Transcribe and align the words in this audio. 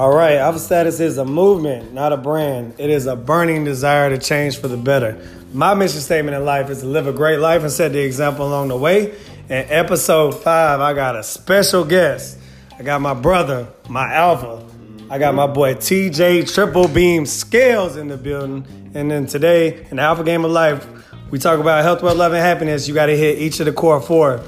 All 0.00 0.14
right, 0.14 0.36
Alpha 0.36 0.58
Status 0.58 0.98
is 0.98 1.18
a 1.18 1.26
movement, 1.26 1.92
not 1.92 2.14
a 2.14 2.16
brand. 2.16 2.72
It 2.78 2.88
is 2.88 3.04
a 3.04 3.14
burning 3.14 3.64
desire 3.64 4.08
to 4.08 4.16
change 4.16 4.56
for 4.56 4.66
the 4.66 4.78
better. 4.78 5.22
My 5.52 5.74
mission 5.74 6.00
statement 6.00 6.34
in 6.34 6.46
life 6.46 6.70
is 6.70 6.80
to 6.80 6.86
live 6.86 7.06
a 7.06 7.12
great 7.12 7.38
life 7.38 7.60
and 7.60 7.70
set 7.70 7.92
the 7.92 7.98
example 7.98 8.46
along 8.46 8.68
the 8.68 8.78
way. 8.78 9.10
In 9.50 9.66
episode 9.68 10.42
five, 10.42 10.80
I 10.80 10.94
got 10.94 11.16
a 11.16 11.22
special 11.22 11.84
guest. 11.84 12.38
I 12.78 12.82
got 12.82 13.02
my 13.02 13.12
brother, 13.12 13.68
my 13.90 14.10
Alpha. 14.14 14.66
I 15.10 15.18
got 15.18 15.34
my 15.34 15.46
boy 15.46 15.74
TJ 15.74 16.50
Triple 16.54 16.88
Beam 16.88 17.26
Scales 17.26 17.98
in 17.98 18.08
the 18.08 18.16
building. 18.16 18.64
And 18.94 19.10
then 19.10 19.26
today, 19.26 19.86
in 19.90 19.96
the 19.98 20.02
Alpha 20.02 20.24
Game 20.24 20.46
of 20.46 20.50
Life, 20.50 20.88
we 21.30 21.38
talk 21.38 21.60
about 21.60 21.84
health, 21.84 22.02
wealth, 22.02 22.16
love, 22.16 22.32
and 22.32 22.40
happiness. 22.40 22.88
You 22.88 22.94
got 22.94 23.06
to 23.06 23.16
hit 23.18 23.38
each 23.38 23.60
of 23.60 23.66
the 23.66 23.72
core 23.72 24.00
four. 24.00 24.42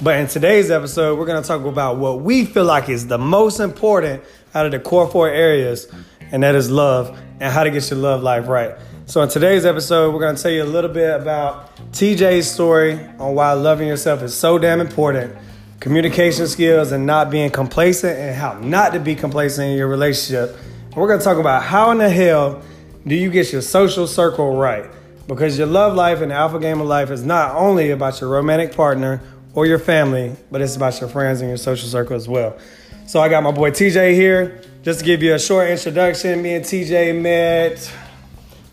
But 0.00 0.20
in 0.20 0.28
today's 0.28 0.70
episode, 0.70 1.18
we're 1.18 1.26
going 1.26 1.42
to 1.42 1.48
talk 1.48 1.64
about 1.64 1.96
what 1.96 2.20
we 2.20 2.44
feel 2.44 2.64
like 2.64 2.88
is 2.88 3.08
the 3.08 3.18
most 3.18 3.58
important 3.58 4.22
out 4.54 4.64
of 4.64 4.70
the 4.70 4.78
core 4.78 5.08
four 5.10 5.28
areas, 5.28 5.88
and 6.30 6.44
that 6.44 6.54
is 6.54 6.70
love 6.70 7.18
and 7.40 7.52
how 7.52 7.64
to 7.64 7.70
get 7.72 7.90
your 7.90 7.98
love 7.98 8.22
life 8.22 8.46
right. 8.46 8.76
So, 9.06 9.22
in 9.22 9.28
today's 9.28 9.66
episode, 9.66 10.14
we're 10.14 10.20
going 10.20 10.36
to 10.36 10.40
tell 10.40 10.52
you 10.52 10.62
a 10.62 10.64
little 10.64 10.92
bit 10.92 11.20
about 11.20 11.76
TJ's 11.90 12.48
story 12.48 13.00
on 13.18 13.34
why 13.34 13.54
loving 13.54 13.88
yourself 13.88 14.22
is 14.22 14.36
so 14.36 14.56
damn 14.56 14.80
important, 14.80 15.34
communication 15.80 16.46
skills, 16.46 16.92
and 16.92 17.04
not 17.04 17.28
being 17.28 17.50
complacent, 17.50 18.16
and 18.16 18.36
how 18.36 18.52
not 18.60 18.92
to 18.92 19.00
be 19.00 19.16
complacent 19.16 19.72
in 19.72 19.76
your 19.76 19.88
relationship. 19.88 20.56
And 20.84 20.94
we're 20.94 21.08
going 21.08 21.18
to 21.18 21.24
talk 21.24 21.38
about 21.38 21.64
how 21.64 21.90
in 21.90 21.98
the 21.98 22.08
hell 22.08 22.62
do 23.04 23.16
you 23.16 23.32
get 23.32 23.50
your 23.50 23.62
social 23.62 24.06
circle 24.06 24.56
right? 24.56 24.88
Because 25.26 25.58
your 25.58 25.66
love 25.66 25.94
life 25.96 26.20
and 26.20 26.30
the 26.30 26.36
alpha 26.36 26.60
game 26.60 26.80
of 26.80 26.86
life 26.86 27.10
is 27.10 27.24
not 27.24 27.56
only 27.56 27.90
about 27.90 28.20
your 28.20 28.30
romantic 28.30 28.76
partner 28.76 29.20
or 29.54 29.66
your 29.66 29.78
family, 29.78 30.36
but 30.50 30.60
it's 30.60 30.76
about 30.76 31.00
your 31.00 31.08
friends 31.08 31.40
and 31.40 31.48
your 31.50 31.56
social 31.56 31.88
circle 31.88 32.16
as 32.16 32.28
well. 32.28 32.58
So 33.06 33.20
I 33.20 33.28
got 33.28 33.42
my 33.42 33.50
boy 33.50 33.70
TJ 33.70 34.14
here. 34.14 34.62
Just 34.82 35.00
to 35.00 35.04
give 35.04 35.22
you 35.22 35.34
a 35.34 35.38
short 35.38 35.68
introduction, 35.70 36.40
me 36.42 36.54
and 36.54 36.64
TJ 36.64 37.20
met 37.20 37.78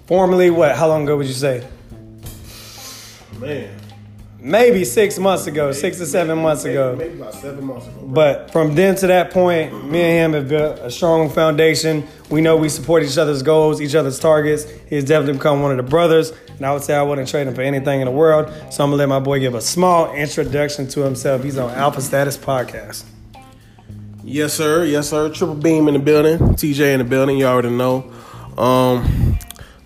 formally 0.05 0.49
what? 0.49 0.75
How 0.75 0.87
long 0.87 1.03
ago 1.03 1.17
would 1.17 1.27
you 1.27 1.33
say? 1.33 1.67
Man. 3.39 3.81
Maybe 4.39 4.85
six 4.85 5.17
months 5.17 5.47
ago, 5.47 5.71
six 5.71 5.97
to 5.97 6.05
seven 6.05 6.37
months 6.37 6.65
maybe, 6.65 6.75
ago. 6.75 6.95
Maybe 6.95 7.19
about 7.19 7.33
seven 7.33 7.65
months 7.65 7.87
ago. 7.87 7.99
bro. 8.01 8.09
But 8.09 8.51
from 8.51 8.75
then 8.75 8.95
to 8.97 9.07
that 9.07 9.31
point, 9.31 9.89
me 9.89 10.01
and 10.01 10.35
him 10.35 10.39
have 10.39 10.47
built 10.47 10.79
a 10.79 10.91
strong 10.91 11.31
foundation. 11.31 12.07
We 12.29 12.41
know 12.41 12.55
we 12.55 12.69
support 12.69 13.01
each 13.01 13.17
other's 13.17 13.41
goals, 13.41 13.81
each 13.81 13.95
other's 13.95 14.19
targets. 14.19 14.65
He's 14.87 15.03
definitely 15.03 15.39
become 15.39 15.63
one 15.63 15.71
of 15.71 15.77
the 15.77 15.89
brothers, 15.89 16.31
and 16.57 16.65
I 16.65 16.73
would 16.73 16.83
say 16.83 16.95
I 16.95 17.01
wouldn't 17.01 17.27
trade 17.27 17.47
him 17.47 17.55
for 17.55 17.61
anything 17.61 18.01
in 18.01 18.05
the 18.05 18.11
world. 18.11 18.47
So 18.71 18.83
I'm 18.83 18.89
gonna 18.89 18.95
let 18.97 19.09
my 19.09 19.19
boy 19.19 19.39
give 19.39 19.55
a 19.55 19.61
small 19.61 20.13
introduction 20.13 20.87
to 20.89 21.01
himself. 21.01 21.43
He's 21.43 21.57
on 21.57 21.71
Alpha 21.71 22.01
Status 22.01 22.37
Podcast. 22.37 23.03
Yes, 24.23 24.53
sir. 24.53 24.85
Yes, 24.85 25.09
sir. 25.09 25.29
Triple 25.29 25.55
beam 25.55 25.87
in 25.87 25.93
the 25.93 25.99
building. 25.99 26.39
TJ 26.39 26.93
in 26.93 26.99
the 26.99 27.05
building. 27.05 27.37
You 27.37 27.45
already 27.45 27.69
know. 27.69 28.11
Um, 28.57 29.37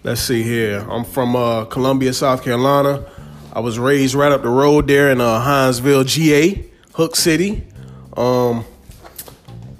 let's 0.03 0.21
see 0.21 0.43
here. 0.43 0.79
I'm 0.89 1.03
from 1.03 1.35
uh, 1.35 1.65
Columbia, 1.65 2.13
South 2.13 2.43
Carolina. 2.43 3.05
I 3.51 3.59
was 3.59 3.77
raised 3.77 4.15
right 4.15 4.31
up 4.31 4.43
the 4.43 4.49
road 4.49 4.87
there 4.87 5.11
in 5.11 5.19
uh, 5.19 5.41
Hinesville, 5.41 6.05
GA, 6.05 6.65
Hook 6.93 7.15
City. 7.15 7.67
Um, 8.15 8.63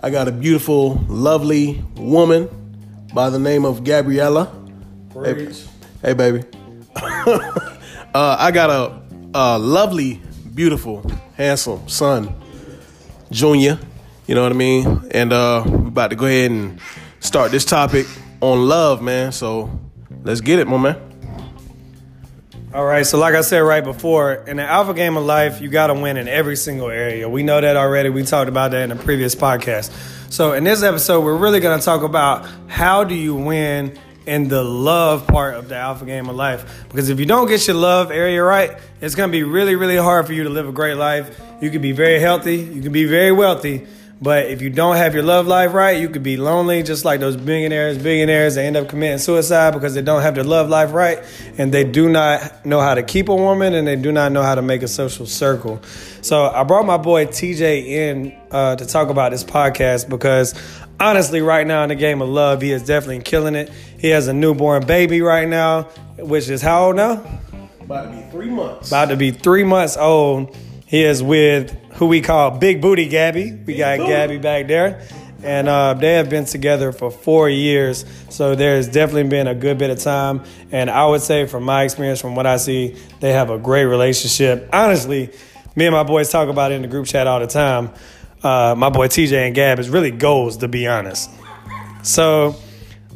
I 0.02 0.10
got 0.10 0.28
a 0.28 0.32
beautiful, 0.32 0.96
lovely 1.08 1.84
woman 1.96 2.50
by 3.14 3.30
the 3.30 3.40
name 3.40 3.64
of 3.64 3.84
Gabriella. 3.84 4.52
Hey, 5.14 5.52
hey, 6.02 6.14
baby. 6.14 6.44
uh, 8.14 8.36
I 8.40 8.52
got 8.52 8.70
a, 8.70 9.02
a 9.34 9.60
lovely, 9.60 10.22
beautiful, 10.54 11.10
handsome 11.36 11.88
son, 11.88 12.34
Junior. 13.32 13.80
You 14.28 14.36
know 14.36 14.44
what 14.44 14.52
I 14.52 14.56
mean? 14.56 15.08
And 15.12 15.34
uh, 15.34 15.64
we're 15.66 15.88
about 15.88 16.10
to 16.10 16.16
go 16.16 16.26
ahead 16.26 16.52
and 16.52 16.80
start 17.20 17.52
this 17.52 17.66
topic 17.66 18.06
on 18.42 18.68
love, 18.68 19.02
man. 19.02 19.32
So 19.32 19.80
let's 20.24 20.42
get 20.42 20.60
it, 20.60 20.68
my 20.68 20.78
man. 20.78 21.10
All 22.72 22.86
right, 22.86 23.04
so 23.04 23.18
like 23.18 23.34
I 23.34 23.42
said 23.42 23.60
right 23.60 23.84
before, 23.84 24.34
in 24.34 24.58
the 24.58 24.64
alpha 24.64 24.94
game 24.94 25.18
of 25.18 25.26
life, 25.26 25.60
you 25.60 25.70
got 25.70 25.88
to 25.88 25.96
win 25.96 26.18
in 26.18 26.28
every 26.28 26.56
single 26.56 26.92
area. 26.92 27.28
We 27.28 27.42
know 27.42 27.60
that 27.60 27.76
already. 27.76 28.10
We 28.10 28.22
talked 28.22 28.48
about 28.48 28.70
that 28.72 28.84
in 28.84 28.92
a 28.92 28.96
previous 28.96 29.34
podcast. 29.34 29.90
So 30.32 30.54
in 30.54 30.64
this 30.66 30.84
episode, 30.84 31.22
we're 31.22 31.36
really 31.36 31.62
going 31.62 31.80
to 31.80 31.84
talk 31.84 32.04
about 32.04 32.48
how 32.68 33.04
do 33.04 33.16
you 33.16 33.34
win 33.34 33.98
in 34.26 34.48
the 34.48 34.64
love 34.64 35.28
part 35.28 35.56
of 35.56 35.70
the 35.70 35.76
alpha 35.76 36.06
game 36.06 36.30
of 36.30 36.36
life. 36.36 36.86
Because 36.90 37.10
if 37.10 37.20
you 37.20 37.26
don't 37.26 37.48
get 37.48 37.66
your 37.68 37.76
love 37.76 38.12
area 38.12 38.44
right, 38.44 38.78
it's 39.02 39.16
to 39.16 39.28
be 39.28 39.44
really, 39.44 39.76
really 39.76 39.98
hard 39.98 40.28
for 40.28 40.34
you 40.34 40.44
to 40.44 40.50
live 40.50 40.68
a 40.68 40.72
great 40.72 40.96
life. 40.96 41.40
You 41.62 41.72
can 41.72 41.82
be 41.82 41.92
very 41.92 42.20
healthy, 42.20 42.58
you 42.58 42.82
can 42.82 42.92
be 42.92 43.06
very 43.06 43.32
wealthy, 43.32 43.88
but 44.22 44.48
if 44.48 44.62
you 44.62 44.70
don't 44.70 44.98
have 44.98 45.14
your 45.14 45.24
love 45.24 45.48
life 45.48 45.74
right, 45.74 45.98
you 45.98 46.10
could 46.10 46.24
be 46.24 46.36
lonely, 46.36 46.84
just 46.84 47.06
like 47.06 47.22
those 47.22 47.38
billionaires, 47.38 47.98
billionaires. 47.98 48.56
They 48.56 48.68
end 48.68 48.76
up 48.76 48.90
committing 48.90 49.18
suicide 49.18 49.72
because 49.74 49.94
they 49.94 50.02
don't 50.02 50.22
have 50.22 50.36
their 50.36 50.44
love 50.44 50.68
life 50.68 50.92
right, 50.92 51.24
and 51.58 51.74
they 51.74 51.86
do 51.86 52.10
not 52.10 52.66
know 52.66 52.82
how 52.82 52.96
to 52.96 53.04
keep 53.04 53.30
a 53.30 53.36
woman, 53.36 53.74
and 53.74 53.88
they 53.88 53.96
do 53.96 54.12
not 54.12 54.34
know 54.34 54.44
how 54.44 54.56
to 54.56 54.62
make 54.62 54.84
a 54.84 54.90
social 54.90 55.26
circle. 55.26 55.82
So 56.22 56.48
I 56.48 56.64
brought 56.64 56.86
my 56.86 56.98
boy 56.98 57.28
TJ 57.28 57.88
in 57.88 58.38
uh, 58.52 58.76
to 58.76 58.86
talk 58.86 59.08
about 59.08 59.32
this 59.32 59.46
podcast 59.46 60.10
because 60.10 60.54
honestly, 61.00 61.42
right 61.42 61.66
now 61.66 61.84
in 61.84 61.90
the 61.90 61.96
game 61.96 62.22
of 62.22 62.30
love, 62.30 62.62
he 62.62 62.72
is 62.72 62.84
definitely 62.84 63.24
killing 63.24 63.56
it. 63.56 63.70
He 64.00 64.10
has 64.10 64.28
a 64.28 64.34
newborn 64.34 64.86
baby 64.86 65.22
right 65.22 65.48
now, 65.48 65.84
which 66.18 66.50
is 66.50 66.62
how 66.62 66.88
old 66.88 66.96
now? 66.96 67.24
About 67.82 68.12
to 68.12 68.18
be 68.18 68.32
three 68.32 68.50
months. 68.50 68.90
about 68.90 69.10
to 69.10 69.16
be 69.16 69.32
three 69.32 69.64
months 69.64 69.98
old. 69.98 70.56
He 70.86 71.04
is 71.04 71.22
with 71.22 71.72
who 71.94 72.08
we 72.08 72.22
call 72.22 72.52
Big 72.58 72.82
Booty 72.82 73.08
Gabby. 73.08 73.52
We 73.52 73.76
got. 73.76 73.98
Gabby 74.00 74.38
back 74.38 74.68
there. 74.68 75.08
And 75.42 75.70
uh, 75.70 75.94
they 75.94 76.16
have 76.16 76.30
been 76.30 76.46
together 76.46 76.92
for 76.92 77.12
four 77.12 77.48
years. 77.50 78.06
So 78.30 78.56
there's 78.56 78.88
definitely 78.88 79.30
been 79.30 79.48
a 79.48 79.56
good 79.56 79.78
bit 79.78 79.90
of 79.90 80.00
time. 80.00 80.44
And 80.72 80.90
I 80.90 81.06
would 81.06 81.22
say, 81.22 81.46
from 81.46 81.64
my 81.64 81.84
experience, 81.84 82.20
from 82.20 82.36
what 82.36 82.46
I 82.46 82.58
see, 82.58 82.98
they 83.22 83.32
have 83.32 83.50
a 83.50 83.58
great 83.58 83.86
relationship. 83.86 84.68
Honestly, 84.74 85.32
me 85.76 85.86
and 85.86 85.94
my 85.94 86.04
boys 86.04 86.30
talk 86.30 86.50
about 86.50 86.72
it 86.72 86.76
in 86.76 86.82
the 86.82 86.88
group 86.88 87.06
chat 87.06 87.26
all 87.26 87.40
the 87.40 87.48
time. 87.48 87.92
Uh, 88.44 88.74
my 88.78 88.90
boy 88.90 89.08
TJ 89.08 89.48
and 89.48 89.56
Gab 89.56 89.80
is 89.80 89.90
really 89.90 90.12
goals, 90.12 90.58
to 90.58 90.68
be 90.68 90.88
honest. 90.88 91.30
So 92.04 92.56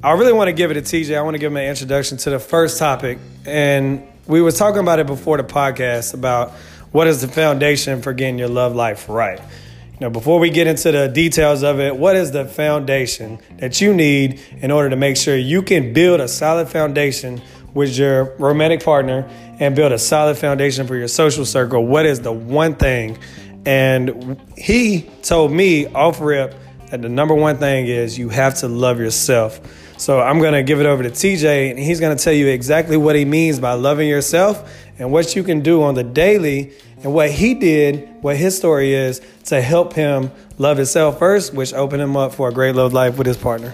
I 0.03 0.11
really 0.13 0.33
want 0.33 0.49
to 0.49 0.53
give 0.53 0.69
it 0.69 0.73
to 0.73 0.81
TJ. 0.81 1.17
I 1.17 1.21
want 1.21 1.35
to 1.35 1.39
give 1.39 1.51
him 1.51 1.57
an 1.57 1.69
introduction 1.69 2.17
to 2.17 2.29
the 2.29 2.39
first 2.39 2.77
topic. 2.77 3.19
And 3.45 4.05
we 4.27 4.41
was 4.41 4.57
talking 4.57 4.81
about 4.81 4.99
it 4.99 5.07
before 5.07 5.37
the 5.37 5.43
podcast 5.43 6.13
about 6.13 6.51
what 6.91 7.07
is 7.07 7.21
the 7.21 7.29
foundation 7.29 8.01
for 8.01 8.11
getting 8.11 8.37
your 8.37 8.49
love 8.49 8.75
life 8.75 9.07
right. 9.07 9.39
You 9.39 9.99
know, 10.01 10.09
before 10.09 10.39
we 10.39 10.49
get 10.49 10.67
into 10.67 10.91
the 10.91 11.07
details 11.07 11.63
of 11.63 11.79
it, 11.79 11.95
what 11.95 12.17
is 12.17 12.31
the 12.31 12.45
foundation 12.45 13.39
that 13.59 13.79
you 13.79 13.93
need 13.93 14.41
in 14.61 14.71
order 14.71 14.89
to 14.89 14.97
make 14.97 15.15
sure 15.15 15.37
you 15.37 15.61
can 15.61 15.93
build 15.93 16.19
a 16.19 16.27
solid 16.27 16.67
foundation 16.67 17.41
with 17.73 17.97
your 17.97 18.35
romantic 18.37 18.83
partner 18.83 19.29
and 19.59 19.75
build 19.75 19.91
a 19.93 19.99
solid 19.99 20.37
foundation 20.37 20.85
for 20.85 20.95
your 20.97 21.07
social 21.07 21.45
circle? 21.45 21.85
What 21.85 22.05
is 22.05 22.19
the 22.19 22.31
one 22.33 22.75
thing? 22.75 23.17
And 23.65 24.39
he 24.57 25.09
told 25.21 25.51
me 25.51 25.87
off 25.87 26.19
rip 26.19 26.55
that 26.89 27.01
the 27.01 27.09
number 27.09 27.33
one 27.33 27.57
thing 27.57 27.87
is 27.87 28.17
you 28.17 28.29
have 28.29 28.55
to 28.59 28.67
love 28.67 28.99
yourself. 28.99 29.59
So 29.97 30.19
I'm 30.19 30.39
going 30.39 30.53
to 30.53 30.63
give 30.63 30.79
it 30.81 30.85
over 30.85 31.03
to 31.03 31.09
TJ, 31.09 31.69
and 31.69 31.79
he's 31.79 31.99
going 31.99 32.15
to 32.15 32.21
tell 32.21 32.33
you 32.33 32.47
exactly 32.47 32.97
what 32.97 33.15
he 33.15 33.25
means 33.25 33.59
by 33.59 33.73
loving 33.73 34.09
yourself 34.09 34.69
and 34.99 35.11
what 35.11 35.35
you 35.35 35.43
can 35.43 35.61
do 35.61 35.81
on 35.81 35.95
the 35.95 36.03
daily 36.03 36.73
and 37.03 37.13
what 37.13 37.31
he 37.31 37.53
did, 37.53 38.09
what 38.21 38.35
his 38.35 38.57
story 38.57 38.93
is 38.93 39.21
to 39.45 39.61
help 39.61 39.93
him 39.93 40.31
love 40.57 40.77
himself 40.77 41.19
first, 41.19 41.53
which 41.53 41.73
opened 41.73 42.01
him 42.01 42.17
up 42.17 42.33
for 42.33 42.49
a 42.49 42.51
great 42.51 42.75
love 42.75 42.93
life 42.93 43.17
with 43.17 43.27
his 43.27 43.37
partner. 43.37 43.73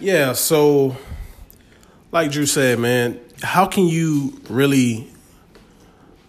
Yeah, 0.00 0.32
so 0.32 0.96
like 2.10 2.30
Drew 2.30 2.46
said, 2.46 2.78
man, 2.78 3.20
how 3.42 3.66
can 3.66 3.86
you 3.86 4.40
really 4.48 5.08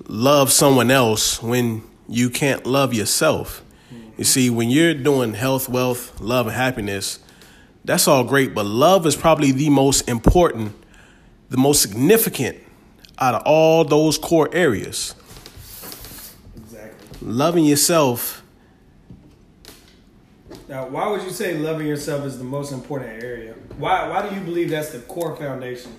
love 0.08 0.52
someone 0.52 0.92
else 0.92 1.42
when 1.42 1.84
you 2.08 2.30
can't 2.30 2.66
love 2.66 2.94
yourself? 2.94 3.64
You 4.18 4.24
see, 4.24 4.50
when 4.50 4.70
you're 4.70 4.94
doing 4.94 5.34
health, 5.34 5.68
wealth, 5.68 6.20
love, 6.20 6.48
and 6.48 6.56
happiness, 6.56 7.20
that's 7.84 8.08
all 8.08 8.24
great, 8.24 8.54
but 8.54 8.66
love 8.66 9.06
is 9.08 9.16
probably 9.16 9.52
the 9.52 9.70
most 9.70 10.08
important, 10.08 10.74
the 11.50 11.58
most 11.58 11.82
significant 11.82 12.58
out 13.20 13.36
of 13.36 13.44
all 13.46 13.84
those 13.84 14.18
core 14.18 14.50
areas. 14.54 15.16
Exactly. 16.56 17.18
Loving 17.22 17.66
yourself 17.66 18.44
Now, 20.74 20.88
why 20.88 21.08
would 21.08 21.22
you 21.22 21.30
say 21.30 21.56
loving 21.56 21.86
yourself 21.86 22.26
is 22.26 22.38
the 22.40 22.44
most 22.44 22.72
important 22.72 23.22
area? 23.22 23.54
Why, 23.78 24.08
why 24.08 24.28
do 24.28 24.34
you 24.34 24.42
believe 24.42 24.72
that's 24.72 24.90
the 24.90 25.00
core 25.00 25.36
foundation? 25.36 25.92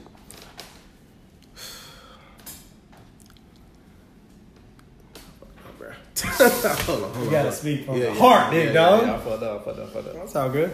Hold 6.22 7.02
on, 7.04 7.10
hold 7.12 7.24
You 7.24 7.30
gotta 7.30 7.52
speak 7.52 7.86
from 7.86 7.96
Yeah, 7.96 8.06
the 8.06 8.14
heart, 8.14 8.50
big 8.50 8.72
dog. 8.74 9.06
Yeah, 9.06 9.14
I 9.14 9.18
fucked 9.18 9.42
up, 9.42 9.64
fucked 9.64 9.78
up, 9.78 9.92
fucked 9.92 10.08
up. 10.08 10.14
That's 10.14 10.36
all 10.36 10.48
good. 10.48 10.70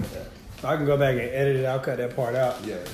I 0.63 0.77
can 0.77 0.85
go 0.85 0.97
back 0.97 1.13
and 1.13 1.23
edit 1.23 1.57
it. 1.57 1.65
I'll 1.65 1.81
cut 1.81 1.97
that 1.99 2.15
part 2.15 2.35
out. 2.35 2.57
Yeah, 2.65 2.75
yeah. 2.77 2.85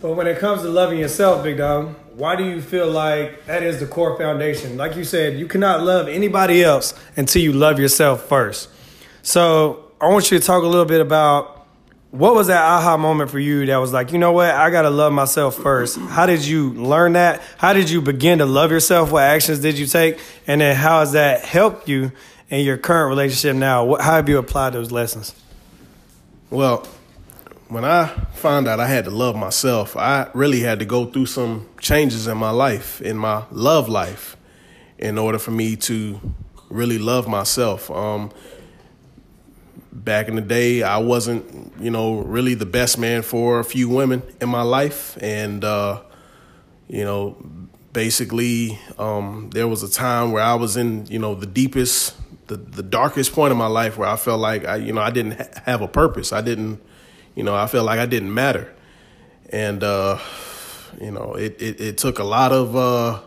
But 0.00 0.14
when 0.14 0.26
it 0.26 0.38
comes 0.38 0.62
to 0.62 0.68
loving 0.68 0.98
yourself, 0.98 1.44
big 1.44 1.58
dog, 1.58 1.94
why 2.14 2.34
do 2.34 2.44
you 2.44 2.62
feel 2.62 2.90
like 2.90 3.44
that 3.44 3.62
is 3.62 3.80
the 3.80 3.86
core 3.86 4.16
foundation? 4.16 4.78
Like 4.78 4.96
you 4.96 5.04
said, 5.04 5.38
you 5.38 5.46
cannot 5.46 5.82
love 5.82 6.08
anybody 6.08 6.64
else 6.64 6.94
until 7.16 7.42
you 7.42 7.52
love 7.52 7.78
yourself 7.78 8.22
first. 8.26 8.70
So 9.22 9.90
I 10.00 10.08
want 10.08 10.30
you 10.30 10.38
to 10.38 10.44
talk 10.44 10.62
a 10.62 10.66
little 10.66 10.86
bit 10.86 11.02
about 11.02 11.59
what 12.10 12.34
was 12.34 12.48
that 12.48 12.62
aha 12.62 12.96
moment 12.96 13.30
for 13.30 13.38
you 13.38 13.66
that 13.66 13.76
was 13.76 13.92
like, 13.92 14.12
you 14.12 14.18
know 14.18 14.32
what, 14.32 14.52
I 14.52 14.70
gotta 14.70 14.90
love 14.90 15.12
myself 15.12 15.56
first. 15.56 15.96
How 15.96 16.26
did 16.26 16.44
you 16.44 16.72
learn 16.72 17.12
that? 17.12 17.40
How 17.56 17.72
did 17.72 17.88
you 17.88 18.00
begin 18.00 18.38
to 18.38 18.46
love 18.46 18.72
yourself? 18.72 19.12
What 19.12 19.22
actions 19.22 19.60
did 19.60 19.78
you 19.78 19.86
take? 19.86 20.18
And 20.46 20.60
then 20.60 20.74
how 20.74 21.00
has 21.00 21.12
that 21.12 21.44
helped 21.44 21.88
you 21.88 22.10
in 22.48 22.64
your 22.64 22.78
current 22.78 23.08
relationship 23.08 23.56
now? 23.56 23.84
What, 23.84 24.00
how 24.00 24.16
have 24.16 24.28
you 24.28 24.38
applied 24.38 24.72
those 24.72 24.90
lessons? 24.90 25.34
Well, 26.50 26.86
when 27.68 27.84
I 27.84 28.08
found 28.34 28.66
out 28.66 28.80
I 28.80 28.88
had 28.88 29.04
to 29.04 29.12
love 29.12 29.36
myself, 29.36 29.96
I 29.96 30.28
really 30.34 30.60
had 30.60 30.80
to 30.80 30.84
go 30.84 31.06
through 31.06 31.26
some 31.26 31.68
changes 31.78 32.26
in 32.26 32.36
my 32.36 32.50
life, 32.50 33.00
in 33.00 33.16
my 33.16 33.44
love 33.52 33.88
life, 33.88 34.36
in 34.98 35.16
order 35.16 35.38
for 35.38 35.52
me 35.52 35.76
to 35.76 36.20
really 36.68 36.98
love 36.98 37.28
myself. 37.28 37.88
Um, 37.88 38.32
back 39.92 40.28
in 40.28 40.36
the 40.36 40.42
day, 40.42 40.82
I 40.82 40.98
wasn't, 40.98 41.72
you 41.80 41.90
know, 41.90 42.20
really 42.20 42.54
the 42.54 42.66
best 42.66 42.98
man 42.98 43.22
for 43.22 43.58
a 43.58 43.64
few 43.64 43.88
women 43.88 44.22
in 44.40 44.48
my 44.48 44.62
life, 44.62 45.18
and 45.20 45.64
uh, 45.64 46.02
you 46.88 47.04
know, 47.04 47.36
basically, 47.92 48.78
um, 48.98 49.50
there 49.52 49.68
was 49.68 49.82
a 49.82 49.90
time 49.90 50.32
where 50.32 50.42
I 50.42 50.54
was 50.54 50.76
in, 50.76 51.06
you 51.06 51.18
know, 51.18 51.34
the 51.34 51.46
deepest, 51.46 52.16
the 52.46 52.56
the 52.56 52.82
darkest 52.82 53.32
point 53.32 53.52
of 53.52 53.58
my 53.58 53.66
life 53.66 53.96
where 53.96 54.08
I 54.08 54.16
felt 54.16 54.40
like 54.40 54.64
I, 54.64 54.76
you 54.76 54.92
know, 54.92 55.00
I 55.00 55.10
didn't 55.10 55.32
ha- 55.32 55.62
have 55.64 55.82
a 55.82 55.88
purpose. 55.88 56.32
I 56.32 56.40
didn't, 56.40 56.80
you 57.34 57.42
know, 57.42 57.54
I 57.54 57.66
felt 57.66 57.86
like 57.86 57.98
I 57.98 58.06
didn't 58.06 58.32
matter, 58.32 58.72
and 59.50 59.82
uh, 59.82 60.18
you 61.00 61.10
know, 61.10 61.34
it, 61.34 61.60
it 61.60 61.80
it 61.80 61.98
took 61.98 62.18
a 62.18 62.24
lot 62.24 62.52
of 62.52 62.76
uh, 62.76 63.20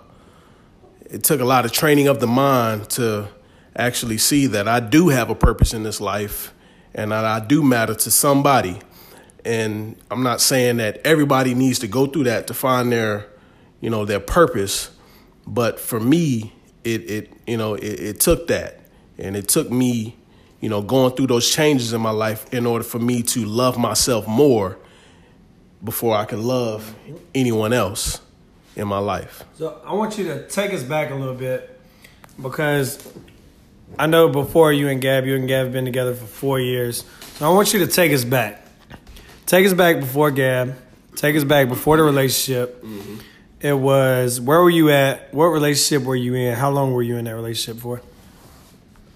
it 1.05 1.23
took 1.23 1.41
a 1.41 1.45
lot 1.45 1.65
of 1.65 1.71
training 1.71 2.07
of 2.07 2.19
the 2.19 2.27
mind 2.27 2.89
to 2.91 3.27
actually 3.75 4.17
see 4.17 4.47
that 4.47 4.67
I 4.67 4.79
do 4.79 5.09
have 5.09 5.29
a 5.29 5.35
purpose 5.35 5.73
in 5.73 5.83
this 5.83 5.99
life 5.99 6.53
and 6.93 7.11
that 7.11 7.25
I 7.25 7.39
do 7.39 7.63
matter 7.63 7.95
to 7.95 8.11
somebody. 8.11 8.79
And 9.45 9.95
I'm 10.11 10.23
not 10.23 10.41
saying 10.41 10.77
that 10.77 11.01
everybody 11.05 11.53
needs 11.53 11.79
to 11.79 11.87
go 11.87 12.05
through 12.05 12.25
that 12.25 12.47
to 12.47 12.53
find 12.53 12.91
their, 12.91 13.27
you 13.81 13.89
know, 13.89 14.05
their 14.05 14.19
purpose, 14.19 14.89
but 15.45 15.79
for 15.79 15.99
me, 15.99 16.53
it 16.83 17.09
it 17.09 17.33
you 17.47 17.57
know 17.57 17.75
it, 17.75 17.99
it 17.99 18.19
took 18.19 18.47
that, 18.47 18.79
and 19.17 19.35
it 19.35 19.47
took 19.47 19.69
me, 19.69 20.15
you 20.61 20.69
know, 20.69 20.81
going 20.81 21.15
through 21.15 21.27
those 21.27 21.49
changes 21.49 21.93
in 21.93 22.01
my 22.01 22.11
life 22.11 22.51
in 22.53 22.65
order 22.65 22.83
for 22.83 22.99
me 22.99 23.21
to 23.23 23.45
love 23.45 23.77
myself 23.77 24.27
more 24.27 24.77
before 25.83 26.15
I 26.15 26.25
can 26.25 26.43
love 26.43 26.95
anyone 27.35 27.73
else 27.73 28.21
in 28.75 28.87
my 28.87 28.99
life. 28.99 29.43
So 29.55 29.81
I 29.85 29.93
want 29.93 30.17
you 30.17 30.25
to 30.25 30.47
take 30.47 30.73
us 30.73 30.83
back 30.83 31.11
a 31.11 31.15
little 31.15 31.35
bit 31.35 31.79
because 32.41 33.05
I 33.97 34.07
know 34.07 34.27
before 34.27 34.73
you 34.73 34.87
and 34.87 34.99
Gab, 35.01 35.25
you 35.25 35.35
and 35.35 35.47
Gab 35.47 35.65
have 35.65 35.73
been 35.73 35.85
together 35.85 36.15
for 36.15 36.25
four 36.25 36.59
years. 36.59 37.05
So 37.35 37.49
I 37.49 37.53
want 37.53 37.73
you 37.73 37.79
to 37.79 37.87
take 37.87 38.11
us 38.11 38.23
back. 38.23 38.65
Take 39.45 39.65
us 39.65 39.73
back 39.73 39.99
before 39.99 40.31
Gab. 40.31 40.75
Take 41.15 41.35
us 41.35 41.43
back 41.43 41.67
before 41.67 41.97
the 41.97 42.03
relationship. 42.03 42.83
Mm-hmm. 42.83 43.17
It 43.61 43.73
was 43.73 44.41
where 44.41 44.61
were 44.61 44.69
you 44.69 44.89
at? 44.89 45.33
What 45.33 45.45
relationship 45.45 46.05
were 46.05 46.15
you 46.15 46.33
in? 46.33 46.55
How 46.55 46.71
long 46.71 46.93
were 46.93 47.03
you 47.03 47.17
in 47.17 47.25
that 47.25 47.35
relationship 47.35 47.81
for? 47.81 48.01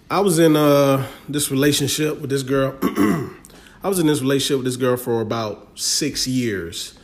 I 0.10 0.22
was 0.22 0.40
in 0.40 0.56
uh, 0.56 1.06
this 1.28 1.52
relationship 1.52 2.22
with 2.22 2.30
this 2.30 2.44
girl. 2.44 2.78
I 2.82 3.90
was 3.90 4.00
in 4.00 4.08
this 4.08 4.22
relationship 4.22 4.58
with 4.58 4.66
this 4.66 4.78
girl 4.78 4.96
for 4.96 5.22
about 5.22 5.78
six 5.78 6.28
years, 6.28 6.98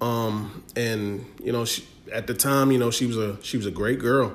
um, 0.00 0.64
and 0.74 1.24
you 1.42 1.52
know, 1.52 1.64
she, 1.64 1.84
at 2.12 2.26
the 2.26 2.34
time, 2.34 2.72
you 2.72 2.78
know, 2.78 2.90
she 2.90 3.06
was 3.06 3.16
a 3.16 3.40
she 3.44 3.56
was 3.56 3.66
a 3.66 3.70
great 3.70 3.98
girl. 4.00 4.34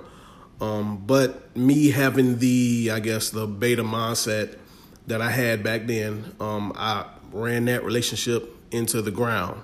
Um, 0.59 1.03
but 1.05 1.55
me 1.55 1.91
having 1.91 2.39
the, 2.39 2.91
I 2.91 2.99
guess, 2.99 3.29
the 3.29 3.45
beta 3.45 3.83
mindset 3.83 4.57
that 5.05 5.21
I 5.21 5.29
had 5.29 5.63
back 5.63 5.85
then, 5.85 6.33
um, 6.39 6.73
I 6.75 7.05
ran 7.31 7.65
that 7.65 7.83
relationship 7.83 8.55
into 8.71 9.01
the 9.01 9.11
ground. 9.11 9.61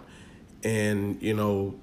And, 0.63 1.21
you 1.21 1.33
know, 1.33 1.75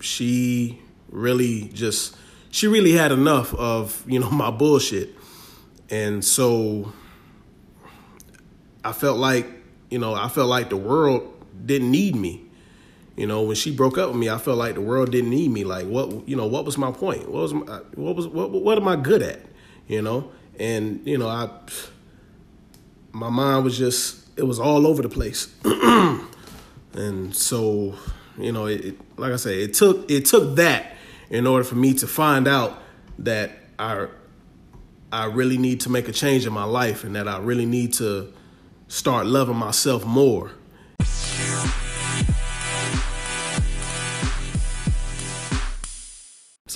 she 0.00 0.80
really 1.10 1.70
just, 1.72 2.16
she 2.50 2.66
really 2.66 2.92
had 2.92 3.12
enough 3.12 3.54
of, 3.54 4.02
you 4.06 4.18
know, 4.18 4.30
my 4.32 4.50
bullshit. 4.50 5.10
And 5.90 6.24
so 6.24 6.92
I 8.84 8.92
felt 8.92 9.18
like, 9.18 9.46
you 9.90 9.98
know, 9.98 10.14
I 10.14 10.28
felt 10.28 10.48
like 10.48 10.70
the 10.70 10.76
world 10.76 11.34
didn't 11.64 11.90
need 11.90 12.14
me. 12.14 12.47
You 13.18 13.26
know, 13.26 13.42
when 13.42 13.56
she 13.56 13.74
broke 13.74 13.98
up 13.98 14.10
with 14.10 14.16
me, 14.16 14.30
I 14.30 14.38
felt 14.38 14.58
like 14.58 14.74
the 14.74 14.80
world 14.80 15.10
didn't 15.10 15.30
need 15.30 15.50
me. 15.50 15.64
Like, 15.64 15.88
what, 15.88 16.28
you 16.28 16.36
know, 16.36 16.46
what 16.46 16.64
was 16.64 16.78
my 16.78 16.92
point? 16.92 17.28
What 17.28 17.42
was, 17.42 17.52
my, 17.52 17.80
what 17.96 18.14
was, 18.14 18.28
what, 18.28 18.52
what 18.52 18.78
am 18.78 18.86
I 18.86 18.94
good 18.94 19.22
at? 19.22 19.40
You 19.88 20.02
know, 20.02 20.30
and 20.56 21.04
you 21.04 21.18
know, 21.18 21.26
I, 21.26 21.50
my 23.10 23.28
mind 23.28 23.64
was 23.64 23.76
just, 23.76 24.24
it 24.38 24.44
was 24.44 24.60
all 24.60 24.86
over 24.86 25.02
the 25.02 25.08
place, 25.08 25.52
and 25.64 27.34
so, 27.34 27.96
you 28.38 28.52
know, 28.52 28.66
it, 28.66 28.84
it, 28.84 29.00
like 29.16 29.32
I 29.32 29.36
say, 29.36 29.64
it 29.64 29.74
took, 29.74 30.08
it 30.08 30.24
took 30.26 30.54
that 30.54 30.92
in 31.28 31.44
order 31.44 31.64
for 31.64 31.74
me 31.74 31.94
to 31.94 32.06
find 32.06 32.46
out 32.46 32.80
that 33.18 33.50
I, 33.80 34.06
I 35.10 35.24
really 35.24 35.58
need 35.58 35.80
to 35.80 35.90
make 35.90 36.06
a 36.06 36.12
change 36.12 36.46
in 36.46 36.52
my 36.52 36.64
life, 36.64 37.02
and 37.02 37.16
that 37.16 37.26
I 37.26 37.38
really 37.38 37.66
need 37.66 37.94
to 37.94 38.32
start 38.86 39.26
loving 39.26 39.56
myself 39.56 40.06
more. 40.06 40.52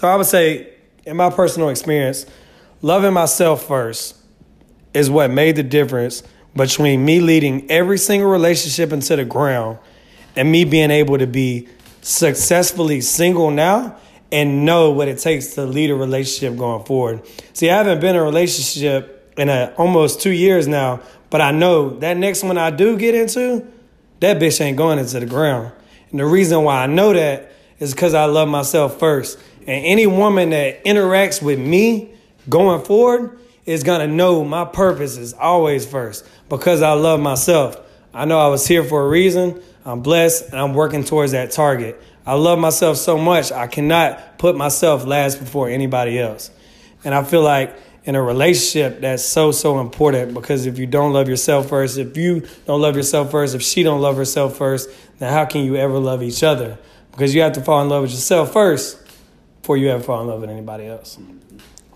So 0.03 0.09
I 0.09 0.17
would 0.17 0.27
say, 0.27 0.69
in 1.07 1.17
my 1.17 1.31
personal 1.31 1.69
experience, 1.69 2.27
loving 2.81 3.13
myself 3.13 3.69
first 3.69 4.17
is 4.93 5.09
what 5.09 5.31
made 5.31 5.55
the 5.55 5.63
difference 5.63 6.25
between 6.57 7.05
me 7.05 7.21
leading 7.21 7.71
every 7.71 7.99
single 7.99 8.29
relationship 8.29 8.93
into 8.93 9.15
the 9.15 9.25
ground 9.25 9.79
and 10.35 10.51
me 10.51 10.65
being 10.65 10.91
able 10.91 11.19
to 11.19 11.29
be 11.29 11.69
successfully 12.01 13.01
single 13.01 13.53
now 13.53 13.97
and 14.33 14.67
know 14.67 14.91
what 14.91 15.07
it 15.07 15.19
takes 15.19 15.55
to 15.55 15.65
lead 15.65 15.89
a 15.89 15.95
relationship 15.95 16.59
going 16.59 16.85
forward. 16.85 17.25
See, 17.53 17.71
I 17.71 17.77
haven't 17.77 18.01
been 18.01 18.17
in 18.17 18.23
a 18.23 18.25
relationship 18.25 19.33
in 19.39 19.49
a, 19.49 19.73
almost 19.79 20.21
two 20.21 20.33
years 20.33 20.67
now, 20.67 21.01
but 21.31 21.41
I 21.41 21.53
know 21.53 21.91
that 22.01 22.17
next 22.17 22.43
one 22.43 22.59
I 22.59 22.73
do 22.73 22.97
get 22.97 23.15
into, 23.15 23.65
that 24.19 24.41
bitch 24.41 24.61
ain't 24.61 24.77
going 24.77 24.99
into 24.99 25.21
the 25.21 25.27
ground. 25.27 25.71
And 26.11 26.19
the 26.19 26.27
reason 26.27 26.65
why 26.65 26.83
I 26.83 26.87
know 26.89 27.13
that 27.13 27.53
is 27.79 27.95
because 27.95 28.15
I 28.15 28.25
love 28.25 28.49
myself 28.49 28.99
first. 28.99 29.39
And 29.67 29.87
any 29.87 30.07
woman 30.07 30.51
that 30.51 30.85
interacts 30.85 31.43
with 31.43 31.59
me 31.59 32.15
going 32.49 32.85
forward 32.85 33.39
is 33.65 33.85
gonna 33.85 34.09
know 34.09 34.45
my 34.45 34.65
purpose 34.65 35.17
is 35.17 35.33
always 35.33 35.87
first 35.87 36.27
because 36.49 36.83
I 36.83 36.93
love 36.93 37.21
myself. 37.21 37.77
I 38.13 38.25
know 38.25 38.39
I 38.39 38.49
was 38.49 38.67
here 38.67 38.83
for 38.83 39.05
a 39.05 39.09
reason. 39.09 39.63
I'm 39.85 40.01
blessed 40.01 40.51
and 40.51 40.59
I'm 40.59 40.75
working 40.75 41.05
towards 41.05 41.33
that 41.33 41.53
target. 41.53 42.01
I 42.27 42.35
love 42.35 42.59
myself 42.59 42.99
so 42.99 43.19
much, 43.19 43.51
I 43.51 43.67
cannot 43.67 44.39
put 44.39 44.57
myself 44.57 45.05
last 45.05 45.41
before 45.41 45.69
anybody 45.69 46.19
else. 46.19 46.51
And 47.05 47.15
I 47.15 47.25
feel 47.25 47.43
like 47.43 47.75
in 48.05 48.15
a 48.15 48.23
relationship, 48.23 49.01
that's 49.01 49.25
so, 49.25 49.51
so 49.51 49.81
important 49.81 50.35
because 50.35 50.67
if 50.67 50.79
you 50.79 50.87
don't 50.87 51.13
love 51.13 51.29
yourself 51.29 51.69
first, 51.69 51.99
if 51.99 52.17
you 52.17 52.47
don't 52.67 52.81
love 52.81 52.97
yourself 52.97 53.31
first, 53.31 53.55
if 53.55 53.63
she 53.63 53.83
don't 53.83 54.01
love 54.01 54.17
herself 54.17 54.57
first, 54.57 54.89
then 55.19 55.33
how 55.33 55.45
can 55.45 55.65
you 55.65 55.77
ever 55.77 55.99
love 55.99 56.23
each 56.23 56.43
other? 56.43 56.79
Because 57.11 57.35
you 57.35 57.43
have 57.43 57.53
to 57.55 57.61
fall 57.61 57.83
in 57.83 57.89
love 57.89 58.03
with 58.03 58.13
yourself 58.13 58.53
first 58.53 59.02
before 59.63 59.77
you 59.77 59.89
ever 59.91 60.03
fall 60.03 60.21
in 60.21 60.27
love 60.27 60.41
with 60.41 60.51
anybody 60.51 60.87
else. 60.87 61.19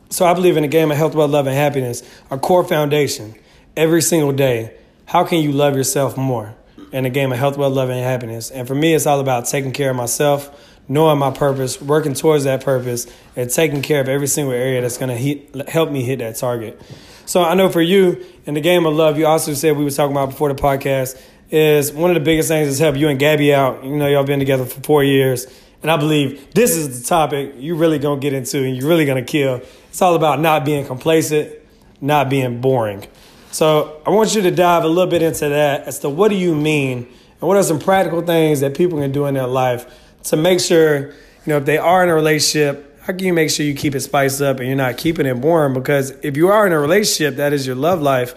So 0.09 0.25
I 0.25 0.35
believe 0.35 0.57
in 0.57 0.63
the 0.63 0.69
game 0.69 0.93
of 0.93 0.97
health, 0.97 1.17
wealth, 1.17 1.33
love, 1.33 1.49
and 1.49 1.57
happiness, 1.57 2.05
a 2.31 2.39
core 2.39 2.63
foundation 2.63 3.35
every 3.77 4.01
single 4.01 4.33
day. 4.33 4.77
How 5.05 5.25
can 5.25 5.41
you 5.41 5.51
love 5.51 5.75
yourself 5.75 6.17
more 6.17 6.55
in 6.93 7.03
the 7.03 7.11
game 7.11 7.33
of 7.33 7.39
health, 7.39 7.57
wealth, 7.57 7.75
love, 7.75 7.91
and 7.91 7.99
happiness? 7.99 8.53
And 8.53 8.69
for 8.69 8.75
me, 8.77 8.95
it's 8.95 9.05
all 9.05 9.19
about 9.19 9.47
taking 9.47 9.73
care 9.73 9.91
of 9.91 9.97
myself, 9.97 10.49
knowing 10.89 11.19
my 11.19 11.33
purpose, 11.33 11.83
working 11.83 12.15
towards 12.15 12.45
that 12.45 12.65
purpose, 12.65 13.09
and 13.35 13.51
taking 13.51 13.83
care 13.83 14.01
of 14.01 14.09
every 14.09 14.29
single 14.29 14.55
area 14.55 14.81
that's 14.81 14.97
going 14.97 15.11
to 15.11 15.65
help 15.65 15.91
me 15.91 16.03
hit 16.03 16.21
that 16.21 16.37
target. 16.37 16.81
So 17.25 17.43
I 17.43 17.55
know 17.55 17.69
for 17.69 17.83
you 17.83 18.25
in 18.45 18.55
the 18.55 18.61
game 18.61 18.87
of 18.87 18.95
love, 18.95 19.19
you 19.19 19.27
also 19.27 19.55
said 19.55 19.77
we 19.77 19.83
were 19.83 19.91
talking 19.91 20.13
about 20.13 20.31
before 20.31 20.55
the 20.55 20.63
podcast 20.63 21.21
is 21.51 21.93
one 21.93 22.11
of 22.11 22.15
the 22.15 22.21
biggest 22.21 22.49
things 22.49 22.69
that's 22.69 22.79
helped 22.79 22.99
you 22.99 23.09
and 23.09 23.19
Gabby 23.19 23.53
out. 23.53 23.83
You 23.83 23.97
know, 23.97 24.07
y'all 24.07 24.23
been 24.23 24.39
together 24.39 24.65
for 24.65 24.81
four 24.83 25.03
years 25.03 25.47
and 25.87 25.93
I 25.93 25.99
believe 25.99 26.53
this 26.53 26.75
is 26.75 27.01
the 27.01 27.07
topic 27.07 27.55
you're 27.59 27.77
really 27.77 28.01
going 28.01 28.19
to 28.19 28.21
get 28.21 28.33
into 28.33 28.65
and 28.65 28.77
you're 28.77 28.89
really 28.89 29.05
going 29.05 29.25
to 29.25 29.33
kill. 29.33 29.61
It's 29.89 30.03
all 30.03 30.17
about 30.17 30.41
not 30.41 30.65
being 30.65 30.85
complacent, 30.85 31.53
not 32.01 32.29
being 32.29 32.61
boring. 32.61 33.07
So 33.53 34.03
I 34.05 34.11
want 34.11 34.35
you 34.35 34.43
to 34.43 34.51
dive 34.51 34.83
a 34.83 34.89
little 34.89 35.09
bit 35.09 35.23
into 35.23 35.49
that 35.49 35.85
as 35.85 36.01
to 36.01 36.09
what 36.11 36.31
do 36.31 36.35
you 36.35 36.57
mean 36.57 37.07
and 37.41 37.41
what 37.41 37.57
are 37.57 37.63
some 37.63 37.79
practical 37.79 38.21
things 38.21 38.59
that 38.63 38.77
people 38.77 38.99
can 38.99 39.13
do 39.13 39.27
in 39.27 39.35
their 39.35 39.47
life 39.47 39.87
to 40.25 40.37
make 40.37 40.59
sure, 40.59 41.11
you 41.11 41.15
know, 41.47 41.59
if 41.59 41.67
they 41.67 41.79
are 41.79 42.03
in 42.03 42.09
a 42.09 42.15
relationship, 42.17 42.99
how 43.03 43.13
can 43.13 43.25
you 43.25 43.33
make 43.33 43.51
sure 43.51 43.65
you 43.65 43.77
keep 43.77 43.95
it 43.95 44.01
spiced 44.01 44.43
up 44.43 44.59
and 44.59 44.67
you're 44.67 44.77
not 44.77 44.97
keeping 44.97 45.25
it 45.25 45.41
boring? 45.41 45.73
Because 45.73 46.11
if 46.25 46.37
you 46.37 46.49
are 46.49 46.67
in 46.67 46.73
a 46.73 46.81
relationship, 46.81 47.37
that 47.37 47.53
is 47.53 47.65
your 47.65 47.77
love 47.77 48.03
life, 48.03 48.35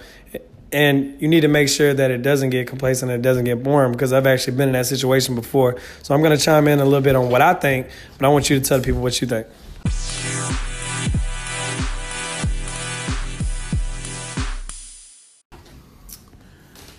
and 0.72 1.20
you 1.22 1.28
need 1.28 1.42
to 1.42 1.48
make 1.48 1.70
sure 1.70 1.94
that 1.94 2.12
it 2.12 2.22
doesn't 2.22 2.52
get 2.52 2.68
complacent 2.68 3.12
and 3.12 3.20
it 3.20 3.24
doesn't 3.24 3.46
get 3.46 3.64
boring 3.64 3.92
because 3.92 4.14
I've 4.14 4.28
actually 4.28 4.58
been 4.58 4.70
in 4.70 4.74
that 4.74 4.86
situation 4.86 5.36
before. 5.36 5.80
So 6.04 6.14
I'm 6.14 6.22
going 6.22 6.38
to 6.38 6.44
chime 6.44 6.68
in 6.68 6.80
a 6.80 6.86
little 6.86 7.02
bit 7.02 7.16
on 7.16 7.30
what 7.30 7.42
I 7.42 7.54
think, 7.54 7.88
but 8.18 8.26
I 8.26 8.30
want 8.30 8.50
you 8.50 8.60
to 8.60 8.66
tell 8.66 8.80
people 8.80 9.02
what 9.02 9.20
you 9.22 9.28
think. 9.28 9.48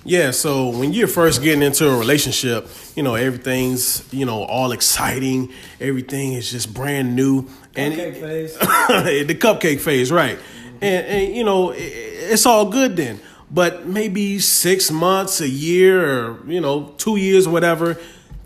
Yeah, 0.03 0.33
so 0.33 0.71
when 0.71 0.93
you're 0.93 1.07
first 1.07 1.41
getting 1.41 1.63
into 1.63 1.89
a 1.89 1.97
relationship, 1.97 2.69
you 2.97 3.03
know, 3.03 3.15
everything's, 3.15 4.13
you 4.13 4.25
know, 4.27 4.43
all 4.43 4.73
exciting. 4.73 5.53
Everything 5.79 6.33
is 6.33 6.51
just 6.51 6.75
brand 6.75 7.15
new. 7.15 7.49
And 7.77 7.95
cupcake 7.95 8.21
phase. 8.21 8.59
the 9.29 9.35
cupcake 9.37 9.79
phase, 9.79 10.11
right. 10.11 10.37
And, 10.81 11.07
and 11.07 11.37
you 11.37 11.45
know, 11.45 11.71
it, 11.71 11.83
it's 11.83 12.45
all 12.45 12.71
good 12.71 12.97
then. 12.97 13.21
But 13.51 13.87
maybe 13.87 14.39
six 14.39 14.91
months, 14.91 15.41
a 15.41 15.49
year, 15.49 16.29
or, 16.29 16.41
you 16.47 16.61
know, 16.61 16.95
two 16.99 17.17
years, 17.17 17.49
whatever, 17.49 17.95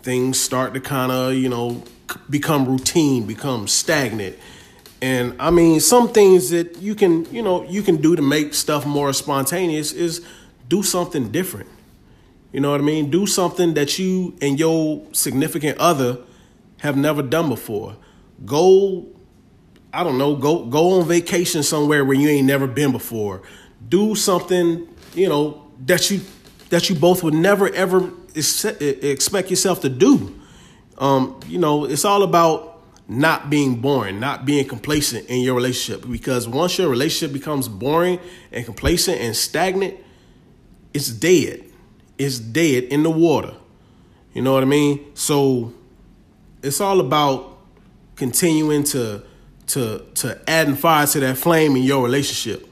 things 0.01 0.39
start 0.39 0.73
to 0.73 0.79
kind 0.79 1.11
of, 1.11 1.33
you 1.35 1.49
know, 1.49 1.83
become 2.29 2.65
routine, 2.65 3.25
become 3.25 3.67
stagnant. 3.67 4.37
And 5.01 5.35
I 5.39 5.51
mean, 5.51 5.79
some 5.79 6.09
things 6.09 6.49
that 6.49 6.77
you 6.77 6.95
can, 6.95 7.31
you 7.33 7.41
know, 7.41 7.63
you 7.63 7.83
can 7.83 7.97
do 7.97 8.15
to 8.15 8.21
make 8.21 8.53
stuff 8.53 8.85
more 8.85 9.13
spontaneous 9.13 9.91
is 9.91 10.25
do 10.67 10.81
something 10.81 11.31
different. 11.31 11.69
You 12.51 12.61
know 12.61 12.71
what 12.71 12.79
I 12.79 12.83
mean? 12.83 13.11
Do 13.11 13.27
something 13.27 13.73
that 13.73 13.99
you 13.99 14.35
and 14.41 14.57
your 14.57 15.05
significant 15.11 15.77
other 15.77 16.19
have 16.79 16.95
never 16.95 17.21
done 17.21 17.49
before. 17.49 17.97
Go, 18.45 19.05
I 19.93 20.03
don't 20.03 20.17
know, 20.17 20.35
go 20.35 20.65
go 20.65 20.99
on 20.99 21.07
vacation 21.07 21.63
somewhere 21.63 22.05
where 22.05 22.15
you 22.15 22.29
ain't 22.29 22.47
never 22.47 22.65
been 22.65 22.91
before. 22.91 23.41
Do 23.89 24.15
something, 24.15 24.87
you 25.15 25.29
know, 25.29 25.71
that 25.85 26.09
you 26.09 26.21
that 26.69 26.89
you 26.89 26.95
both 26.95 27.23
would 27.23 27.33
never 27.33 27.73
ever 27.73 28.11
expect 28.35 29.49
yourself 29.49 29.81
to 29.81 29.89
do. 29.89 30.39
Um, 30.97 31.39
you 31.47 31.57
know, 31.57 31.85
it's 31.85 32.05
all 32.05 32.23
about 32.23 32.75
not 33.07 33.49
being 33.49 33.81
boring, 33.81 34.19
not 34.19 34.45
being 34.45 34.67
complacent 34.67 35.27
in 35.27 35.41
your 35.41 35.55
relationship. 35.55 36.09
Because 36.09 36.47
once 36.47 36.77
your 36.77 36.89
relationship 36.89 37.33
becomes 37.33 37.67
boring 37.67 38.19
and 38.51 38.65
complacent 38.65 39.19
and 39.21 39.35
stagnant, 39.35 39.95
it's 40.93 41.09
dead. 41.09 41.63
It's 42.17 42.39
dead 42.39 42.85
in 42.85 43.03
the 43.03 43.09
water. 43.09 43.53
You 44.33 44.41
know 44.41 44.53
what 44.53 44.63
I 44.63 44.67
mean? 44.67 45.05
So 45.15 45.73
it's 46.63 46.81
all 46.81 46.99
about 46.99 47.57
continuing 48.15 48.83
to 48.85 49.23
to 49.67 50.05
to 50.15 50.41
adding 50.49 50.75
fire 50.75 51.07
to 51.07 51.19
that 51.21 51.37
flame 51.37 51.75
in 51.75 51.83
your 51.83 52.03
relationship. 52.03 52.67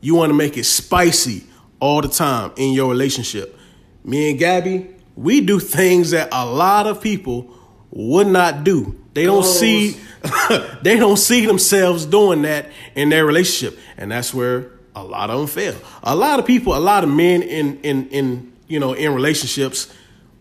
You 0.00 0.14
want 0.14 0.30
to 0.30 0.34
make 0.34 0.56
it 0.56 0.64
spicy 0.64 1.44
all 1.84 2.00
the 2.00 2.08
time 2.08 2.50
in 2.56 2.72
your 2.72 2.88
relationship. 2.88 3.58
Me 4.04 4.30
and 4.30 4.38
Gabby, 4.38 4.88
we 5.16 5.42
do 5.42 5.60
things 5.60 6.12
that 6.12 6.30
a 6.32 6.46
lot 6.46 6.86
of 6.86 7.02
people 7.02 7.54
would 7.90 8.26
not 8.26 8.64
do. 8.64 8.98
They 9.12 9.24
don't 9.24 9.44
see 9.44 9.98
they 10.82 10.96
don't 10.96 11.18
see 11.18 11.44
themselves 11.44 12.06
doing 12.06 12.40
that 12.42 12.70
in 12.94 13.10
their 13.10 13.26
relationship. 13.26 13.78
And 13.98 14.10
that's 14.10 14.32
where 14.32 14.70
a 14.96 15.04
lot 15.04 15.28
of 15.28 15.38
them 15.38 15.46
fail. 15.46 15.76
A 16.02 16.16
lot 16.16 16.38
of 16.38 16.46
people, 16.46 16.74
a 16.74 16.80
lot 16.80 17.04
of 17.04 17.10
men 17.10 17.42
in 17.42 17.78
in 17.82 18.08
in 18.08 18.52
you 18.66 18.80
know 18.80 18.94
in 18.94 19.14
relationships 19.14 19.92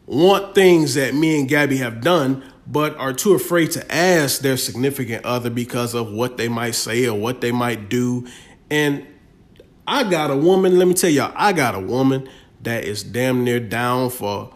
want 0.06 0.56
things 0.56 0.94
that 0.94 1.14
me 1.14 1.42
and 1.42 1.50
Gabby 1.50 1.76
have 1.78 2.00
done, 2.00 2.42
but 2.66 2.96
are 2.96 3.12
too 3.12 3.34
afraid 3.34 3.72
to 3.72 3.94
ask 3.94 4.40
their 4.40 4.56
significant 4.56 5.26
other 5.26 5.50
because 5.50 5.94
of 5.94 6.10
what 6.10 6.38
they 6.38 6.48
might 6.48 6.76
say 6.76 7.06
or 7.06 7.20
what 7.20 7.42
they 7.42 7.52
might 7.52 7.90
do. 7.90 8.26
And 8.72 9.06
I 9.88 10.10
got 10.10 10.32
a 10.32 10.38
woman, 10.38 10.78
let 10.78 10.88
me 10.88 10.94
tell 10.94 11.10
y'all, 11.10 11.34
I 11.36 11.54
got 11.54 11.76
a 11.76 11.80
woman 11.80 12.30
that 12.62 12.86
is 12.86 13.04
damn 13.04 13.44
near 13.44 13.60
down 13.60 14.10
for 14.10 14.54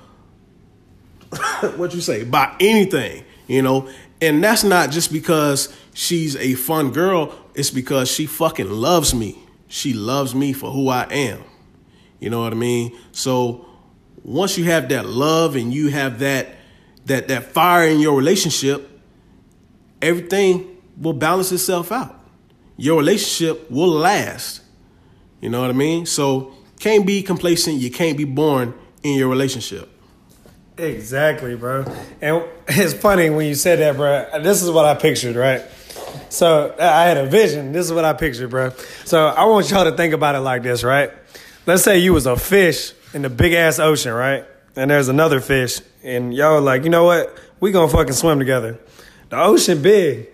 what 1.76 1.94
you 1.94 2.02
say, 2.02 2.24
by 2.24 2.56
anything, 2.60 3.26
you 3.48 3.62
know. 3.62 3.90
And 4.22 4.44
that's 4.44 4.64
not 4.64 4.90
just 4.92 5.12
because 5.12 5.76
she's 5.94 6.36
a 6.38 6.56
fun 6.56 6.92
girl, 6.92 7.36
it's 7.54 7.70
because 7.70 8.10
she 8.10 8.26
fucking 8.26 8.70
loves 8.70 9.14
me 9.14 9.38
she 9.68 9.94
loves 9.94 10.34
me 10.34 10.54
for 10.54 10.72
who 10.72 10.90
I 10.90 11.04
am. 11.12 11.44
You 12.20 12.30
know 12.30 12.42
what 12.42 12.54
I 12.54 12.56
mean? 12.56 12.98
So 13.12 13.66
once 14.24 14.58
you 14.58 14.64
have 14.66 14.90
that 14.90 15.06
love 15.06 15.56
and 15.56 15.74
you 15.74 15.90
have 15.90 16.20
that 16.20 16.56
that 17.06 17.28
that 17.30 17.44
fire 17.54 17.88
in 17.88 18.00
your 18.00 18.18
relationship, 18.18 18.90
everything 20.02 20.78
will 21.00 21.14
balance 21.14 21.52
itself 21.52 21.92
out. 21.92 22.20
Your 22.76 22.98
relationship 23.00 23.70
will 23.72 23.90
last. 23.90 24.62
You 25.42 25.50
know 25.50 25.62
what 25.62 25.70
I 25.70 25.74
mean? 25.74 26.06
So 26.06 26.54
can't 26.80 27.06
be 27.06 27.22
complacent, 27.22 27.78
you 27.78 27.92
can't 27.92 28.18
be 28.18 28.24
born 28.24 28.74
in 29.04 29.18
your 29.18 29.30
relationship. 29.30 29.90
Exactly, 30.78 31.56
bro. 31.56 31.86
And 32.22 32.44
it's 32.68 32.94
funny 32.94 33.30
when 33.30 33.48
you 33.48 33.56
said 33.56 33.80
that, 33.80 33.96
bro. 33.96 34.42
This 34.42 34.62
is 34.62 34.70
what 34.70 34.86
I 34.86 34.94
pictured, 34.94 35.36
right? 35.36 35.64
So 36.30 36.76
I 36.80 37.06
had 37.06 37.18
a 37.18 37.26
vision. 37.26 37.72
This 37.72 37.86
is 37.86 37.94
what 37.94 38.06
I 38.06 38.14
pictured, 38.14 38.50
bro. 38.50 38.72
So 39.06 39.28
I 39.28 39.46
want 39.46 39.70
y'all 39.72 39.86
to 39.86 39.96
think 39.96 40.14
about 40.14 40.36
it 40.36 40.40
like 40.40 40.64
this, 40.64 40.84
right? 40.84 41.12
Let's 41.66 41.84
say 41.84 42.00
you 42.00 42.14
was 42.14 42.26
a 42.26 42.36
fish 42.36 42.94
in 43.14 43.22
the 43.22 43.30
big 43.30 43.54
ass 43.54 43.80
ocean, 43.80 44.14
right? 44.14 44.46
And 44.76 44.92
there's 44.92 45.08
another 45.08 45.42
fish, 45.42 45.82
and 46.04 46.34
y'all 46.34 46.62
like, 46.62 46.84
you 46.84 46.90
know 46.90 47.06
what? 47.06 47.36
We 47.60 47.72
gonna 47.72 47.92
fucking 47.92 48.14
swim 48.14 48.38
together. 48.38 48.80
The 49.30 49.42
ocean 49.42 49.82
big. 49.82 50.28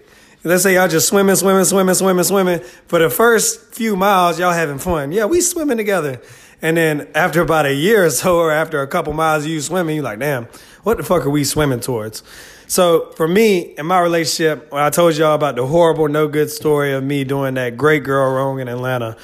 Let's 0.46 0.64
say 0.64 0.74
y'all 0.74 0.90
just 0.90 1.08
swimming, 1.08 1.36
swimming, 1.36 1.64
swimming, 1.64 1.96
swimming, 1.96 2.24
swimming. 2.26 2.60
For 2.88 3.00
the 3.00 3.10
first 3.10 3.74
few 3.74 3.96
miles, 3.96 4.38
y'all 4.38 4.52
having 4.52 4.78
fun. 4.78 5.14
Yeah, 5.14 5.24
we 5.24 5.40
swimming 5.40 5.78
together. 5.78 6.22
And 6.62 6.76
then 6.76 7.08
after 7.16 7.42
about 7.42 7.66
a 7.66 7.74
year 7.74 8.06
or 8.06 8.10
so, 8.10 8.40
or 8.40 8.52
after 8.52 8.82
a 8.82 8.88
couple 8.88 9.14
miles 9.14 9.46
of 9.46 9.50
you 9.50 9.62
swimming, 9.62 9.96
you're 9.96 10.04
like, 10.04 10.20
damn, 10.20 10.48
what 10.84 10.98
the 10.98 11.04
fuck 11.04 11.26
are 11.26 11.30
we 11.30 11.46
swimming 11.46 11.80
towards? 11.80 12.24
So 12.68 13.12
for 13.16 13.26
me, 13.26 13.74
in 13.78 13.86
my 13.86 14.00
relationship, 14.00 14.70
when 14.70 14.82
I 14.82 14.90
told 14.90 15.16
y'all 15.16 15.34
about 15.34 15.56
the 15.56 15.66
horrible, 15.66 16.10
no 16.10 16.28
good 16.28 16.50
story 16.50 16.92
of 16.92 17.06
me 17.06 17.24
doing 17.24 17.54
that 17.54 17.78
great 17.78 18.04
girl 18.04 18.34
wrong 18.34 18.60
in 18.60 18.68
Atlanta, 18.68 19.16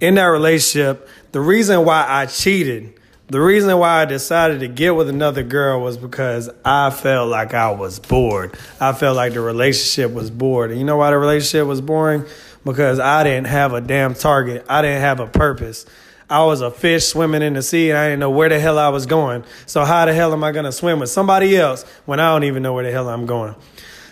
in 0.00 0.16
that 0.16 0.24
relationship, 0.24 1.08
the 1.32 1.40
reason 1.40 1.86
why 1.86 2.04
I 2.06 2.26
cheated, 2.26 3.00
the 3.28 3.40
reason 3.40 3.76
why 3.78 4.02
I 4.02 4.04
decided 4.04 4.60
to 4.60 4.68
get 4.68 4.94
with 4.94 5.08
another 5.08 5.42
girl 5.42 5.80
was 5.80 5.96
because 5.96 6.48
I 6.64 6.90
felt 6.90 7.28
like 7.28 7.54
I 7.54 7.72
was 7.72 7.98
bored. 7.98 8.56
I 8.80 8.92
felt 8.92 9.16
like 9.16 9.32
the 9.32 9.40
relationship 9.40 10.12
was 10.12 10.30
bored. 10.30 10.70
And 10.70 10.78
you 10.78 10.86
know 10.86 10.96
why 10.96 11.10
the 11.10 11.18
relationship 11.18 11.66
was 11.66 11.80
boring? 11.80 12.24
Because 12.64 13.00
I 13.00 13.24
didn't 13.24 13.48
have 13.48 13.72
a 13.72 13.80
damn 13.80 14.14
target. 14.14 14.64
I 14.68 14.80
didn't 14.80 15.00
have 15.00 15.18
a 15.18 15.26
purpose. 15.26 15.86
I 16.30 16.44
was 16.44 16.60
a 16.60 16.70
fish 16.70 17.06
swimming 17.06 17.42
in 17.42 17.54
the 17.54 17.62
sea 17.62 17.90
and 17.90 17.98
I 17.98 18.06
didn't 18.06 18.20
know 18.20 18.30
where 18.30 18.48
the 18.48 18.60
hell 18.60 18.78
I 18.78 18.90
was 18.90 19.06
going. 19.06 19.44
So 19.66 19.84
how 19.84 20.04
the 20.06 20.14
hell 20.14 20.32
am 20.32 20.44
I 20.44 20.52
going 20.52 20.64
to 20.64 20.72
swim 20.72 21.00
with 21.00 21.10
somebody 21.10 21.56
else 21.56 21.84
when 22.04 22.20
I 22.20 22.32
don't 22.32 22.44
even 22.44 22.62
know 22.62 22.74
where 22.74 22.84
the 22.84 22.92
hell 22.92 23.08
I'm 23.08 23.26
going? 23.26 23.56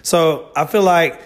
So 0.02 0.50
I 0.56 0.66
feel 0.66 0.82
like 0.82 1.20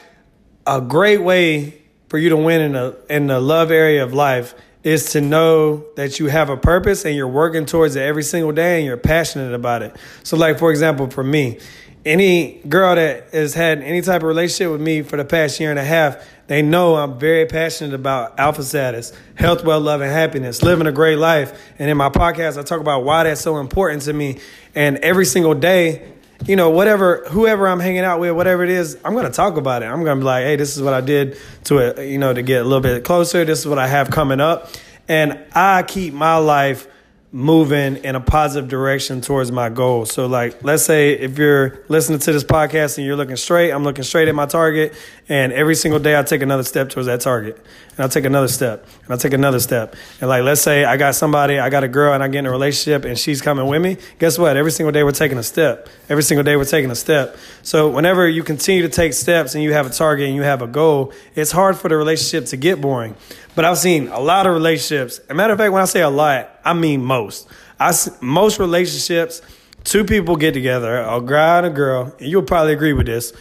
a 0.67 0.81
great 0.81 1.23
way 1.23 1.83
for 2.09 2.19
you 2.19 2.31
to 2.31 2.37
win 2.37 2.61
in 2.61 2.73
the 2.73 2.97
in 3.11 3.27
the 3.27 3.41
love 3.41 3.71
area 3.71 4.03
of 4.03 4.15
life 4.15 4.55
is 4.89 5.13
to 5.13 5.21
know 5.21 5.85
that 5.97 6.19
you 6.19 6.29
have 6.29 6.49
a 6.49 6.57
purpose 6.57 7.05
and 7.05 7.15
you're 7.15 7.29
working 7.29 7.67
towards 7.67 7.95
it 7.95 8.01
every 8.01 8.23
single 8.23 8.53
day 8.53 8.79
and 8.79 8.87
you're 8.87 8.97
passionate 8.97 9.53
about 9.53 9.83
it. 9.83 9.95
So 10.23 10.35
like 10.35 10.59
for 10.59 10.71
example, 10.71 11.11
for 11.11 11.23
me, 11.23 11.59
any 12.07 12.63
girl 12.67 12.95
that 12.95 13.29
has 13.35 13.53
had 13.53 13.83
any 13.83 14.01
type 14.01 14.23
of 14.23 14.29
relationship 14.29 14.73
with 14.73 14.81
me 14.81 15.03
for 15.03 15.19
the 15.19 15.27
past 15.27 15.61
year 15.61 15.69
and 15.69 15.79
a 15.79 15.85
half, 15.85 16.27
they 16.47 16.63
know 16.63 16.97
I'm 16.97 17.19
very 17.19 17.45
passionate 17.45 17.93
about 17.93 18.41
alpha 18.41 18.63
status, 18.63 19.13
health, 19.35 19.63
well, 19.63 19.79
love, 19.79 20.01
and 20.01 20.11
happiness, 20.11 20.63
living 20.63 20.87
a 20.87 20.93
great 20.93 21.19
life. 21.19 21.61
And 21.79 21.91
in 21.91 21.99
my 21.99 22.09
podcast, 22.09 22.59
I 22.59 22.63
talk 22.63 22.81
about 22.81 23.05
why 23.05 23.25
that's 23.25 23.43
so 23.43 23.59
important 23.59 24.05
to 24.05 24.15
me. 24.15 24.39
And 24.75 24.97
every 24.99 25.27
single 25.27 25.55
day, 25.55 26.11
you 26.47 26.57
know, 26.57 26.71
whatever, 26.71 27.25
whoever 27.29 27.67
I'm 27.67 27.81
hanging 27.81 28.01
out 28.01 28.21
with, 28.21 28.33
whatever 28.33 28.63
it 28.63 28.71
is, 28.71 28.97
I'm 29.05 29.15
to 29.27 29.31
talk 29.31 29.57
about 29.57 29.83
it. 29.83 29.87
I'm 29.87 30.05
to 30.05 30.23
be 30.23 30.23
like, 30.23 30.45
hey, 30.45 30.57
this 30.57 30.77
is 30.77 30.83
what 30.83 30.95
I 30.95 31.01
did 31.01 31.37
to 31.65 31.79
it, 31.79 32.09
you 32.09 32.19
know, 32.19 32.33
to 32.33 32.43
get 32.43 32.63
a 32.63 32.65
little 32.65 32.81
bit 32.81 33.05
closer. 33.05 33.45
This 33.45 33.61
is 33.61 33.67
what 33.67 33.79
I 33.79 33.89
have 33.89 34.11
coming 34.11 34.41
up. 34.41 34.71
And 35.09 35.39
I 35.53 35.83
keep 35.83 36.15
my 36.15 36.37
life 36.37 36.87
moving 37.31 37.97
in 37.97 38.17
a 38.17 38.21
positive 38.21 38.71
direction 38.71 39.21
towards 39.21 39.53
my 39.53 39.69
goal. 39.69 40.07
So 40.07 40.27
like 40.27 40.65
let's 40.65 40.83
say 40.83 41.13
if 41.13 41.37
you're 41.37 41.85
listening 41.89 42.21
to 42.21 42.33
this 42.33 42.45
podcast 42.45 42.97
and 42.97 43.07
you're 43.07 43.17
looking 43.17 43.37
straight, 43.37 43.71
I'm 43.71 43.85
looking 43.85 44.05
straight 44.05 44.29
at 44.29 44.35
my 44.35 44.47
target 44.47 44.95
and 45.29 45.53
every 45.53 45.75
single 45.75 46.01
day 46.01 46.19
I 46.19 46.23
take 46.23 46.41
another 46.41 46.63
step 46.63 46.89
towards 46.89 47.07
that 47.07 47.21
target. 47.21 47.63
And 47.99 48.05
I 48.05 48.09
take 48.09 48.25
another 48.25 48.47
step 48.47 48.87
and 49.05 49.13
I 49.13 49.17
take 49.17 49.33
another 49.33 49.59
step. 49.59 49.97
And 50.21 50.31
like 50.31 50.45
let's 50.45 50.63
say 50.63 50.85
I 50.85 50.97
got 50.97 51.17
somebody, 51.17 51.59
I 51.59 51.69
got 51.69 51.83
a 51.83 51.89
girl 51.89 52.15
and 52.15 52.23
I 52.23 52.29
get 52.29 52.39
in 52.39 52.47
a 52.47 52.51
relationship 52.51 53.05
and 53.05 53.19
she's 53.19 53.43
coming 53.43 53.67
with 53.67 53.83
me. 53.83 53.97
Guess 54.21 54.39
what? 54.39 54.57
Every 54.57 54.71
single 54.71 54.93
day 54.93 55.03
we're 55.03 55.11
taking 55.11 55.37
a 55.37 55.43
step. 55.43 55.89
Every 56.09 56.23
single 56.23 56.45
day 56.45 56.55
we're 56.55 56.65
taking 56.65 56.93
a 56.93 56.95
step. 56.95 57.37
So 57.63 57.89
whenever 57.89 58.29
you 58.29 58.45
continue 58.45 58.83
to 58.83 58.89
take 58.89 59.15
steps 59.15 59.57
and 59.57 59.65
you 59.65 59.73
have 59.73 59.85
a 59.85 59.91
target 59.91 60.29
and 60.29 60.37
you 60.37 60.43
have 60.43 60.63
a 60.63 60.69
goal, 60.69 61.13
it's 61.35 61.51
hard 61.51 61.77
for 61.77 61.89
the 61.89 61.97
relationship 61.97 62.49
to 62.51 62.57
get 62.57 62.81
boring. 62.81 63.17
But 63.57 63.65
I've 63.65 63.79
seen 63.79 64.07
a 64.07 64.21
lot 64.21 64.47
of 64.47 64.55
relationships. 64.55 65.19
As 65.19 65.31
a 65.31 65.35
matter 65.35 65.53
of 65.53 65.59
fact, 65.59 65.73
when 65.73 65.83
I 65.83 65.87
say 65.87 66.03
a 66.03 66.09
lot, 66.09 66.57
I 66.65 66.75
mean 66.75 67.05
most. 67.05 67.49
I 67.81 67.93
most 68.21 68.61
relationships, 68.61 69.43
two 69.83 70.05
people 70.05 70.37
get 70.37 70.55
together, 70.55 71.01
a 71.01 71.21
guy 71.21 71.59
and 71.59 71.67
a 71.67 71.71
girl, 71.71 72.15
and 72.21 72.29
you'll 72.29 72.43
probably 72.43 72.75
agree 72.75 72.93
with 72.93 73.07
this. 73.07 73.33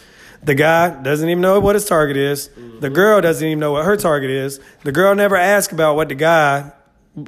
The 0.48 0.56
guy 0.56 0.92
doesn't 1.04 1.28
even 1.28 1.42
know 1.42 1.60
what 1.60 1.76
his 1.76 1.84
target 1.84 2.16
is. 2.16 2.50
The 2.80 2.90
girl 2.90 3.20
doesn't 3.20 3.46
even 3.46 3.60
know 3.60 3.74
what 3.74 3.84
her 3.84 3.98
target 3.98 4.30
is. 4.30 4.62
The 4.86 4.94
girl 4.94 5.14
never 5.14 5.36
asks 5.36 5.74
about 5.74 5.98
what 5.98 6.08
the 6.08 6.16
guy 6.16 6.72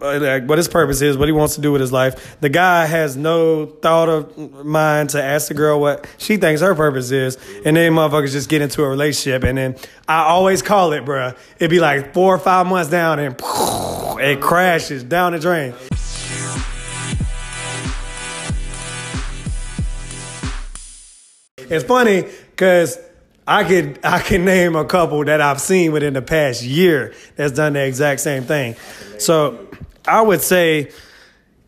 uh, 0.01 0.19
like 0.21 0.47
what 0.47 0.57
his 0.57 0.69
purpose 0.69 1.01
is, 1.01 1.17
what 1.17 1.27
he 1.27 1.33
wants 1.33 1.55
to 1.55 1.61
do 1.61 1.73
with 1.73 1.81
his 1.81 1.91
life. 1.91 2.39
The 2.39 2.47
guy 2.47 2.85
has 2.85 3.17
no 3.17 3.65
thought 3.65 4.07
of 4.07 4.33
mm, 4.37 4.63
mind 4.63 5.09
to 5.09 5.21
ask 5.21 5.49
the 5.49 5.53
girl 5.53 5.81
what 5.81 6.07
she 6.17 6.37
thinks 6.37 6.61
her 6.61 6.73
purpose 6.73 7.11
is, 7.11 7.37
and 7.65 7.75
then 7.75 7.91
motherfuckers 7.91 8.31
just 8.31 8.47
get 8.47 8.61
into 8.61 8.83
a 8.83 8.87
relationship, 8.87 9.43
and 9.43 9.57
then 9.57 9.75
I 10.07 10.21
always 10.21 10.61
call 10.61 10.93
it, 10.93 11.03
bruh. 11.03 11.35
It'd 11.57 11.69
be 11.69 11.81
like 11.81 12.13
four 12.13 12.33
or 12.33 12.39
five 12.39 12.67
months 12.67 12.89
down, 12.89 13.19
and 13.19 13.35
it 14.21 14.39
crashes 14.39 15.03
down 15.03 15.33
the 15.33 15.39
drain. 15.39 15.73
It's 21.69 21.83
funny 21.83 22.25
because 22.51 22.97
I 23.49 23.63
could 23.63 23.99
I 24.03 24.19
can 24.19 24.45
name 24.45 24.75
a 24.75 24.85
couple 24.85 25.25
that 25.25 25.41
I've 25.41 25.59
seen 25.59 25.91
within 25.91 26.13
the 26.13 26.21
past 26.21 26.61
year 26.61 27.15
that's 27.35 27.51
done 27.53 27.73
the 27.73 27.83
exact 27.83 28.21
same 28.21 28.43
thing. 28.43 28.75
So 29.17 29.67
I 30.07 30.21
would 30.21 30.41
say 30.41 30.91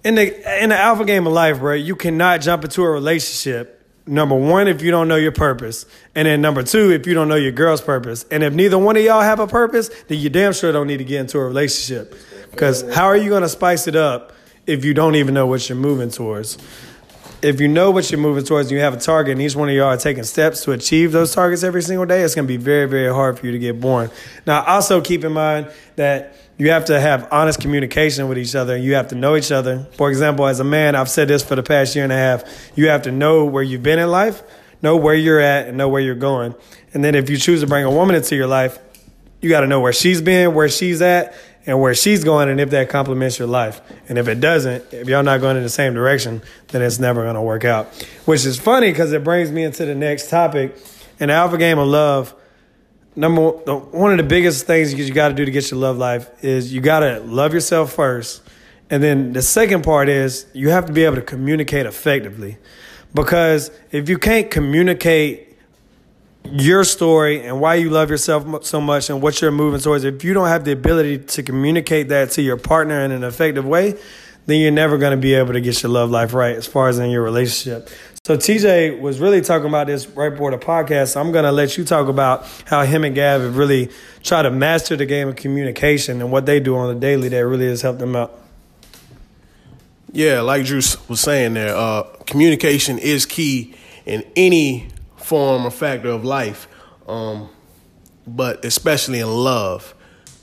in 0.03 0.13
the 0.13 0.61
in 0.63 0.69
the 0.69 0.77
alpha 0.77 1.05
game 1.05 1.25
of 1.25 1.33
life, 1.33 1.57
bro, 1.57 1.73
you 1.73 1.95
cannot 1.95 2.41
jump 2.41 2.63
into 2.63 2.83
a 2.83 2.89
relationship. 2.89 3.79
Number 4.05 4.35
one, 4.35 4.67
if 4.67 4.83
you 4.83 4.91
don't 4.91 5.07
know 5.07 5.15
your 5.15 5.31
purpose, 5.31 5.87
and 6.13 6.27
then 6.27 6.39
number 6.39 6.61
two, 6.61 6.91
if 6.91 7.07
you 7.07 7.15
don't 7.15 7.27
know 7.27 7.35
your 7.35 7.51
girl's 7.51 7.81
purpose, 7.81 8.25
and 8.29 8.43
if 8.43 8.53
neither 8.53 8.77
one 8.77 8.95
of 8.95 9.03
y'all 9.03 9.21
have 9.21 9.39
a 9.39 9.47
purpose, 9.47 9.89
then 10.07 10.19
you 10.19 10.29
damn 10.29 10.53
sure 10.53 10.71
don't 10.71 10.87
need 10.87 10.97
to 10.97 11.03
get 11.03 11.21
into 11.21 11.39
a 11.39 11.43
relationship. 11.43 12.13
Because 12.51 12.83
how 12.93 13.05
are 13.05 13.17
you 13.17 13.31
gonna 13.31 13.49
spice 13.49 13.87
it 13.87 13.95
up 13.95 14.33
if 14.67 14.85
you 14.85 14.93
don't 14.93 15.15
even 15.15 15.33
know 15.33 15.47
what 15.47 15.67
you're 15.67 15.79
moving 15.79 16.11
towards? 16.11 16.59
If 17.41 17.59
you 17.59 17.67
know 17.67 17.91
what 17.91 18.09
you're 18.11 18.19
moving 18.19 18.43
towards 18.43 18.69
and 18.69 18.77
you 18.77 18.83
have 18.83 18.93
a 18.93 18.99
target 18.99 19.33
and 19.33 19.41
each 19.41 19.55
one 19.55 19.69
of 19.69 19.75
y'all 19.75 19.85
are 19.85 19.97
taking 19.97 20.23
steps 20.23 20.63
to 20.63 20.71
achieve 20.71 21.11
those 21.11 21.33
targets 21.33 21.63
every 21.63 21.81
single 21.81 22.05
day, 22.05 22.21
it's 22.21 22.35
going 22.35 22.47
to 22.47 22.47
be 22.47 22.57
very, 22.57 22.87
very 22.87 23.11
hard 23.11 23.39
for 23.39 23.45
you 23.45 23.51
to 23.51 23.59
get 23.59 23.79
born. 23.79 24.11
Now, 24.45 24.63
also 24.63 25.01
keep 25.01 25.23
in 25.23 25.31
mind 25.31 25.71
that 25.95 26.35
you 26.57 26.69
have 26.69 26.85
to 26.85 26.99
have 26.99 27.27
honest 27.31 27.59
communication 27.59 28.27
with 28.27 28.37
each 28.37 28.53
other. 28.53 28.77
You 28.77 28.93
have 28.93 29.07
to 29.07 29.15
know 29.15 29.35
each 29.35 29.51
other. 29.51 29.87
For 29.97 30.09
example, 30.09 30.45
as 30.45 30.59
a 30.59 30.63
man, 30.63 30.95
I've 30.95 31.09
said 31.09 31.27
this 31.27 31.43
for 31.43 31.55
the 31.55 31.63
past 31.63 31.95
year 31.95 32.03
and 32.03 32.13
a 32.13 32.17
half. 32.17 32.43
You 32.75 32.89
have 32.89 33.03
to 33.03 33.11
know 33.11 33.45
where 33.45 33.63
you've 33.63 33.83
been 33.83 33.97
in 33.97 34.09
life, 34.09 34.43
know 34.83 34.95
where 34.95 35.15
you're 35.15 35.39
at, 35.39 35.67
and 35.67 35.77
know 35.77 35.89
where 35.89 36.01
you're 36.01 36.13
going. 36.13 36.53
And 36.93 37.03
then 37.03 37.15
if 37.15 37.29
you 37.29 37.37
choose 37.37 37.61
to 37.61 37.67
bring 37.67 37.85
a 37.85 37.91
woman 37.91 38.15
into 38.15 38.35
your 38.35 38.47
life, 38.47 38.77
you 39.41 39.49
got 39.49 39.61
to 39.61 39.67
know 39.67 39.79
where 39.79 39.93
she's 39.93 40.21
been, 40.21 40.53
where 40.53 40.69
she's 40.69 41.01
at, 41.01 41.33
and 41.65 41.79
where 41.79 41.93
she's 41.93 42.23
going 42.23 42.49
and 42.49 42.59
if 42.59 42.69
that 42.71 42.89
complements 42.89 43.37
your 43.37 43.47
life. 43.47 43.81
And 44.09 44.17
if 44.17 44.27
it 44.27 44.39
doesn't, 44.39 44.93
if 44.93 45.07
y'all 45.07 45.23
not 45.23 45.41
going 45.41 45.57
in 45.57 45.63
the 45.63 45.69
same 45.69 45.93
direction, 45.93 46.41
then 46.69 46.81
it's 46.81 46.99
never 46.99 47.23
going 47.23 47.35
to 47.35 47.41
work 47.41 47.65
out. 47.65 47.87
Which 48.25 48.45
is 48.45 48.59
funny 48.59 48.91
because 48.91 49.11
it 49.13 49.23
brings 49.23 49.51
me 49.51 49.63
into 49.63 49.85
the 49.85 49.95
next 49.95 50.29
topic. 50.29 50.75
In 51.19 51.29
alpha 51.29 51.57
game 51.57 51.77
of 51.77 51.87
love, 51.87 52.33
number 53.15 53.49
one 53.51 54.11
of 54.11 54.17
the 54.17 54.23
biggest 54.23 54.65
things 54.65 54.93
you 54.93 55.13
got 55.13 55.29
to 55.29 55.33
do 55.35 55.45
to 55.45 55.51
get 55.51 55.69
your 55.69 55.79
love 55.79 55.97
life 55.97 56.29
is 56.43 56.73
you 56.73 56.81
got 56.81 57.01
to 57.01 57.19
love 57.19 57.53
yourself 57.53 57.93
first. 57.93 58.41
And 58.89 59.01
then 59.01 59.33
the 59.33 59.41
second 59.41 59.83
part 59.83 60.09
is 60.09 60.47
you 60.53 60.69
have 60.69 60.85
to 60.87 60.93
be 60.93 61.03
able 61.05 61.15
to 61.15 61.21
communicate 61.21 61.85
effectively. 61.85 62.57
Because 63.13 63.71
if 63.91 64.09
you 64.09 64.17
can't 64.17 64.49
communicate 64.49 65.50
your 66.45 66.83
story 66.83 67.43
and 67.43 67.61
why 67.61 67.75
you 67.75 67.89
love 67.89 68.09
yourself 68.09 68.65
so 68.65 68.81
much 68.81 69.09
and 69.09 69.21
what 69.21 69.41
you're 69.41 69.51
moving 69.51 69.79
towards, 69.79 70.03
if 70.03 70.23
you 70.23 70.33
don't 70.33 70.47
have 70.47 70.65
the 70.65 70.71
ability 70.71 71.19
to 71.19 71.43
communicate 71.43 72.09
that 72.09 72.31
to 72.31 72.41
your 72.41 72.57
partner 72.57 73.01
in 73.01 73.11
an 73.11 73.23
effective 73.23 73.65
way, 73.65 73.97
then 74.47 74.59
you're 74.59 74.71
never 74.71 74.97
going 74.97 75.11
to 75.11 75.21
be 75.21 75.33
able 75.33 75.53
to 75.53 75.61
get 75.61 75.81
your 75.83 75.91
love 75.91 76.09
life 76.09 76.33
right 76.33 76.55
as 76.55 76.65
far 76.65 76.89
as 76.89 76.99
in 76.99 77.09
your 77.09 77.21
relationship. 77.21 77.89
So 78.23 78.37
TJ 78.37 78.99
was 78.99 79.19
really 79.19 79.41
talking 79.41 79.67
about 79.67 79.87
this 79.87 80.07
right 80.07 80.29
before 80.29 80.51
the 80.51 80.57
podcast. 80.57 81.13
So 81.13 81.21
I'm 81.21 81.31
going 81.31 81.45
to 81.45 81.51
let 81.51 81.77
you 81.77 81.83
talk 81.83 82.07
about 82.07 82.45
how 82.65 82.83
him 82.83 83.03
and 83.03 83.15
Gab 83.15 83.41
have 83.41 83.57
really 83.57 83.89
tried 84.23 84.43
to 84.43 84.51
master 84.51 84.95
the 84.95 85.05
game 85.05 85.27
of 85.27 85.35
communication 85.35 86.21
and 86.21 86.31
what 86.31 86.45
they 86.45 86.59
do 86.59 86.75
on 86.75 86.93
the 86.93 86.99
daily 86.99 87.29
that 87.29 87.47
really 87.47 87.67
has 87.67 87.81
helped 87.81 87.99
them 87.99 88.15
out. 88.15 88.39
Yeah, 90.11 90.41
like 90.41 90.65
Drew 90.65 90.81
was 91.07 91.21
saying 91.21 91.53
there, 91.53 91.75
uh, 91.75 92.03
communication 92.25 92.99
is 92.99 93.25
key 93.25 93.75
in 94.05 94.23
any 94.35 94.89
form 95.31 95.65
or 95.65 95.71
factor 95.71 96.09
of 96.09 96.25
life, 96.25 96.67
um, 97.07 97.47
but 98.27 98.65
especially 98.65 99.21
in 99.21 99.29
love. 99.29 99.95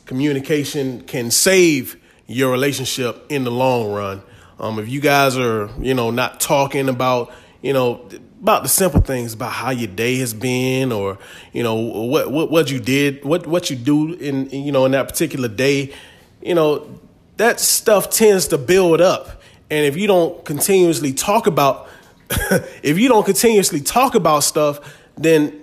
Communication 0.07 1.03
can 1.03 1.31
save 1.31 1.99
your 2.27 2.51
relationship 2.51 3.27
in 3.29 3.45
the 3.45 3.51
long 3.51 3.93
run. 3.93 4.23
Um, 4.59 4.79
if 4.79 4.89
you 4.89 5.03
guys 5.03 5.37
are, 5.37 5.69
you 5.79 5.93
know, 5.93 6.11
not 6.11 6.41
talking 6.41 6.89
about, 6.89 7.31
you 7.61 7.75
know, 7.75 8.09
about 8.41 8.63
the 8.63 8.71
simple 8.71 9.03
things 9.03 9.35
about 9.35 9.53
how 9.53 9.73
your 9.73 9.89
day 9.89 10.17
has 10.21 10.33
been 10.33 10.91
or, 10.91 11.19
you 11.53 11.63
know, 11.63 11.75
what 11.75 12.31
what, 12.31 12.51
what 12.51 12.71
you 12.71 12.81
did, 12.81 13.23
what 13.27 13.47
what 13.47 13.69
you 13.69 13.77
do 13.77 14.15
in, 14.15 14.49
you 14.49 14.73
know, 14.73 14.87
in 14.87 14.93
that 14.93 15.07
particular 15.07 15.49
day, 15.49 15.93
you 16.41 16.55
know, 16.55 16.99
that 17.37 17.61
stuff 17.61 18.09
tends 18.09 18.49
to 18.49 18.57
build 18.57 19.03
up. 19.03 19.43
And 19.69 19.85
if 19.85 19.99
you 19.99 20.07
don't 20.07 20.43
continuously 20.47 21.13
talk 21.13 21.47
about 21.47 21.91
if 22.83 22.99
you 22.99 23.09
don't 23.09 23.25
continuously 23.25 23.81
talk 23.81 24.15
about 24.15 24.41
stuff, 24.41 24.81
then 25.17 25.61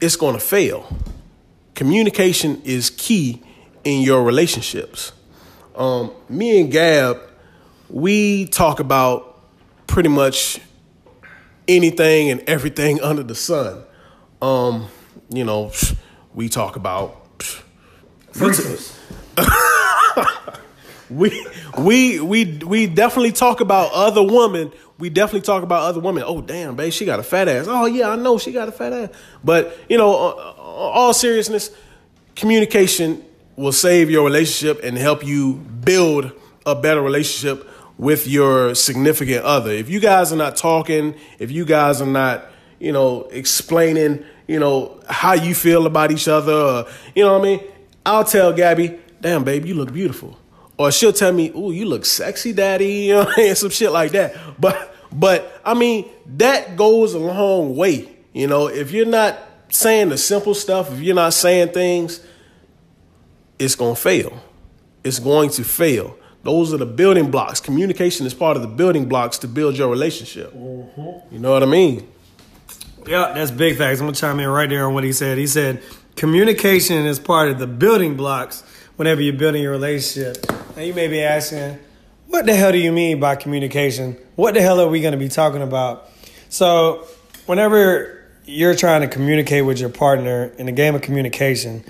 it's 0.00 0.16
going 0.16 0.34
to 0.34 0.40
fail. 0.40 0.86
Communication 1.74 2.62
is 2.64 2.90
key 2.90 3.42
in 3.84 4.02
your 4.02 4.22
relationships. 4.22 5.12
Um, 5.74 6.12
me 6.28 6.60
and 6.60 6.72
Gab, 6.72 7.20
we 7.90 8.46
talk 8.46 8.80
about 8.80 9.40
pretty 9.86 10.08
much 10.08 10.60
anything 11.68 12.30
and 12.30 12.40
everything 12.48 13.00
under 13.02 13.22
the 13.22 13.34
sun. 13.34 13.82
Um, 14.40 14.88
you 15.28 15.44
know, 15.44 15.72
we 16.34 16.48
talk 16.48 16.76
about. 16.76 17.22
we 21.10 21.46
we 21.78 22.20
we 22.20 22.58
we 22.58 22.86
definitely 22.86 23.32
talk 23.32 23.60
about 23.60 23.92
other 23.92 24.22
women 24.22 24.72
we 24.98 25.10
definitely 25.10 25.42
talk 25.42 25.62
about 25.62 25.82
other 25.82 26.00
women. 26.00 26.24
Oh, 26.26 26.40
damn, 26.40 26.76
babe, 26.76 26.92
she 26.92 27.04
got 27.04 27.18
a 27.18 27.22
fat 27.22 27.48
ass. 27.48 27.66
Oh, 27.68 27.86
yeah, 27.86 28.10
I 28.10 28.16
know 28.16 28.38
she 28.38 28.52
got 28.52 28.68
a 28.68 28.72
fat 28.72 28.92
ass. 28.92 29.10
But, 29.44 29.76
you 29.88 29.98
know, 29.98 30.10
uh, 30.10 30.28
uh, 30.30 30.52
all 30.62 31.12
seriousness, 31.12 31.70
communication 32.34 33.24
will 33.56 33.72
save 33.72 34.10
your 34.10 34.24
relationship 34.24 34.82
and 34.82 34.96
help 34.96 35.24
you 35.24 35.54
build 35.54 36.32
a 36.64 36.74
better 36.74 37.02
relationship 37.02 37.68
with 37.98 38.26
your 38.26 38.74
significant 38.74 39.44
other. 39.44 39.70
If 39.70 39.88
you 39.88 40.00
guys 40.00 40.32
are 40.32 40.36
not 40.36 40.56
talking, 40.56 41.14
if 41.38 41.50
you 41.50 41.64
guys 41.64 42.00
are 42.00 42.06
not, 42.06 42.46
you 42.78 42.92
know, 42.92 43.22
explaining, 43.30 44.24
you 44.46 44.60
know, 44.60 45.00
how 45.08 45.32
you 45.32 45.54
feel 45.54 45.86
about 45.86 46.10
each 46.10 46.28
other, 46.28 46.52
or, 46.52 46.86
you 47.14 47.24
know 47.24 47.38
what 47.38 47.46
I 47.46 47.56
mean? 47.56 47.60
I'll 48.04 48.24
tell 48.24 48.52
Gabby, 48.52 48.98
damn, 49.20 49.44
babe, 49.44 49.64
you 49.64 49.74
look 49.74 49.92
beautiful 49.92 50.38
or 50.78 50.92
she'll 50.92 51.12
tell 51.12 51.32
me, 51.32 51.50
"Ooh, 51.50 51.70
you 51.70 51.86
look 51.86 52.04
sexy, 52.04 52.52
daddy," 52.52 52.86
you 53.06 53.14
know, 53.14 53.30
and 53.38 53.56
some 53.56 53.70
shit 53.70 53.92
like 53.92 54.12
that. 54.12 54.36
But 54.60 54.94
but 55.12 55.60
I 55.64 55.74
mean, 55.74 56.10
that 56.36 56.76
goes 56.76 57.14
a 57.14 57.18
long 57.18 57.76
way. 57.76 58.08
You 58.32 58.46
know, 58.46 58.68
if 58.68 58.92
you're 58.92 59.06
not 59.06 59.38
saying 59.68 60.10
the 60.10 60.18
simple 60.18 60.54
stuff, 60.54 60.92
if 60.92 61.00
you're 61.00 61.14
not 61.14 61.32
saying 61.32 61.68
things, 61.68 62.20
it's 63.58 63.74
gonna 63.74 63.96
fail. 63.96 64.42
It's 65.02 65.18
going 65.18 65.50
to 65.50 65.64
fail. 65.64 66.16
Those 66.42 66.72
are 66.72 66.76
the 66.76 66.86
building 66.86 67.30
blocks. 67.30 67.60
Communication 67.60 68.26
is 68.26 68.34
part 68.34 68.56
of 68.56 68.62
the 68.62 68.68
building 68.68 69.08
blocks 69.08 69.38
to 69.38 69.48
build 69.48 69.76
your 69.76 69.88
relationship. 69.88 70.52
Mm-hmm. 70.52 71.34
You 71.34 71.40
know 71.40 71.52
what 71.52 71.62
I 71.62 71.66
mean? 71.66 72.06
Yeah, 73.06 73.32
that's 73.34 73.50
big 73.50 73.78
facts. 73.78 74.00
I'm 74.00 74.06
gonna 74.06 74.16
chime 74.16 74.38
in 74.40 74.48
right 74.48 74.68
there 74.68 74.86
on 74.86 74.94
what 74.94 75.04
he 75.04 75.12
said. 75.12 75.38
He 75.38 75.46
said 75.46 75.82
communication 76.16 77.06
is 77.06 77.18
part 77.18 77.48
of 77.50 77.58
the 77.58 77.66
building 77.66 78.16
blocks 78.16 78.62
whenever 78.96 79.20
you're 79.22 79.34
building 79.34 79.62
your 79.62 79.72
relationship. 79.72 80.44
Now 80.76 80.82
you 80.82 80.92
may 80.92 81.08
be 81.08 81.22
asking, 81.22 81.78
what 82.26 82.44
the 82.44 82.54
hell 82.54 82.70
do 82.70 82.76
you 82.76 82.92
mean 82.92 83.18
by 83.18 83.34
communication? 83.34 84.14
What 84.34 84.52
the 84.52 84.60
hell 84.60 84.78
are 84.78 84.88
we 84.88 85.00
going 85.00 85.12
to 85.12 85.18
be 85.18 85.30
talking 85.30 85.62
about? 85.62 86.10
So, 86.50 87.06
whenever 87.46 88.28
you're 88.44 88.74
trying 88.74 89.00
to 89.00 89.08
communicate 89.08 89.64
with 89.64 89.80
your 89.80 89.88
partner 89.88 90.52
in 90.58 90.66
the 90.66 90.72
game 90.72 90.94
of 90.94 91.00
communication, 91.00 91.82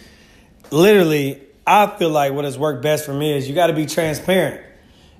literally, 0.70 1.42
I 1.66 1.88
feel 1.98 2.10
like 2.10 2.32
what 2.32 2.44
has 2.44 2.56
worked 2.56 2.80
best 2.80 3.04
for 3.04 3.12
me 3.12 3.32
is 3.32 3.48
you 3.48 3.56
got 3.56 3.66
to 3.66 3.72
be 3.72 3.86
transparent. 3.86 4.64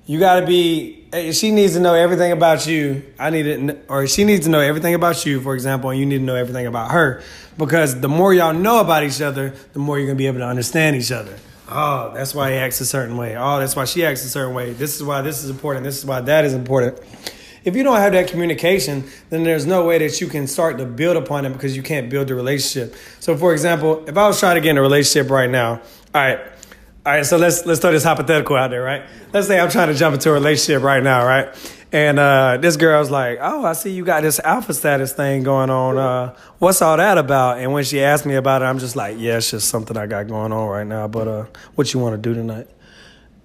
You 0.05 0.17
got 0.17 0.39
to 0.39 0.45
be. 0.45 1.09
She 1.33 1.51
needs 1.51 1.73
to 1.73 1.81
know 1.81 1.93
everything 1.93 2.31
about 2.31 2.65
you. 2.67 3.03
I 3.19 3.31
need 3.31 3.47
it, 3.47 3.85
or 3.89 4.07
she 4.07 4.23
needs 4.23 4.45
to 4.45 4.49
know 4.49 4.61
everything 4.61 4.93
about 4.93 5.25
you, 5.25 5.41
for 5.41 5.53
example, 5.53 5.89
and 5.89 5.99
you 5.99 6.05
need 6.05 6.19
to 6.19 6.23
know 6.23 6.35
everything 6.35 6.67
about 6.67 6.91
her. 6.91 7.21
Because 7.57 7.99
the 7.99 8.07
more 8.07 8.33
y'all 8.33 8.53
know 8.53 8.79
about 8.79 9.03
each 9.03 9.19
other, 9.19 9.49
the 9.73 9.79
more 9.79 9.97
you're 9.97 10.07
gonna 10.07 10.15
be 10.15 10.27
able 10.27 10.39
to 10.39 10.47
understand 10.47 10.95
each 10.95 11.11
other. 11.11 11.37
Oh, 11.69 12.11
that's 12.13 12.33
why 12.33 12.51
he 12.51 12.57
acts 12.57 12.79
a 12.79 12.85
certain 12.85 13.17
way. 13.17 13.35
Oh, 13.37 13.59
that's 13.59 13.75
why 13.75 13.85
she 13.85 14.05
acts 14.05 14.23
a 14.23 14.29
certain 14.29 14.53
way. 14.53 14.73
This 14.73 14.95
is 14.95 15.03
why 15.03 15.21
this 15.21 15.43
is 15.43 15.49
important. 15.49 15.83
This 15.83 15.97
is 15.97 16.05
why 16.05 16.21
that 16.21 16.45
is 16.45 16.53
important. 16.53 16.99
If 17.65 17.75
you 17.75 17.83
don't 17.83 17.97
have 17.97 18.13
that 18.13 18.29
communication, 18.29 19.03
then 19.29 19.43
there's 19.43 19.65
no 19.65 19.85
way 19.85 19.97
that 19.97 20.21
you 20.21 20.27
can 20.27 20.47
start 20.47 20.77
to 20.77 20.85
build 20.85 21.17
upon 21.17 21.45
it 21.45 21.51
because 21.51 21.75
you 21.75 21.83
can't 21.83 22.09
build 22.09 22.31
a 22.31 22.35
relationship. 22.35 22.95
So, 23.19 23.35
for 23.35 23.51
example, 23.51 24.07
if 24.07 24.17
I 24.17 24.25
was 24.25 24.39
trying 24.39 24.55
to 24.55 24.61
get 24.61 24.69
in 24.69 24.77
a 24.77 24.81
relationship 24.81 25.29
right 25.29 25.49
now, 25.49 25.71
all 25.71 25.81
right, 26.13 26.39
all 27.05 27.13
right, 27.13 27.25
so 27.25 27.35
let's 27.35 27.65
let's 27.65 27.81
throw 27.81 27.91
this 27.91 28.05
hypothetical 28.05 28.55
out 28.55 28.69
there, 28.69 28.83
right? 28.83 29.03
Let's 29.33 29.47
say 29.47 29.59
I'm 29.59 29.69
trying 29.69 29.89
to 29.89 29.93
jump 29.93 30.13
into 30.13 30.29
a 30.29 30.33
relationship 30.33 30.81
right 30.83 31.03
now, 31.03 31.25
right? 31.25 31.49
And 31.91 32.19
uh, 32.19 32.57
this 32.57 32.75
girl's 32.75 33.09
like, 33.09 33.39
"Oh, 33.41 33.65
I 33.65 33.73
see 33.73 33.91
you 33.91 34.03
got 34.03 34.21
this 34.23 34.39
alpha 34.39 34.73
status 34.73 35.13
thing 35.13 35.43
going 35.43 35.69
on. 35.69 35.97
Uh, 35.97 36.35
what's 36.59 36.81
all 36.81 36.97
that 36.97 37.17
about?" 37.17 37.59
And 37.59 37.71
when 37.71 37.85
she 37.85 38.01
asked 38.01 38.25
me 38.25 38.35
about 38.35 38.61
it, 38.61 38.65
I'm 38.65 38.79
just 38.79 38.95
like, 38.95 39.15
"Yeah, 39.17 39.37
it's 39.37 39.51
just 39.51 39.69
something 39.69 39.95
I 39.95 40.05
got 40.05 40.27
going 40.27 40.51
on 40.51 40.69
right 40.69 40.85
now. 40.85 41.07
But 41.07 41.27
uh, 41.27 41.45
what 41.75 41.93
you 41.93 41.99
want 42.01 42.21
to 42.21 42.29
do 42.29 42.33
tonight?" 42.33 42.67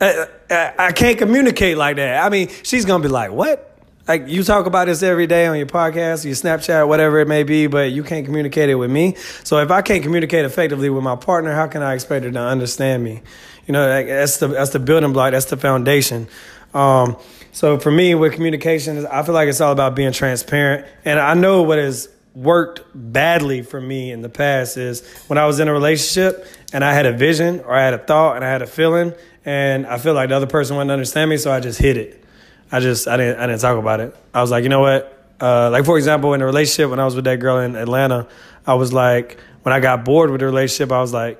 I, 0.00 0.26
I, 0.50 0.74
I 0.78 0.92
can't 0.92 1.16
communicate 1.16 1.76
like 1.76 1.96
that. 1.96 2.24
I 2.24 2.28
mean, 2.30 2.48
she's 2.64 2.84
gonna 2.84 3.02
be 3.02 3.08
like, 3.08 3.30
"What?" 3.30 3.68
Like 4.08 4.26
you 4.26 4.42
talk 4.42 4.66
about 4.66 4.88
this 4.88 5.04
every 5.04 5.28
day 5.28 5.46
on 5.46 5.56
your 5.56 5.66
podcast, 5.66 6.24
your 6.24 6.34
Snapchat, 6.34 6.88
whatever 6.88 7.20
it 7.20 7.28
may 7.28 7.44
be, 7.44 7.68
but 7.68 7.92
you 7.92 8.02
can't 8.02 8.26
communicate 8.26 8.68
it 8.68 8.74
with 8.74 8.90
me. 8.90 9.14
So 9.44 9.58
if 9.58 9.70
I 9.70 9.80
can't 9.80 10.02
communicate 10.02 10.44
effectively 10.44 10.90
with 10.90 11.04
my 11.04 11.14
partner, 11.14 11.54
how 11.54 11.68
can 11.68 11.82
I 11.82 11.94
expect 11.94 12.24
her 12.24 12.32
to 12.32 12.40
understand 12.40 13.04
me? 13.04 13.22
You 13.66 13.72
know, 13.72 14.04
that's 14.04 14.38
the 14.38 14.48
that's 14.48 14.70
the 14.70 14.80
building 14.80 15.12
block, 15.12 15.30
that's 15.30 15.44
the 15.44 15.56
foundation. 15.56 16.26
Um, 16.74 17.16
so 17.52 17.78
for 17.78 17.90
me, 17.90 18.14
with 18.14 18.32
communication, 18.32 19.06
I 19.06 19.22
feel 19.22 19.34
like 19.34 19.48
it's 19.48 19.60
all 19.60 19.72
about 19.72 19.94
being 19.94 20.12
transparent, 20.12 20.86
and 21.04 21.20
I 21.20 21.34
know 21.34 21.62
what 21.62 21.78
has 21.78 22.08
worked 22.34 22.80
badly 22.94 23.60
for 23.60 23.78
me 23.78 24.10
in 24.10 24.22
the 24.22 24.28
past 24.28 24.78
is 24.78 25.06
when 25.26 25.38
I 25.38 25.44
was 25.44 25.60
in 25.60 25.68
a 25.68 25.72
relationship 25.72 26.46
and 26.72 26.82
I 26.82 26.94
had 26.94 27.04
a 27.04 27.12
vision 27.12 27.60
or 27.60 27.74
I 27.74 27.84
had 27.84 27.92
a 27.92 27.98
thought 27.98 28.36
and 28.36 28.44
I 28.44 28.50
had 28.50 28.62
a 28.62 28.66
feeling, 28.66 29.12
and 29.44 29.86
I 29.86 29.98
feel 29.98 30.14
like 30.14 30.30
the 30.30 30.36
other 30.36 30.46
person 30.46 30.76
wouldn't 30.76 30.90
understand 30.90 31.28
me, 31.28 31.36
so 31.36 31.52
I 31.52 31.60
just 31.60 31.78
hid 31.78 31.96
it. 31.98 32.24
I 32.70 32.80
just 32.80 33.06
I 33.06 33.18
didn't 33.18 33.38
I 33.38 33.46
didn't 33.46 33.60
talk 33.60 33.78
about 33.78 34.00
it. 34.00 34.16
I 34.32 34.40
was 34.40 34.50
like, 34.50 34.62
you 34.62 34.70
know 34.70 34.80
what? 34.80 35.18
Uh, 35.38 35.68
like 35.70 35.84
for 35.84 35.98
example, 35.98 36.32
in 36.32 36.40
a 36.40 36.46
relationship 36.46 36.88
when 36.88 37.00
I 37.00 37.04
was 37.04 37.14
with 37.14 37.24
that 37.26 37.38
girl 37.38 37.58
in 37.58 37.76
Atlanta, 37.76 38.28
I 38.66 38.74
was 38.74 38.94
like, 38.94 39.38
when 39.62 39.74
I 39.74 39.80
got 39.80 40.06
bored 40.06 40.30
with 40.30 40.40
the 40.40 40.46
relationship, 40.46 40.90
I 40.90 41.00
was 41.00 41.12
like, 41.12 41.38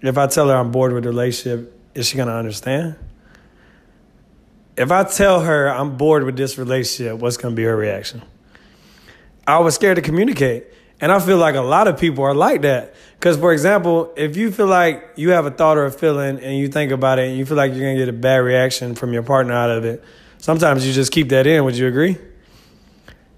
if 0.00 0.16
I 0.16 0.28
tell 0.28 0.48
her 0.48 0.56
I'm 0.56 0.70
bored 0.70 0.94
with 0.94 1.02
the 1.02 1.10
relationship, 1.10 1.78
is 1.94 2.08
she 2.08 2.16
gonna 2.16 2.36
understand? 2.36 2.96
If 4.80 4.90
I 4.90 5.04
tell 5.04 5.40
her 5.42 5.68
I'm 5.68 5.98
bored 5.98 6.24
with 6.24 6.38
this 6.38 6.56
relationship, 6.56 7.18
what's 7.18 7.36
gonna 7.36 7.54
be 7.54 7.64
her 7.64 7.76
reaction? 7.76 8.22
I 9.46 9.58
was 9.58 9.74
scared 9.74 9.96
to 9.96 10.02
communicate. 10.02 10.64
And 11.02 11.12
I 11.12 11.18
feel 11.18 11.36
like 11.36 11.54
a 11.54 11.60
lot 11.60 11.86
of 11.86 11.98
people 11.98 12.24
are 12.24 12.34
like 12.34 12.62
that. 12.62 12.94
Because, 13.18 13.36
for 13.36 13.52
example, 13.52 14.12
if 14.16 14.36
you 14.36 14.50
feel 14.50 14.66
like 14.66 15.02
you 15.16 15.30
have 15.30 15.44
a 15.44 15.50
thought 15.50 15.76
or 15.76 15.84
a 15.84 15.90
feeling 15.90 16.38
and 16.40 16.56
you 16.56 16.68
think 16.68 16.92
about 16.92 17.18
it 17.18 17.28
and 17.28 17.38
you 17.38 17.44
feel 17.44 17.56
like 17.58 17.72
you're 17.72 17.80
going 17.80 17.96
to 17.96 18.02
get 18.02 18.08
a 18.08 18.16
bad 18.16 18.36
reaction 18.38 18.94
from 18.94 19.12
your 19.12 19.22
partner 19.22 19.52
out 19.52 19.70
of 19.70 19.84
it, 19.84 20.02
sometimes 20.38 20.86
you 20.86 20.92
just 20.92 21.12
keep 21.12 21.28
that 21.30 21.46
in. 21.46 21.64
Would 21.64 21.76
you 21.76 21.86
agree? 21.86 22.18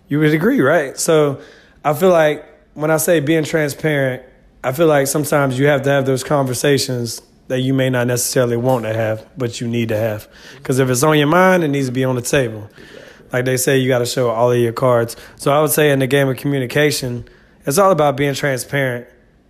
You 0.09 0.19
would 0.21 0.35
agree, 0.35 0.61
right? 0.61 0.99
So 0.99 1.41
I 1.85 1.95
feel 1.95 2.11
like 2.11 2.45
when 2.75 2.91
I 2.91 2.97
say 2.97 3.21
being 3.21 3.45
transparent, 3.45 4.23
I 4.65 4.73
feel 4.73 4.87
like 4.87 5.07
sometimes 5.09 5.59
you 5.59 5.67
have 5.67 5.83
to 5.83 5.91
have 5.91 6.07
those 6.07 6.23
conversations 6.25 7.23
that 7.53 7.61
you 7.61 7.75
may 7.75 7.91
not 7.91 8.07
necessarily 8.07 8.57
want 8.57 8.85
to 8.85 8.95
have, 8.95 9.27
but 9.37 9.61
you 9.61 9.69
need 9.69 9.91
to 9.91 9.97
have. 9.97 10.27
Because 10.57 10.79
if 10.79 10.89
it's 10.89 11.03
on 11.03 11.19
your 11.19 11.27
mind, 11.27 11.63
it 11.63 11.69
needs 11.69 11.87
to 11.87 11.93
be 11.93 12.05
on 12.05 12.17
the 12.17 12.23
table. 12.23 12.69
Like 13.33 13.45
they 13.45 13.57
say, 13.57 13.79
you 13.79 13.89
got 13.89 13.99
to 13.99 14.07
show 14.07 14.31
all 14.31 14.51
of 14.51 14.59
your 14.59 14.73
cards. 14.73 15.17
So 15.37 15.53
I 15.53 15.61
would 15.61 15.71
say 15.71 15.91
in 15.91 15.99
the 15.99 16.07
game 16.07 16.29
of 16.29 16.37
communication, 16.39 17.29
it's 17.67 17.79
all 17.79 17.91
about 17.91 18.17
being 18.17 18.35
transparent, 18.35 19.07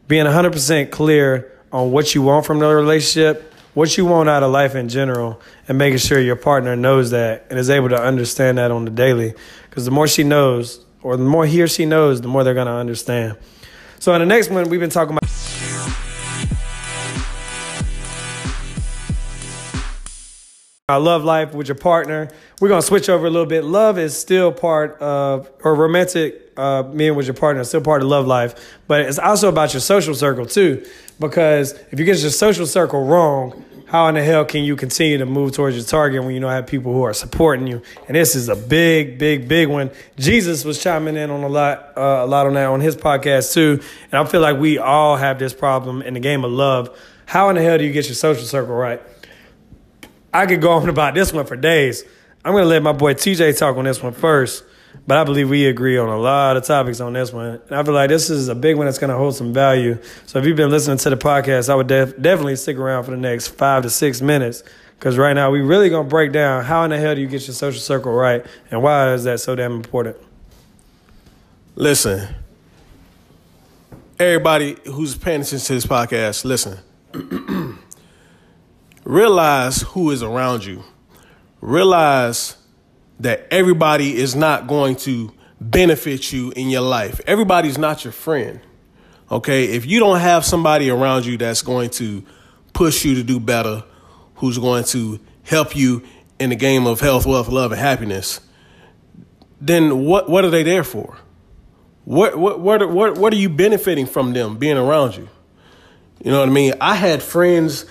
being 0.09 0.27
100% 0.27 0.91
clear 0.91 1.59
on 1.73 1.93
what 1.93 2.15
you 2.15 2.23
want 2.23 2.45
from 2.45 2.59
the 2.59 2.67
relationship 2.67 3.53
what 3.75 3.97
you 3.97 4.05
want 4.05 4.29
out 4.29 4.43
of 4.43 4.53
life 4.53 4.75
in 4.75 4.89
general 4.89 5.41
and 5.67 5.79
making 5.79 5.99
sure 5.99 6.21
your 6.21 6.37
partner 6.37 6.77
knows 6.77 7.11
that 7.11 7.47
and 7.49 7.59
is 7.59 7.71
able 7.71 7.89
to 7.89 8.01
understand 8.01 8.59
that 8.59 8.71
on 8.71 8.85
the 8.85 8.91
daily. 8.91 9.33
Because 9.69 9.87
the 9.87 9.91
more 9.91 10.07
she 10.07 10.25
knows, 10.25 10.85
or 11.03 11.17
the 11.17 11.25
more 11.25 11.47
he 11.47 11.63
or 11.63 11.69
she 11.69 11.87
knows, 11.87 12.21
the 12.21 12.29
more 12.29 12.45
they're 12.45 12.55
going 12.55 12.67
to 12.67 12.73
understand. 12.73 13.37
So, 13.99 14.13
in 14.13 14.21
the 14.21 14.27
next 14.27 14.51
one, 14.51 14.69
we've 14.69 14.81
been 14.81 14.91
talking 14.91 15.17
about. 15.17 15.22
I 20.89 20.97
love 20.97 21.23
life 21.23 21.55
with 21.55 21.69
your 21.69 21.77
partner. 21.77 22.29
We're 22.61 22.69
gonna 22.69 22.83
switch 22.83 23.09
over 23.09 23.25
a 23.25 23.31
little 23.31 23.47
bit. 23.47 23.63
Love 23.63 23.99
is 23.99 24.19
still 24.19 24.51
part 24.51 25.01
of, 25.01 25.49
or 25.63 25.77
romantic 25.77 26.53
uh, 26.57 26.83
being 26.83 27.15
with 27.15 27.27
your 27.27 27.35
partner 27.35 27.63
is 27.63 27.69
still 27.69 27.81
part 27.81 28.03
of 28.03 28.09
love 28.09 28.27
life, 28.27 28.77
but 28.89 29.03
it's 29.03 29.19
also 29.21 29.49
about 29.49 29.73
your 29.73 29.81
social 29.81 30.13
circle 30.13 30.45
too. 30.45 30.85
Because 31.21 31.73
if 31.93 32.01
you 32.01 32.05
get 32.05 32.19
your 32.19 32.31
social 32.31 32.67
circle 32.67 33.05
wrong, 33.05 33.65
how 33.87 34.09
in 34.09 34.17
the 34.17 34.25
hell 34.25 34.45
can 34.45 34.65
you 34.65 34.75
continue 34.75 35.19
to 35.19 35.25
move 35.25 35.53
towards 35.53 35.77
your 35.77 35.85
target 35.85 36.25
when 36.25 36.35
you 36.35 36.41
don't 36.41 36.51
have 36.51 36.67
people 36.67 36.93
who 36.93 37.05
are 37.05 37.15
supporting 37.15 37.69
you? 37.69 37.81
And 38.09 38.17
this 38.17 38.35
is 38.35 38.49
a 38.49 38.57
big, 38.57 39.21
big, 39.21 39.47
big 39.47 39.69
one. 39.69 39.93
Jesus 40.19 40.65
was 40.65 40.83
chiming 40.83 41.15
in 41.15 41.31
on 41.31 41.45
a 41.45 41.49
lot, 41.49 41.93
uh, 41.97 42.25
a 42.25 42.27
lot 42.27 42.49
on 42.49 42.55
that 42.55 42.67
on 42.67 42.81
his 42.81 42.97
podcast 42.97 43.55
too. 43.55 43.81
And 44.11 44.19
I 44.19 44.25
feel 44.25 44.41
like 44.41 44.59
we 44.59 44.79
all 44.79 45.17
have 45.17 45.39
this 45.39 45.55
problem 45.55 46.03
in 46.03 46.15
the 46.15 46.21
game 46.21 46.45
of 46.45 46.51
love. 46.51 46.99
How 47.27 47.51
in 47.51 47.55
the 47.55 47.63
hell 47.63 47.79
do 47.79 47.85
you 47.85 47.93
get 47.93 48.07
your 48.07 48.17
social 48.17 48.45
circle 48.45 48.75
right? 48.75 49.01
I 50.33 50.47
could 50.47 50.61
go 50.61 50.73
on 50.73 50.89
about 50.89 51.15
this 51.15 51.33
one 51.33 51.47
for 51.47 51.57
days. 51.57 52.05
I'm 52.45 52.53
gonna 52.53 52.65
let 52.65 52.83
my 52.83 52.93
boy 52.93 53.15
TJ 53.15 53.59
talk 53.59 53.77
on 53.77 53.85
this 53.85 54.03
one 54.03 54.13
first. 54.13 54.65
But 55.07 55.19
I 55.19 55.25
believe 55.25 55.49
we 55.49 55.67
agree 55.67 55.99
on 55.99 56.09
a 56.09 56.19
lot 56.19 56.57
of 56.57 56.65
topics 56.65 57.01
on 57.01 57.13
this 57.13 57.33
one. 57.33 57.61
And 57.67 57.73
I 57.73 57.83
feel 57.83 57.95
like 57.95 58.09
this 58.09 58.31
is 58.31 58.49
a 58.49 58.55
big 58.55 58.77
one 58.77 58.87
that's 58.87 58.99
going 58.99 59.11
to 59.11 59.17
hold 59.17 59.35
some 59.35 59.53
value. 59.53 59.99
So 60.27 60.39
if 60.39 60.47
you've 60.47 60.57
been 60.57 60.71
listening 60.71 60.99
to 60.99 61.11
the 61.11 61.17
podcast, 61.17 61.69
I 61.69 61.75
would 61.75 61.87
def- 61.87 62.21
definitely 62.21 62.57
stick 62.57 62.77
around 62.77 63.05
for 63.05 63.11
the 63.11 63.17
next 63.17 63.49
five 63.49 63.83
to 63.83 63.91
six 63.91 64.21
minutes. 64.21 64.63
Because 64.99 65.19
right 65.19 65.33
now, 65.33 65.51
we 65.51 65.61
really 65.61 65.89
going 65.89 66.07
to 66.07 66.11
break 66.11 66.31
down 66.31 66.65
how 66.65 66.85
in 66.85 66.91
the 66.91 66.99
hell 66.99 67.15
do 67.15 67.21
you 67.21 67.27
get 67.27 67.47
your 67.47 67.55
social 67.55 67.81
circle 67.81 68.13
right 68.13 68.47
and 68.71 68.83
why 68.83 69.13
is 69.15 69.25
that 69.25 69.41
so 69.41 69.57
damn 69.57 69.73
important. 69.73 70.17
Listen, 71.75 72.29
everybody 74.19 74.77
who's 74.85 75.17
paying 75.17 75.41
attention 75.41 75.67
to 75.67 75.75
this 75.75 75.87
podcast, 75.87 76.45
listen. 76.45 76.79
Realize 79.05 79.83
who 79.83 80.11
is 80.11 80.23
around 80.23 80.65
you. 80.65 80.83
Realize 81.61 82.57
that 83.21 83.47
everybody 83.51 84.17
is 84.17 84.35
not 84.35 84.67
going 84.67 84.97
to 84.97 85.33
benefit 85.61 86.33
you 86.33 86.53
in 86.57 86.71
your 86.71 86.83
life. 86.83 87.21
Everybody's 87.27 87.79
not 87.79 88.05
your 88.05 88.13
friend. 88.13 88.61
Okay? 89.31 89.65
If 89.65 89.87
you 89.87 90.01
don't 90.01 90.21
have 90.21 90.45
somebody 90.45 90.91
around 90.91 91.25
you 91.25 91.37
that's 91.37 91.63
going 91.63 91.91
to 91.91 92.25
push 92.73 93.05
you 93.05 93.15
to 93.17 93.23
do 93.23 93.39
better, 93.39 93.85
who's 94.37 94.59
going 94.59 94.85
to 94.85 95.21
help 95.45 95.77
you 95.77 96.03
in 96.39 96.51
the 96.51 96.57
game 96.57 96.87
of 96.87 97.01
health, 97.01 97.27
wealth, 97.27 97.49
love, 97.49 97.71
and 97.73 97.81
happiness, 97.81 98.41
then 99.61 100.05
what 100.05 100.29
what 100.29 100.45
are 100.45 100.51
they 100.51 100.65
there 100.65 100.83
for? 100.83 101.17
What 102.05 102.37
what 102.37 102.59
what 102.59 102.89
what 102.91 103.17
what 103.17 103.33
are 103.33 103.37
you 103.37 103.49
benefiting 103.49 104.07
from 104.07 104.33
them 104.33 104.57
being 104.57 104.77
around 104.77 105.17
you? 105.17 105.29
You 106.25 106.33
know 106.33 106.41
what 106.41 106.49
I 106.49 106.53
mean? 106.53 106.75
I 106.81 106.97
had 106.97 107.23
friends, 107.23 107.87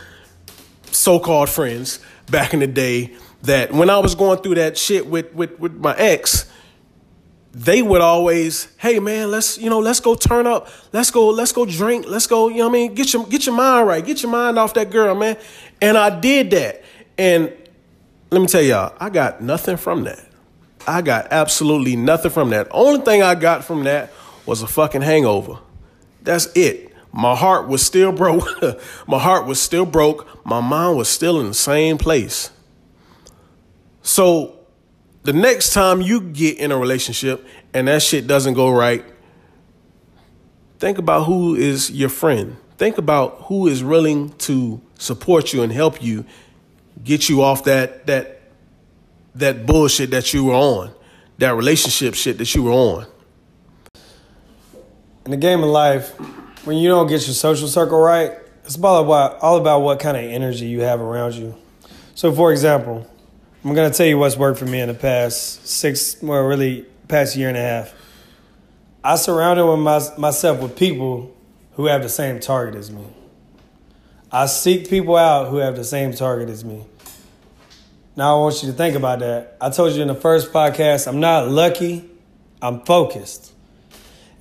so-called 0.92 1.50
friends, 1.50 2.00
back 2.30 2.54
in 2.54 2.60
the 2.60 2.68
day 2.68 3.14
that 3.44 3.72
when 3.74 3.90
I 3.90 4.00
was 4.00 4.16
going 4.16 4.40
through 4.40 4.56
that 4.56 4.78
shit 4.78 5.08
with 5.08 5.34
with 5.34 5.60
with 5.60 5.74
my 5.74 5.96
ex, 5.98 6.50
they 7.54 7.82
would 7.82 8.02
always, 8.02 8.74
hey 8.78 9.00
man, 9.00 9.32
let's 9.32 9.58
you 9.58 9.70
know, 9.70 9.80
let's 9.80 10.00
go 10.00 10.16
turn 10.16 10.48
up, 10.48 10.70
let's 10.94 11.12
go, 11.12 11.30
let's 11.30 11.52
go 11.52 11.66
drink, 11.66 12.06
let's 12.08 12.28
go, 12.28 12.48
you 12.48 12.58
know 12.58 12.70
what 12.70 12.70
I 12.70 12.74
mean, 12.74 12.94
get 12.94 13.14
your 13.14 13.26
get 13.28 13.46
your 13.46 13.56
mind 13.56 13.88
right, 13.88 14.06
get 14.06 14.24
your 14.24 14.32
mind 14.32 14.58
off 14.58 14.74
that 14.76 14.90
girl, 14.92 15.16
man. 15.16 15.38
And 15.82 15.98
I 15.98 16.20
did 16.20 16.52
that. 16.52 16.84
And 17.18 17.52
let 18.30 18.42
me 18.42 18.48
tell 18.48 18.62
y'all, 18.62 18.96
I 19.00 19.10
got 19.10 19.42
nothing 19.42 19.78
from 19.78 20.04
that. 20.06 20.26
I 20.88 21.02
got 21.02 21.28
absolutely 21.32 21.96
nothing 21.96 22.32
from 22.32 22.50
that. 22.52 22.68
Only 22.72 23.02
thing 23.02 23.22
I 23.22 23.36
got 23.36 23.64
from 23.64 23.84
that 23.84 24.12
was 24.46 24.62
a 24.62 24.68
fucking 24.68 25.02
hangover. 25.02 25.60
That's 26.24 26.48
it. 26.56 26.91
My 27.14 27.36
heart 27.36 27.68
was 27.68 27.86
still 27.86 28.12
broke. 28.12 28.48
my 29.08 29.20
heart 29.20 29.46
was 29.46 29.62
still 29.62 29.86
broke. 29.86 30.46
My 30.46 30.62
mind 30.62 30.98
was 30.98 31.10
still 31.10 31.40
in 31.40 31.48
the 31.48 31.54
same 31.54 31.98
place. 31.98 32.52
So 34.02 34.60
the 35.24 35.34
next 35.34 35.74
time 35.74 36.02
you 36.02 36.22
get 36.22 36.58
in 36.58 36.72
a 36.72 36.78
relationship 36.78 37.46
and 37.74 37.88
that 37.88 38.02
shit 38.02 38.28
doesn't 38.28 38.54
go 38.54 38.72
right, 38.72 39.06
think 40.80 40.98
about 40.98 41.26
who 41.26 41.56
is 41.56 41.92
your 41.92 42.10
friend. 42.10 42.58
Think 42.78 42.98
about 42.98 43.44
who 43.44 43.68
is 43.68 43.84
willing 43.84 44.32
to 44.40 44.82
support 44.98 45.54
you 45.54 45.62
and 45.62 45.72
help 45.72 46.02
you 46.02 46.26
get 47.04 47.30
you 47.30 47.42
off 47.44 47.66
that 47.66 48.08
that 48.08 48.42
that 49.36 49.66
bullshit 49.66 50.12
that 50.12 50.34
you 50.34 50.46
were 50.46 50.56
on, 50.56 50.92
that 51.38 51.56
relationship 51.56 52.16
shit 52.16 52.38
that 52.40 52.54
you 52.56 52.64
were 52.64 52.72
on. 52.72 53.06
In 55.26 55.32
the 55.32 55.38
game 55.38 55.62
of 55.64 55.70
life, 55.70 56.14
when 56.64 56.78
you 56.78 56.90
don't 56.90 57.08
get 57.08 57.26
your 57.26 57.34
social 57.34 57.68
circle 57.68 58.00
right, 58.00 58.34
it's 58.66 58.82
all 58.82 59.04
about 59.04 59.40
all 59.42 59.58
about 59.58 59.82
what 59.82 60.00
kind 60.00 60.16
of 60.16 60.24
energy 60.24 60.68
you 60.68 60.82
have 60.82 61.02
around 61.02 61.34
you. 61.36 61.56
So, 62.14 62.32
for 62.32 62.52
example, 62.52 63.08
I'm 63.64 63.74
gonna 63.74 63.92
tell 63.92 64.06
you 64.06 64.18
what's 64.18 64.38
worked 64.38 64.60
for 64.60 64.66
me 64.66 64.80
in 64.80 64.88
the 64.88 64.94
past 64.94 65.68
six, 65.68 66.18
well, 66.22 66.42
really 66.42 66.86
past 67.08 67.36
year 67.36 67.48
and 67.48 67.58
a 67.58 67.62
half. 67.62 67.94
I 69.04 69.16
surrounded 69.16 69.66
with 69.66 69.80
my, 69.80 70.00
myself 70.18 70.62
with 70.62 70.76
people 70.76 71.36
who 71.74 71.88
have 71.88 72.04
the 72.04 72.10
same 72.10 72.40
target 72.40 72.76
as 72.76 72.92
me. 72.92 73.06
I 74.32 74.46
seek 74.46 74.90
people 74.90 75.16
out 75.16 75.50
who 75.50 75.58
have 75.58 75.76
the 75.76 75.84
same 75.84 76.14
target 76.14 76.50
as 76.50 76.64
me. 76.64 76.86
Now 78.16 78.38
I 78.38 78.40
want 78.42 78.62
you 78.62 78.72
to 78.72 78.78
think 78.78 78.96
about 78.96 79.20
that. 79.20 79.58
I 79.60 79.72
told 79.72 79.94
you 79.94 80.02
in 80.02 80.08
the 80.08 80.16
first 80.16 80.54
podcast, 80.54 81.08
I'm 81.08 81.20
not 81.20 81.50
lucky, 81.50 82.10
I'm 82.62 82.82
focused. 82.82 83.52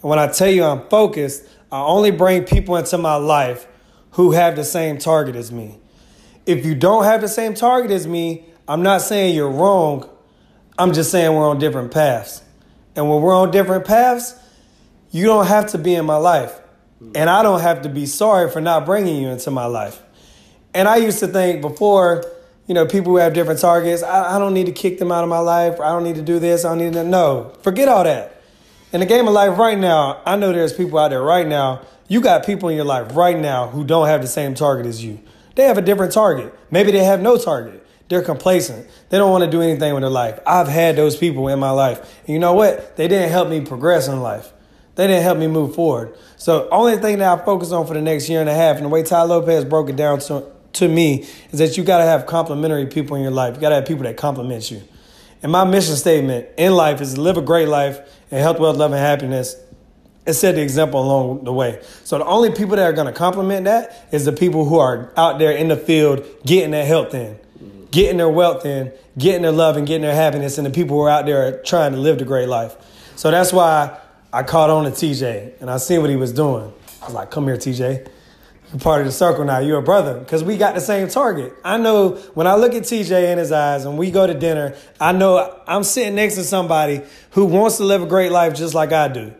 And 0.02 0.11
when 0.11 0.18
I 0.18 0.26
tell 0.28 0.50
you 0.50 0.64
I'm 0.64 0.87
focused, 0.88 1.44
I 1.72 1.83
only 1.83 2.11
bring 2.11 2.44
people 2.44 2.76
into 2.76 2.98
my 2.98 3.16
life 3.16 3.66
who 4.12 4.33
have 4.33 4.56
the 4.56 4.64
same 4.64 4.98
target 4.98 5.37
as 5.37 5.52
me. 5.52 5.78
If 6.46 6.66
you 6.66 6.74
don't 6.74 7.04
have 7.04 7.20
the 7.20 7.28
same 7.28 7.54
target 7.54 7.90
as 7.90 8.06
me, 8.06 8.44
I'm 8.66 8.83
not 8.83 9.02
saying 9.02 9.35
you're 9.35 9.50
wrong. 9.50 10.09
I'm 10.78 10.92
just 10.92 11.11
saying 11.11 11.35
we're 11.35 11.48
on 11.48 11.59
different 11.59 11.92
paths. 11.92 12.42
And 12.96 13.09
when 13.09 13.22
we're 13.22 13.37
on 13.37 13.50
different 13.50 13.85
paths, 13.85 14.35
you 15.11 15.26
don't 15.26 15.46
have 15.46 15.68
to 15.68 15.78
be 15.78 15.94
in 15.94 16.06
my 16.06 16.16
life. 16.16 16.59
And 17.14 17.30
I 17.30 17.42
don't 17.42 17.61
have 17.61 17.83
to 17.83 17.88
be 17.88 18.06
sorry 18.06 18.50
for 18.50 18.61
not 18.61 18.85
bringing 18.85 19.22
you 19.22 19.28
into 19.28 19.50
my 19.50 19.66
life. 19.66 20.02
And 20.74 20.88
I 20.88 20.96
used 20.96 21.20
to 21.20 21.28
think 21.28 21.62
before 21.62 22.24
you 22.70 22.74
know, 22.74 22.87
people 22.87 23.11
who 23.11 23.16
have 23.16 23.35
different 23.35 23.59
targets. 23.59 24.04
I, 24.04 24.37
I 24.37 24.38
don't 24.38 24.54
need 24.54 24.66
to 24.66 24.72
kick 24.72 25.00
them 25.00 25.11
out 25.11 25.24
of 25.24 25.28
my 25.28 25.40
life. 25.40 25.80
I 25.80 25.88
don't 25.88 26.04
need 26.04 26.14
to 26.14 26.22
do 26.22 26.38
this. 26.38 26.64
I 26.64 26.68
don't 26.68 26.78
need 26.78 26.92
to. 26.92 27.02
No, 27.02 27.52
forget 27.62 27.88
all 27.88 28.04
that. 28.04 28.39
In 28.92 28.98
the 28.98 29.07
game 29.07 29.29
of 29.29 29.35
life 29.35 29.57
right 29.57 29.79
now, 29.79 30.20
I 30.26 30.35
know 30.35 30.53
there's 30.53 30.72
people 30.72 30.98
out 30.98 31.11
there 31.11 31.22
right 31.22 31.46
now. 31.46 31.83
You 32.09 32.20
got 32.20 32.44
people 32.44 32.68
in 32.70 32.76
your 32.76 32.85
life 32.85 33.14
right 33.14 33.38
now 33.38 33.68
who 33.68 33.85
don't 33.85 34.09
have 34.09 34.20
the 34.20 34.26
same 34.26 34.55
target 34.55 34.85
as 34.85 35.05
you. 35.05 35.20
They 35.55 35.62
have 35.64 35.79
a 35.79 35.83
different 35.83 36.12
target. 36.12 36.53
Maybe 36.72 36.90
they 36.90 37.05
have 37.05 37.22
no 37.22 37.38
target. 37.38 37.87
They're 38.09 38.22
complacent. 38.22 38.88
They 39.09 39.18
don't 39.18 39.31
want 39.31 39.44
to 39.44 39.50
do 39.50 39.62
anything 39.62 39.94
with 39.94 40.03
their 40.03 40.11
life. 40.11 40.40
I've 40.44 40.66
had 40.66 40.96
those 40.96 41.16
people 41.16 41.46
in 41.46 41.61
my 41.61 41.70
life. 41.70 42.00
And 42.26 42.31
you 42.31 42.40
know 42.40 42.55
what? 42.55 42.96
They 42.96 43.07
didn't 43.07 43.31
help 43.31 43.48
me 43.48 43.61
progress 43.61 44.09
in 44.09 44.20
life. 44.20 44.53
They 44.96 45.07
didn't 45.07 45.22
help 45.22 45.38
me 45.38 45.46
move 45.46 45.76
forward. 45.76 46.16
So 46.37 46.68
only 46.70 46.96
thing 46.96 47.18
that 47.18 47.40
I 47.40 47.44
focus 47.44 47.70
on 47.70 47.87
for 47.87 47.94
the 47.94 48.03
next 48.03 48.29
year 48.29 48.40
and 48.40 48.50
a 48.50 48.55
half, 48.55 48.74
and 48.76 48.87
the 48.87 48.88
way 48.88 49.05
Tai 49.05 49.22
Lopez 49.22 49.64
broke 49.64 49.88
it 49.88 49.94
down 49.94 50.18
to, 50.18 50.46
to 50.72 50.88
me, 50.88 51.29
is 51.53 51.61
that 51.61 51.76
you 51.76 51.85
gotta 51.85 52.05
have 52.05 52.26
complementary 52.26 52.87
people 52.87 53.14
in 53.14 53.22
your 53.22 53.31
life. 53.31 53.55
You 53.55 53.61
gotta 53.61 53.76
have 53.76 53.87
people 53.87 54.03
that 54.03 54.16
complement 54.16 54.68
you. 54.68 54.83
And 55.42 55.53
my 55.53 55.64
mission 55.64 55.94
statement 55.94 56.48
in 56.59 56.72
life 56.72 57.00
is 57.00 57.14
to 57.14 57.20
live 57.20 57.37
a 57.37 57.42
great 57.42 57.68
life 57.68 58.00
and 58.30 58.40
health, 58.40 58.58
wealth, 58.58 58.76
love, 58.76 58.92
and 58.92 59.00
happiness 59.00 59.56
and 60.26 60.36
set 60.36 60.54
the 60.54 60.62
example 60.62 61.02
along 61.02 61.44
the 61.44 61.52
way. 61.52 61.82
So 62.04 62.18
the 62.18 62.24
only 62.24 62.50
people 62.50 62.76
that 62.76 62.84
are 62.84 62.92
going 62.92 63.06
to 63.06 63.12
complement 63.12 63.64
that 63.64 64.08
is 64.12 64.24
the 64.24 64.32
people 64.32 64.64
who 64.64 64.78
are 64.78 65.12
out 65.16 65.38
there 65.38 65.52
in 65.52 65.68
the 65.68 65.76
field 65.76 66.24
getting 66.44 66.70
their 66.70 66.84
health 66.84 67.14
in, 67.14 67.38
getting 67.90 68.18
their 68.18 68.28
wealth 68.28 68.64
in, 68.66 68.92
getting 69.18 69.42
their 69.42 69.52
love 69.52 69.76
and 69.76 69.86
getting 69.86 70.02
their 70.02 70.14
happiness, 70.14 70.58
and 70.58 70.66
the 70.66 70.70
people 70.70 70.96
who 70.96 71.02
are 71.02 71.10
out 71.10 71.26
there 71.26 71.62
trying 71.62 71.92
to 71.92 71.98
live 71.98 72.18
the 72.18 72.24
great 72.24 72.48
life. 72.48 72.76
So 73.16 73.30
that's 73.30 73.52
why 73.52 73.98
I 74.32 74.42
caught 74.42 74.70
on 74.70 74.84
to 74.84 74.90
TJ 74.90 75.60
and 75.60 75.70
I 75.70 75.78
seen 75.78 76.00
what 76.00 76.10
he 76.10 76.16
was 76.16 76.32
doing. 76.32 76.72
I 77.02 77.06
was 77.06 77.14
like, 77.14 77.30
come 77.30 77.44
here, 77.44 77.56
TJ. 77.56 78.08
Part 78.78 79.00
of 79.00 79.06
the 79.06 79.12
circle 79.12 79.44
now. 79.44 79.59
You're 79.59 79.80
a 79.80 79.83
brother 79.83 80.20
because 80.20 80.44
we 80.44 80.56
got 80.56 80.76
the 80.76 80.80
same 80.80 81.09
target. 81.09 81.52
I 81.64 81.76
know 81.76 82.11
when 82.35 82.46
I 82.46 82.54
look 82.54 82.72
at 82.72 82.85
TJ 82.85 83.33
in 83.33 83.38
his 83.38 83.50
eyes 83.50 83.85
and 83.85 83.98
we 83.98 84.12
go 84.12 84.28
to 84.28 84.35
dinner, 84.35 84.76
I 85.00 85.11
know 85.11 85.61
I'm 85.66 85.83
sitting 85.83 86.14
next 86.14 86.37
to 86.37 86.44
somebody 86.44 87.02
who 87.33 87.46
wants 87.46 87.78
to 87.78 87.85
live 87.85 88.02
a 88.02 88.06
great 88.06 88.30
life 88.30 88.54
just 88.54 88.72
like 88.72 88.92
I 88.92 89.09
do. 89.09 89.35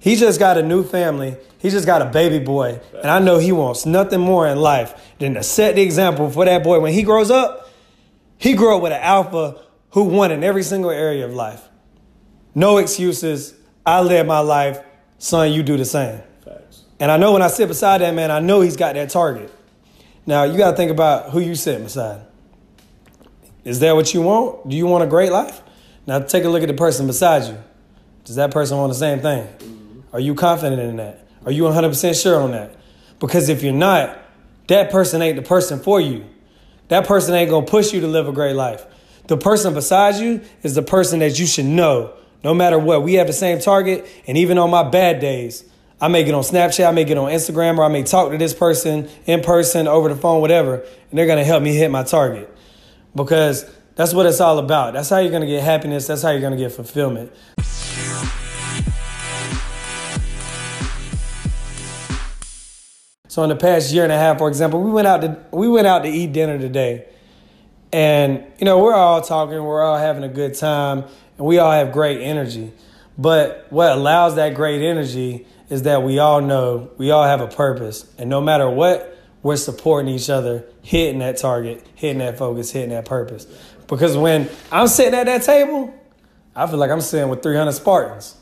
He 0.00 0.16
just 0.16 0.40
got 0.40 0.58
a 0.58 0.62
new 0.62 0.82
family. 0.82 1.36
He 1.58 1.70
just 1.70 1.86
got 1.86 2.02
a 2.02 2.06
baby 2.06 2.44
boy. 2.44 2.80
And 2.94 3.10
I 3.10 3.20
know 3.20 3.38
he 3.38 3.52
wants 3.52 3.86
nothing 3.86 4.20
more 4.20 4.46
in 4.48 4.58
life 4.58 5.00
than 5.18 5.34
to 5.34 5.42
set 5.44 5.76
the 5.76 5.82
example 5.82 6.28
for 6.28 6.44
that 6.44 6.64
boy. 6.64 6.80
When 6.80 6.92
he 6.92 7.04
grows 7.04 7.30
up, 7.30 7.70
he 8.36 8.54
grew 8.54 8.76
up 8.76 8.82
with 8.82 8.92
an 8.92 9.00
alpha 9.00 9.62
who 9.90 10.04
won 10.04 10.32
in 10.32 10.42
every 10.42 10.64
single 10.64 10.90
area 10.90 11.24
of 11.24 11.32
life. 11.32 11.68
No 12.54 12.78
excuses, 12.78 13.54
I 13.86 14.00
live 14.00 14.26
my 14.26 14.40
life, 14.40 14.80
son, 15.18 15.52
you 15.52 15.62
do 15.62 15.76
the 15.76 15.84
same. 15.84 16.20
And 17.00 17.10
I 17.10 17.16
know 17.16 17.32
when 17.32 17.42
I 17.42 17.48
sit 17.48 17.68
beside 17.68 18.00
that 18.00 18.14
man, 18.14 18.30
I 18.30 18.40
know 18.40 18.60
he's 18.60 18.76
got 18.76 18.94
that 18.94 19.10
target. 19.10 19.52
Now 20.26 20.44
you 20.44 20.56
gotta 20.56 20.76
think 20.76 20.90
about 20.90 21.30
who 21.30 21.40
you 21.40 21.54
sit 21.54 21.82
beside. 21.82 22.20
Is 23.64 23.80
that 23.80 23.94
what 23.94 24.12
you 24.14 24.22
want? 24.22 24.68
Do 24.68 24.76
you 24.76 24.86
want 24.86 25.04
a 25.04 25.06
great 25.06 25.32
life? 25.32 25.62
Now 26.06 26.20
take 26.20 26.44
a 26.44 26.48
look 26.48 26.62
at 26.62 26.68
the 26.68 26.74
person 26.74 27.06
beside 27.06 27.44
you. 27.44 27.58
Does 28.24 28.36
that 28.36 28.50
person 28.50 28.78
want 28.78 28.90
the 28.90 28.98
same 28.98 29.20
thing? 29.20 29.46
Are 30.12 30.20
you 30.20 30.34
confident 30.34 30.80
in 30.80 30.96
that? 30.96 31.26
Are 31.44 31.52
you 31.52 31.64
100% 31.64 32.22
sure 32.22 32.40
on 32.40 32.52
that? 32.52 32.74
Because 33.18 33.48
if 33.48 33.62
you're 33.62 33.72
not, 33.72 34.18
that 34.68 34.90
person 34.90 35.20
ain't 35.20 35.36
the 35.36 35.42
person 35.42 35.80
for 35.80 36.00
you. 36.00 36.24
That 36.88 37.06
person 37.06 37.34
ain't 37.34 37.50
gonna 37.50 37.66
push 37.66 37.92
you 37.92 38.00
to 38.00 38.06
live 38.06 38.28
a 38.28 38.32
great 38.32 38.54
life. 38.54 38.84
The 39.26 39.36
person 39.36 39.74
beside 39.74 40.16
you 40.16 40.42
is 40.62 40.74
the 40.74 40.82
person 40.82 41.20
that 41.20 41.38
you 41.38 41.46
should 41.46 41.64
know 41.64 42.14
no 42.42 42.54
matter 42.54 42.78
what. 42.78 43.02
We 43.02 43.14
have 43.14 43.26
the 43.26 43.32
same 43.32 43.58
target, 43.58 44.06
and 44.26 44.36
even 44.36 44.58
on 44.58 44.70
my 44.70 44.88
bad 44.88 45.20
days, 45.20 45.64
I 46.00 46.08
may 46.08 46.24
get 46.24 46.34
on 46.34 46.42
Snapchat, 46.42 46.88
I 46.88 46.90
may 46.90 47.04
get 47.04 47.16
on 47.18 47.30
Instagram, 47.30 47.78
or 47.78 47.84
I 47.84 47.88
may 47.88 48.02
talk 48.02 48.32
to 48.32 48.38
this 48.38 48.52
person 48.52 49.08
in 49.26 49.42
person, 49.42 49.86
over 49.86 50.08
the 50.08 50.16
phone, 50.16 50.40
whatever, 50.40 50.76
and 51.10 51.18
they're 51.18 51.26
gonna 51.26 51.44
help 51.44 51.62
me 51.62 51.74
hit 51.74 51.90
my 51.90 52.02
target. 52.02 52.52
Because 53.14 53.64
that's 53.94 54.12
what 54.12 54.26
it's 54.26 54.40
all 54.40 54.58
about. 54.58 54.94
That's 54.94 55.08
how 55.08 55.18
you're 55.18 55.30
gonna 55.30 55.46
get 55.46 55.62
happiness, 55.62 56.08
that's 56.08 56.22
how 56.22 56.30
you're 56.30 56.40
gonna 56.40 56.56
get 56.56 56.72
fulfillment. 56.72 57.32
So 63.28 63.42
in 63.42 63.48
the 63.48 63.56
past 63.56 63.92
year 63.92 64.04
and 64.04 64.12
a 64.12 64.16
half, 64.16 64.38
for 64.38 64.48
example, 64.48 64.80
we 64.80 64.92
went 64.92 65.08
out 65.08 65.20
to 65.22 65.36
we 65.50 65.68
went 65.68 65.86
out 65.86 66.04
to 66.04 66.08
eat 66.08 66.32
dinner 66.32 66.58
today. 66.58 67.04
And 67.92 68.44
you 68.58 68.64
know, 68.64 68.78
we're 68.80 68.94
all 68.94 69.20
talking, 69.22 69.62
we're 69.62 69.82
all 69.82 69.98
having 69.98 70.24
a 70.24 70.28
good 70.28 70.54
time, 70.54 71.04
and 71.38 71.46
we 71.46 71.58
all 71.58 71.72
have 71.72 71.92
great 71.92 72.20
energy. 72.20 72.72
But 73.16 73.66
what 73.70 73.92
allows 73.92 74.36
that 74.36 74.54
great 74.54 74.82
energy 74.82 75.46
is 75.70 75.82
that 75.82 76.02
we 76.02 76.18
all 76.18 76.40
know 76.40 76.90
we 76.98 77.10
all 77.10 77.24
have 77.24 77.40
a 77.40 77.48
purpose. 77.48 78.06
And 78.18 78.28
no 78.28 78.40
matter 78.40 78.68
what, 78.68 79.16
we're 79.42 79.56
supporting 79.56 80.12
each 80.12 80.30
other, 80.30 80.64
hitting 80.82 81.18
that 81.18 81.36
target, 81.36 81.84
hitting 81.94 82.18
that 82.18 82.38
focus, 82.38 82.70
hitting 82.70 82.90
that 82.90 83.04
purpose. 83.04 83.46
Because 83.86 84.16
when 84.16 84.48
I'm 84.72 84.88
sitting 84.88 85.14
at 85.14 85.24
that 85.24 85.42
table, 85.42 85.92
I 86.56 86.66
feel 86.66 86.78
like 86.78 86.90
I'm 86.90 87.00
sitting 87.00 87.28
with 87.28 87.42
300 87.42 87.72
Spartans. 87.72 88.36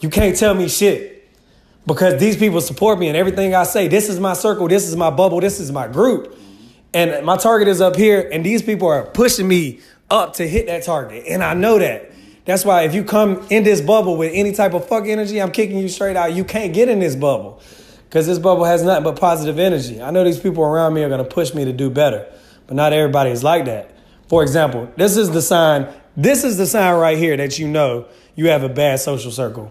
You 0.00 0.08
can't 0.08 0.36
tell 0.36 0.54
me 0.54 0.68
shit 0.68 1.28
because 1.86 2.20
these 2.20 2.36
people 2.36 2.60
support 2.60 2.98
me 2.98 3.08
and 3.08 3.16
everything 3.16 3.54
I 3.54 3.64
say. 3.64 3.88
This 3.88 4.08
is 4.08 4.20
my 4.20 4.34
circle, 4.34 4.68
this 4.68 4.86
is 4.86 4.96
my 4.96 5.10
bubble, 5.10 5.40
this 5.40 5.58
is 5.60 5.72
my 5.72 5.88
group. 5.88 6.38
And 6.94 7.24
my 7.26 7.36
target 7.36 7.68
is 7.68 7.80
up 7.80 7.96
here, 7.96 8.28
and 8.32 8.44
these 8.44 8.62
people 8.62 8.88
are 8.88 9.04
pushing 9.04 9.46
me 9.46 9.80
up 10.10 10.34
to 10.34 10.48
hit 10.48 10.66
that 10.66 10.84
target. 10.84 11.24
And 11.28 11.42
I 11.42 11.54
know 11.54 11.78
that. 11.78 12.12
That's 12.48 12.64
why 12.64 12.84
if 12.84 12.94
you 12.94 13.04
come 13.04 13.46
in 13.50 13.62
this 13.62 13.82
bubble 13.82 14.16
with 14.16 14.32
any 14.32 14.52
type 14.52 14.72
of 14.72 14.88
fuck 14.88 15.06
energy, 15.06 15.38
I'm 15.38 15.50
kicking 15.50 15.76
you 15.76 15.86
straight 15.90 16.16
out. 16.16 16.32
You 16.32 16.44
can't 16.44 16.72
get 16.72 16.88
in 16.88 16.98
this 16.98 17.14
bubble 17.14 17.60
because 18.04 18.26
this 18.26 18.38
bubble 18.38 18.64
has 18.64 18.82
nothing 18.82 19.04
but 19.04 19.20
positive 19.20 19.58
energy. 19.58 20.00
I 20.00 20.10
know 20.10 20.24
these 20.24 20.40
people 20.40 20.64
around 20.64 20.94
me 20.94 21.02
are 21.02 21.10
going 21.10 21.22
to 21.22 21.28
push 21.28 21.52
me 21.52 21.66
to 21.66 21.74
do 21.74 21.90
better, 21.90 22.26
but 22.66 22.74
not 22.74 22.94
everybody 22.94 23.32
is 23.32 23.44
like 23.44 23.66
that. 23.66 23.90
For 24.28 24.42
example, 24.42 24.90
this 24.96 25.18
is 25.18 25.30
the 25.30 25.42
sign. 25.42 25.88
This 26.16 26.42
is 26.42 26.56
the 26.56 26.64
sign 26.66 26.94
right 26.94 27.18
here 27.18 27.36
that 27.36 27.58
you 27.58 27.68
know 27.68 28.06
you 28.34 28.48
have 28.48 28.62
a 28.62 28.70
bad 28.70 28.98
social 29.00 29.30
circle. 29.30 29.70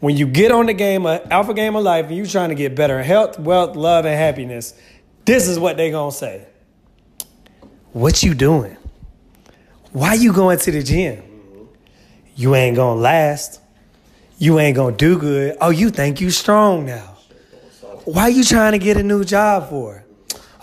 When 0.00 0.16
you 0.16 0.26
get 0.26 0.50
on 0.50 0.66
the 0.66 0.74
game, 0.74 1.06
of, 1.06 1.30
alpha 1.30 1.54
game 1.54 1.76
of 1.76 1.84
life, 1.84 2.06
and 2.06 2.16
you 2.16 2.26
trying 2.26 2.48
to 2.48 2.56
get 2.56 2.74
better 2.74 3.04
health, 3.04 3.38
wealth, 3.38 3.76
love, 3.76 4.04
and 4.04 4.18
happiness, 4.18 4.74
this 5.26 5.46
is 5.46 5.60
what 5.60 5.76
they 5.76 5.92
gonna 5.92 6.10
say. 6.10 6.48
What 7.92 8.24
you 8.24 8.34
doing? 8.34 8.76
Why 9.92 10.14
you 10.14 10.32
going 10.32 10.58
to 10.58 10.72
the 10.72 10.82
gym? 10.82 11.22
You 12.36 12.54
ain't 12.54 12.76
gonna 12.76 13.00
last. 13.00 13.60
You 14.38 14.58
ain't 14.58 14.76
gonna 14.76 14.96
do 14.96 15.18
good. 15.18 15.56
Oh, 15.60 15.70
you 15.70 15.90
think 15.90 16.20
you 16.20 16.30
strong 16.30 16.84
now. 16.84 17.16
Why 18.04 18.28
you 18.28 18.44
trying 18.44 18.72
to 18.72 18.78
get 18.78 18.98
a 18.98 19.02
new 19.02 19.24
job 19.24 19.70
for? 19.70 20.04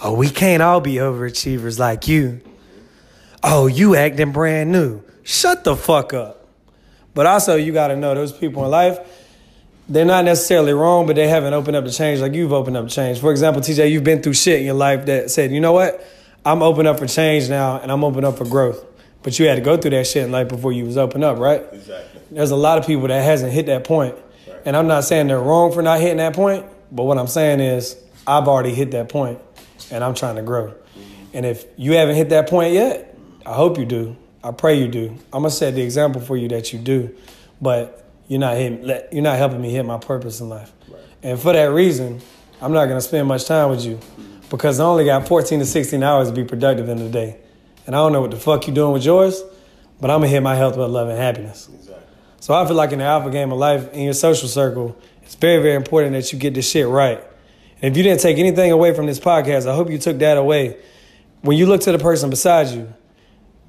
Oh, 0.01 0.13
we 0.13 0.29
can't 0.29 0.61
all 0.61 0.79
be 0.79 0.95
overachievers 0.95 1.79
like 1.79 2.07
you. 2.07 2.41
Oh, 3.41 3.67
you 3.67 3.95
acting 3.95 4.31
brand 4.31 4.71
new. 4.71 5.01
Shut 5.23 5.63
the 5.63 5.75
fuck 5.75 6.13
up. 6.13 6.47
But 7.15 7.25
also, 7.25 7.55
you 7.55 7.73
gotta 7.73 7.95
know 7.95 8.13
those 8.13 8.31
people 8.31 8.63
in 8.63 8.71
life, 8.71 8.99
they're 9.89 10.05
not 10.05 10.25
necessarily 10.25 10.73
wrong, 10.73 11.07
but 11.07 11.15
they 11.15 11.27
haven't 11.27 11.53
opened 11.53 11.75
up 11.75 11.85
to 11.85 11.91
change 11.91 12.19
like 12.21 12.33
you've 12.33 12.53
opened 12.53 12.77
up 12.77 12.87
to 12.87 12.93
change. 12.93 13.19
For 13.19 13.31
example, 13.31 13.61
TJ, 13.61 13.91
you've 13.91 14.03
been 14.03 14.21
through 14.21 14.33
shit 14.33 14.59
in 14.59 14.65
your 14.65 14.75
life 14.75 15.05
that 15.07 15.31
said, 15.31 15.51
you 15.51 15.59
know 15.59 15.73
what? 15.73 16.05
I'm 16.45 16.61
open 16.61 16.87
up 16.87 16.99
for 16.99 17.07
change 17.07 17.49
now 17.49 17.79
and 17.79 17.91
I'm 17.91 18.03
open 18.03 18.23
up 18.23 18.37
for 18.37 18.45
growth. 18.45 18.85
But 19.23 19.39
you 19.39 19.47
had 19.47 19.55
to 19.55 19.61
go 19.61 19.77
through 19.77 19.91
that 19.91 20.05
shit 20.05 20.25
in 20.25 20.31
life 20.31 20.49
before 20.49 20.73
you 20.73 20.85
was 20.85 20.97
open 20.97 21.23
up, 21.23 21.39
right? 21.39 21.65
Exactly. 21.71 22.21
There's 22.29 22.51
a 22.51 22.55
lot 22.55 22.77
of 22.77 22.85
people 22.85 23.07
that 23.07 23.23
hasn't 23.23 23.53
hit 23.53 23.67
that 23.67 23.85
point. 23.85 24.15
Right. 24.47 24.61
And 24.65 24.75
I'm 24.75 24.87
not 24.87 25.05
saying 25.05 25.27
they're 25.27 25.39
wrong 25.39 25.71
for 25.71 25.81
not 25.81 25.99
hitting 25.99 26.17
that 26.17 26.33
point, 26.33 26.65
but 26.91 27.03
what 27.03 27.17
I'm 27.17 27.27
saying 27.27 27.61
is 27.61 27.95
I've 28.27 28.47
already 28.47 28.73
hit 28.73 28.91
that 28.91 29.09
point 29.09 29.39
and 29.91 30.03
I'm 30.03 30.13
trying 30.13 30.35
to 30.35 30.41
grow. 30.41 30.67
Mm-hmm. 30.67 31.37
And 31.37 31.45
if 31.45 31.65
you 31.77 31.93
haven't 31.93 32.15
hit 32.15 32.29
that 32.29 32.49
point 32.49 32.73
yet, 32.73 33.17
I 33.45 33.53
hope 33.53 33.77
you 33.77 33.85
do. 33.85 34.15
I 34.43 34.51
pray 34.51 34.77
you 34.79 34.87
do. 34.87 35.17
I'm 35.31 35.43
gonna 35.43 35.49
set 35.49 35.73
the 35.75 35.81
example 35.81 36.19
for 36.19 36.35
you 36.35 36.49
that 36.49 36.73
you 36.73 36.79
do, 36.79 37.15
but 37.61 38.05
you're 38.27 38.39
not 38.39 38.57
hitting, 38.57 38.85
you're 39.11 39.23
not 39.23 39.37
helping 39.37 39.61
me 39.61 39.69
hit 39.71 39.85
my 39.85 39.97
purpose 39.97 40.41
in 40.41 40.49
life. 40.49 40.71
Right. 40.89 41.01
And 41.21 41.39
for 41.39 41.53
that 41.53 41.71
reason, 41.71 42.21
I'm 42.61 42.73
not 42.73 42.87
gonna 42.87 43.01
spend 43.01 43.27
much 43.27 43.45
time 43.45 43.69
with 43.69 43.85
you 43.85 43.95
mm-hmm. 43.95 44.49
because 44.49 44.79
I 44.79 44.85
only 44.85 45.05
got 45.05 45.27
14 45.27 45.59
to 45.59 45.65
16 45.65 46.03
hours 46.03 46.29
to 46.29 46.33
be 46.33 46.43
productive 46.43 46.89
in 46.89 46.97
the 46.97 47.09
day. 47.09 47.37
And 47.85 47.95
I 47.95 47.99
don't 47.99 48.13
know 48.13 48.21
what 48.21 48.31
the 48.31 48.37
fuck 48.37 48.67
you 48.67 48.73
doing 48.73 48.93
with 48.93 49.05
yours, 49.05 49.41
but 49.99 50.09
I'm 50.09 50.19
gonna 50.19 50.29
hit 50.29 50.41
my 50.41 50.55
health 50.55 50.77
with 50.77 50.89
love 50.89 51.09
and 51.09 51.17
happiness. 51.17 51.69
Exactly. 51.73 52.03
So 52.39 52.53
I 52.53 52.65
feel 52.65 52.75
like 52.75 52.91
in 52.91 52.99
the 52.99 53.05
alpha 53.05 53.29
game 53.29 53.51
of 53.51 53.57
life, 53.57 53.91
in 53.93 54.03
your 54.03 54.13
social 54.13 54.47
circle, 54.47 54.97
it's 55.21 55.35
very, 55.35 55.61
very 55.61 55.75
important 55.75 56.13
that 56.13 56.31
you 56.31 56.39
get 56.39 56.53
this 56.53 56.69
shit 56.69 56.87
right. 56.87 57.21
And 57.81 57.91
if 57.91 57.97
you 57.97 58.03
didn't 58.03 58.21
take 58.21 58.37
anything 58.37 58.71
away 58.71 58.93
from 58.93 59.05
this 59.05 59.19
podcast, 59.19 59.67
I 59.67 59.75
hope 59.75 59.89
you 59.89 59.97
took 59.97 60.19
that 60.19 60.37
away. 60.37 60.77
When 61.41 61.57
you 61.57 61.65
look 61.65 61.81
to 61.81 61.91
the 61.91 61.99
person 61.99 62.29
beside 62.29 62.69
you, 62.69 62.93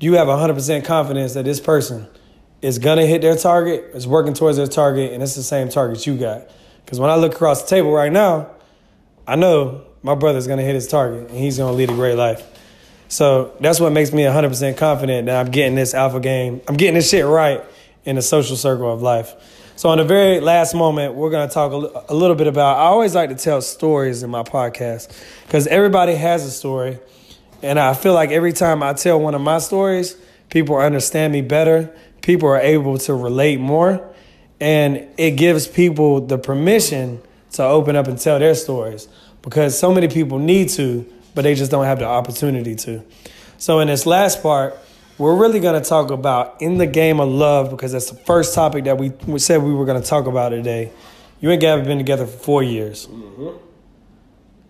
you 0.00 0.14
have 0.14 0.28
100% 0.28 0.84
confidence 0.84 1.34
that 1.34 1.44
this 1.44 1.60
person 1.60 2.06
is 2.62 2.78
gonna 2.78 3.06
hit 3.06 3.22
their 3.22 3.36
target, 3.36 3.90
is 3.94 4.06
working 4.06 4.34
towards 4.34 4.56
their 4.56 4.66
target, 4.66 5.12
and 5.12 5.22
it's 5.22 5.34
the 5.34 5.42
same 5.42 5.68
target 5.68 6.06
you 6.06 6.16
got. 6.16 6.48
Because 6.84 7.00
when 7.00 7.10
I 7.10 7.16
look 7.16 7.34
across 7.34 7.62
the 7.62 7.68
table 7.68 7.92
right 7.92 8.12
now, 8.12 8.50
I 9.26 9.36
know 9.36 9.82
my 10.02 10.14
brother's 10.14 10.46
gonna 10.46 10.62
hit 10.62 10.74
his 10.74 10.86
target 10.86 11.30
and 11.30 11.38
he's 11.38 11.58
gonna 11.58 11.72
lead 11.72 11.90
a 11.90 11.94
great 11.94 12.16
life. 12.16 12.42
So 13.08 13.54
that's 13.60 13.80
what 13.80 13.92
makes 13.92 14.12
me 14.12 14.22
100% 14.22 14.76
confident 14.76 15.26
that 15.26 15.44
I'm 15.44 15.50
getting 15.52 15.74
this 15.74 15.94
alpha 15.94 16.20
game. 16.20 16.60
I'm 16.66 16.76
getting 16.76 16.94
this 16.94 17.10
shit 17.10 17.24
right 17.24 17.62
in 18.04 18.16
the 18.16 18.22
social 18.22 18.56
circle 18.56 18.92
of 18.92 19.02
life. 19.02 19.34
So, 19.76 19.88
on 19.88 19.98
the 19.98 20.04
very 20.04 20.38
last 20.38 20.72
moment, 20.72 21.14
we're 21.14 21.30
going 21.30 21.48
to 21.48 21.52
talk 21.52 21.72
a, 21.72 22.12
a 22.12 22.14
little 22.14 22.36
bit 22.36 22.46
about. 22.46 22.78
I 22.78 22.82
always 22.82 23.14
like 23.14 23.30
to 23.30 23.34
tell 23.34 23.60
stories 23.60 24.22
in 24.22 24.30
my 24.30 24.44
podcast 24.44 25.12
because 25.46 25.66
everybody 25.66 26.14
has 26.14 26.44
a 26.46 26.50
story. 26.50 26.98
And 27.60 27.80
I 27.80 27.94
feel 27.94 28.12
like 28.14 28.30
every 28.30 28.52
time 28.52 28.82
I 28.82 28.92
tell 28.92 29.18
one 29.18 29.34
of 29.34 29.40
my 29.40 29.58
stories, 29.58 30.16
people 30.48 30.76
understand 30.76 31.32
me 31.32 31.40
better. 31.40 31.92
People 32.22 32.48
are 32.50 32.60
able 32.60 32.98
to 32.98 33.14
relate 33.14 33.58
more. 33.58 34.06
And 34.60 35.08
it 35.16 35.32
gives 35.32 35.66
people 35.66 36.20
the 36.20 36.38
permission 36.38 37.20
to 37.52 37.64
open 37.64 37.96
up 37.96 38.06
and 38.06 38.18
tell 38.18 38.38
their 38.38 38.54
stories 38.54 39.08
because 39.42 39.78
so 39.78 39.92
many 39.92 40.08
people 40.08 40.38
need 40.38 40.68
to, 40.70 41.10
but 41.34 41.42
they 41.42 41.54
just 41.54 41.70
don't 41.70 41.84
have 41.84 41.98
the 41.98 42.06
opportunity 42.06 42.74
to. 42.76 43.02
So, 43.58 43.80
in 43.80 43.88
this 43.88 44.06
last 44.06 44.42
part, 44.42 44.78
we're 45.18 45.36
really 45.36 45.60
going 45.60 45.80
to 45.80 45.88
talk 45.88 46.10
about 46.10 46.60
in 46.60 46.78
the 46.78 46.86
game 46.86 47.20
of 47.20 47.28
love 47.28 47.70
because 47.70 47.92
that's 47.92 48.10
the 48.10 48.16
first 48.16 48.54
topic 48.54 48.84
that 48.84 48.98
we, 48.98 49.10
we 49.26 49.38
said 49.38 49.62
we 49.62 49.72
were 49.72 49.84
going 49.84 50.00
to 50.00 50.06
talk 50.06 50.26
about 50.26 50.48
today. 50.48 50.90
You 51.40 51.50
and 51.50 51.60
Gab 51.60 51.78
have 51.78 51.86
been 51.86 51.98
together 51.98 52.26
for 52.26 52.38
four 52.38 52.62
years. 52.62 53.06
Mm-hmm. 53.06 53.56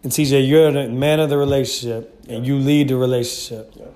And 0.03 0.13
TJ, 0.13 0.47
you're 0.47 0.71
the 0.71 0.89
man 0.89 1.21
of 1.21 1.31
the 1.31 1.39
relationship 1.39 2.25
and 2.29 2.47
you 2.47 2.59
lead 2.59 2.89
the 2.89 2.97
relationship. 2.97 3.73
Yeah. 3.75 3.87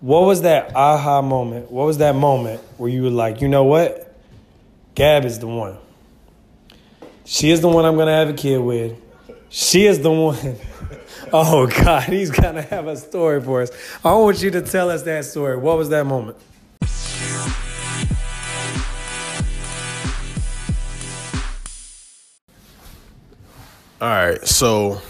What 0.00 0.20
was 0.20 0.42
that 0.42 0.74
aha 0.74 1.20
moment? 1.20 1.70
What 1.70 1.84
was 1.84 1.98
that 1.98 2.14
moment 2.14 2.60
where 2.78 2.88
you 2.88 3.02
were 3.02 3.10
like, 3.10 3.40
you 3.40 3.48
know 3.48 3.64
what? 3.64 4.14
Gab 4.94 5.26
is 5.26 5.38
the 5.38 5.46
one. 5.46 5.76
She 7.24 7.50
is 7.50 7.60
the 7.60 7.68
one 7.68 7.84
I'm 7.84 7.96
going 7.96 8.06
to 8.06 8.12
have 8.12 8.30
a 8.30 8.34
kid 8.34 8.58
with. 8.58 8.96
She 9.50 9.84
is 9.84 10.00
the 10.00 10.10
one. 10.10 10.36
Oh 11.32 11.66
God, 11.66 12.04
he's 12.04 12.30
gonna 12.30 12.62
have 12.62 12.86
a 12.86 12.96
story 12.96 13.40
for 13.40 13.62
us. 13.62 13.70
I 14.04 14.14
want 14.14 14.42
you 14.42 14.50
to 14.52 14.62
tell 14.62 14.90
us 14.90 15.02
that 15.02 15.24
story. 15.24 15.56
What 15.56 15.76
was 15.76 15.88
that 15.88 16.06
moment? 16.06 16.36
All 23.98 24.08
right, 24.08 24.46
so 24.46 25.00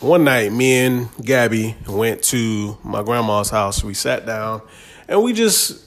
one 0.00 0.22
night, 0.24 0.52
me 0.52 0.84
and 0.84 1.08
Gabby 1.22 1.74
went 1.88 2.22
to 2.24 2.76
my 2.84 3.02
grandma's 3.02 3.48
house. 3.48 3.82
We 3.82 3.94
sat 3.94 4.26
down, 4.26 4.60
and 5.08 5.22
we 5.22 5.32
just, 5.32 5.82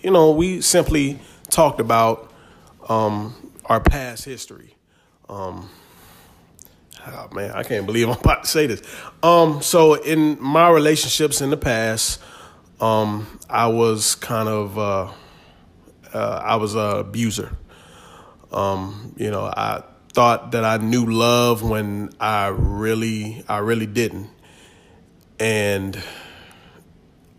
you 0.00 0.12
know, 0.12 0.30
we 0.30 0.60
simply 0.60 1.18
talked 1.50 1.80
about 1.80 2.32
um, 2.88 3.34
our 3.66 3.80
past 3.80 4.24
history. 4.24 4.76
Um, 5.28 5.68
oh 7.14 7.34
man, 7.34 7.50
I 7.52 7.62
can't 7.62 7.86
believe 7.86 8.08
I'm 8.08 8.18
about 8.18 8.44
to 8.44 8.48
say 8.48 8.66
this. 8.66 8.82
Um, 9.22 9.62
so 9.62 9.94
in 9.94 10.40
my 10.40 10.70
relationships 10.70 11.40
in 11.40 11.50
the 11.50 11.56
past, 11.56 12.20
um, 12.80 13.26
I 13.48 13.66
was 13.68 14.14
kind 14.14 14.48
of 14.48 14.78
uh, 14.78 15.12
uh, 16.14 16.42
I 16.44 16.56
was 16.56 16.74
a 16.74 16.98
abuser. 16.98 17.56
Um, 18.52 19.14
you 19.16 19.30
know, 19.30 19.44
I 19.44 19.82
thought 20.12 20.52
that 20.52 20.64
I 20.64 20.78
knew 20.78 21.06
love 21.06 21.62
when 21.62 22.10
I 22.20 22.48
really 22.48 23.44
I 23.48 23.58
really 23.58 23.86
didn't, 23.86 24.30
and 25.38 26.00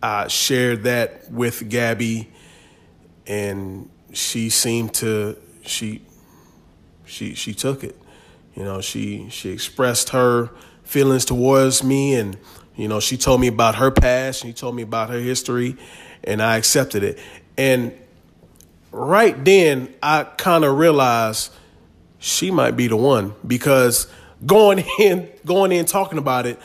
I 0.02 0.28
shared 0.28 0.84
that 0.84 1.32
with 1.32 1.68
Gabby, 1.70 2.30
and 3.26 3.90
she 4.14 4.50
seemed 4.50 4.94
to 4.96 5.38
she 5.66 6.02
she 7.06 7.34
she 7.34 7.54
took 7.54 7.84
it 7.84 8.00
you 8.60 8.66
know, 8.66 8.82
she 8.82 9.30
she 9.30 9.52
expressed 9.52 10.10
her 10.10 10.50
feelings 10.84 11.24
towards 11.24 11.82
me 11.82 12.16
and 12.16 12.38
you 12.76 12.90
know, 12.90 13.00
she 13.00 13.18
told 13.18 13.40
me 13.40 13.48
about 13.48 13.76
her 13.76 13.90
past, 13.90 14.42
she 14.42 14.54
told 14.54 14.76
me 14.76 14.84
about 14.84 15.10
her 15.10 15.20
history, 15.20 15.78
and 16.24 16.42
I 16.42 16.58
accepted 16.58 17.04
it. 17.04 17.20
And 17.58 17.94
right 18.92 19.44
then 19.46 19.94
I 20.04 20.24
kind 20.24 20.66
of 20.66 20.78
realized 20.78 21.54
she 22.20 22.52
might 22.52 22.72
be 22.72 22.88
the 22.88 22.98
one 22.98 23.34
because 23.48 24.08
going 24.46 24.84
in 25.00 25.30
going 25.46 25.72
in 25.72 25.86
talking 25.86 26.18
about 26.18 26.46
it 26.46 26.60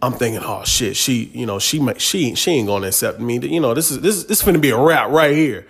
I'm 0.00 0.12
thinking, 0.12 0.42
oh 0.44 0.64
shit, 0.64 0.96
she, 0.96 1.30
you 1.32 1.46
know, 1.46 1.58
she 1.58 1.78
might, 1.80 1.98
she, 1.98 2.34
she 2.34 2.50
ain't 2.50 2.66
gonna 2.66 2.88
accept 2.88 3.20
me. 3.20 3.38
You 3.38 3.60
know, 3.60 3.72
this 3.72 3.90
is 3.90 4.00
this 4.02 4.24
this 4.24 4.40
is 4.40 4.44
gonna 4.44 4.58
be 4.58 4.68
a 4.68 4.78
wrap 4.78 5.10
right 5.10 5.34
here. 5.34 5.66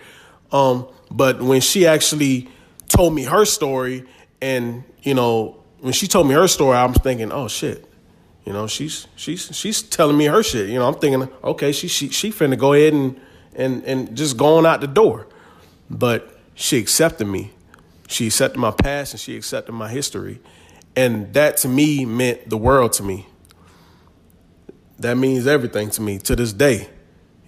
Um, 0.51 0.87
but 1.09 1.41
when 1.41 1.61
she 1.61 1.87
actually 1.87 2.49
told 2.89 3.13
me 3.13 3.23
her 3.23 3.45
story, 3.45 4.05
and 4.41 4.83
you 5.03 5.13
know, 5.13 5.63
when 5.85 5.93
she 5.93 6.07
told 6.07 6.27
me 6.27 6.33
her 6.33 6.47
story, 6.47 6.75
I 6.75 6.83
was 6.85 6.97
thinking, 6.97 7.31
oh 7.31 7.47
shit, 7.47 7.85
you 8.43 8.51
know, 8.51 8.65
she's 8.65 9.05
she's 9.15 9.55
she's 9.55 9.83
telling 9.83 10.17
me 10.17 10.25
her 10.25 10.41
shit. 10.41 10.67
You 10.67 10.79
know, 10.79 10.87
I'm 10.87 10.95
thinking, 10.95 11.29
okay, 11.43 11.71
she 11.71 11.87
she 11.87 12.09
she 12.09 12.31
finna 12.31 12.57
go 12.57 12.73
ahead 12.73 12.93
and 12.93 13.21
and 13.53 13.83
and 13.83 14.17
just 14.17 14.35
going 14.35 14.65
out 14.65 14.81
the 14.81 14.87
door, 14.87 15.27
but 15.87 16.39
she 16.55 16.79
accepted 16.79 17.27
me. 17.27 17.51
She 18.07 18.25
accepted 18.25 18.57
my 18.57 18.71
past 18.71 19.13
and 19.13 19.19
she 19.19 19.37
accepted 19.37 19.73
my 19.73 19.87
history, 19.87 20.41
and 20.95 21.31
that 21.35 21.57
to 21.57 21.67
me 21.67 22.03
meant 22.03 22.49
the 22.49 22.57
world 22.57 22.93
to 22.93 23.03
me. 23.03 23.27
That 24.97 25.17
means 25.17 25.45
everything 25.45 25.91
to 25.91 26.01
me 26.01 26.17
to 26.17 26.35
this 26.35 26.51
day. 26.51 26.89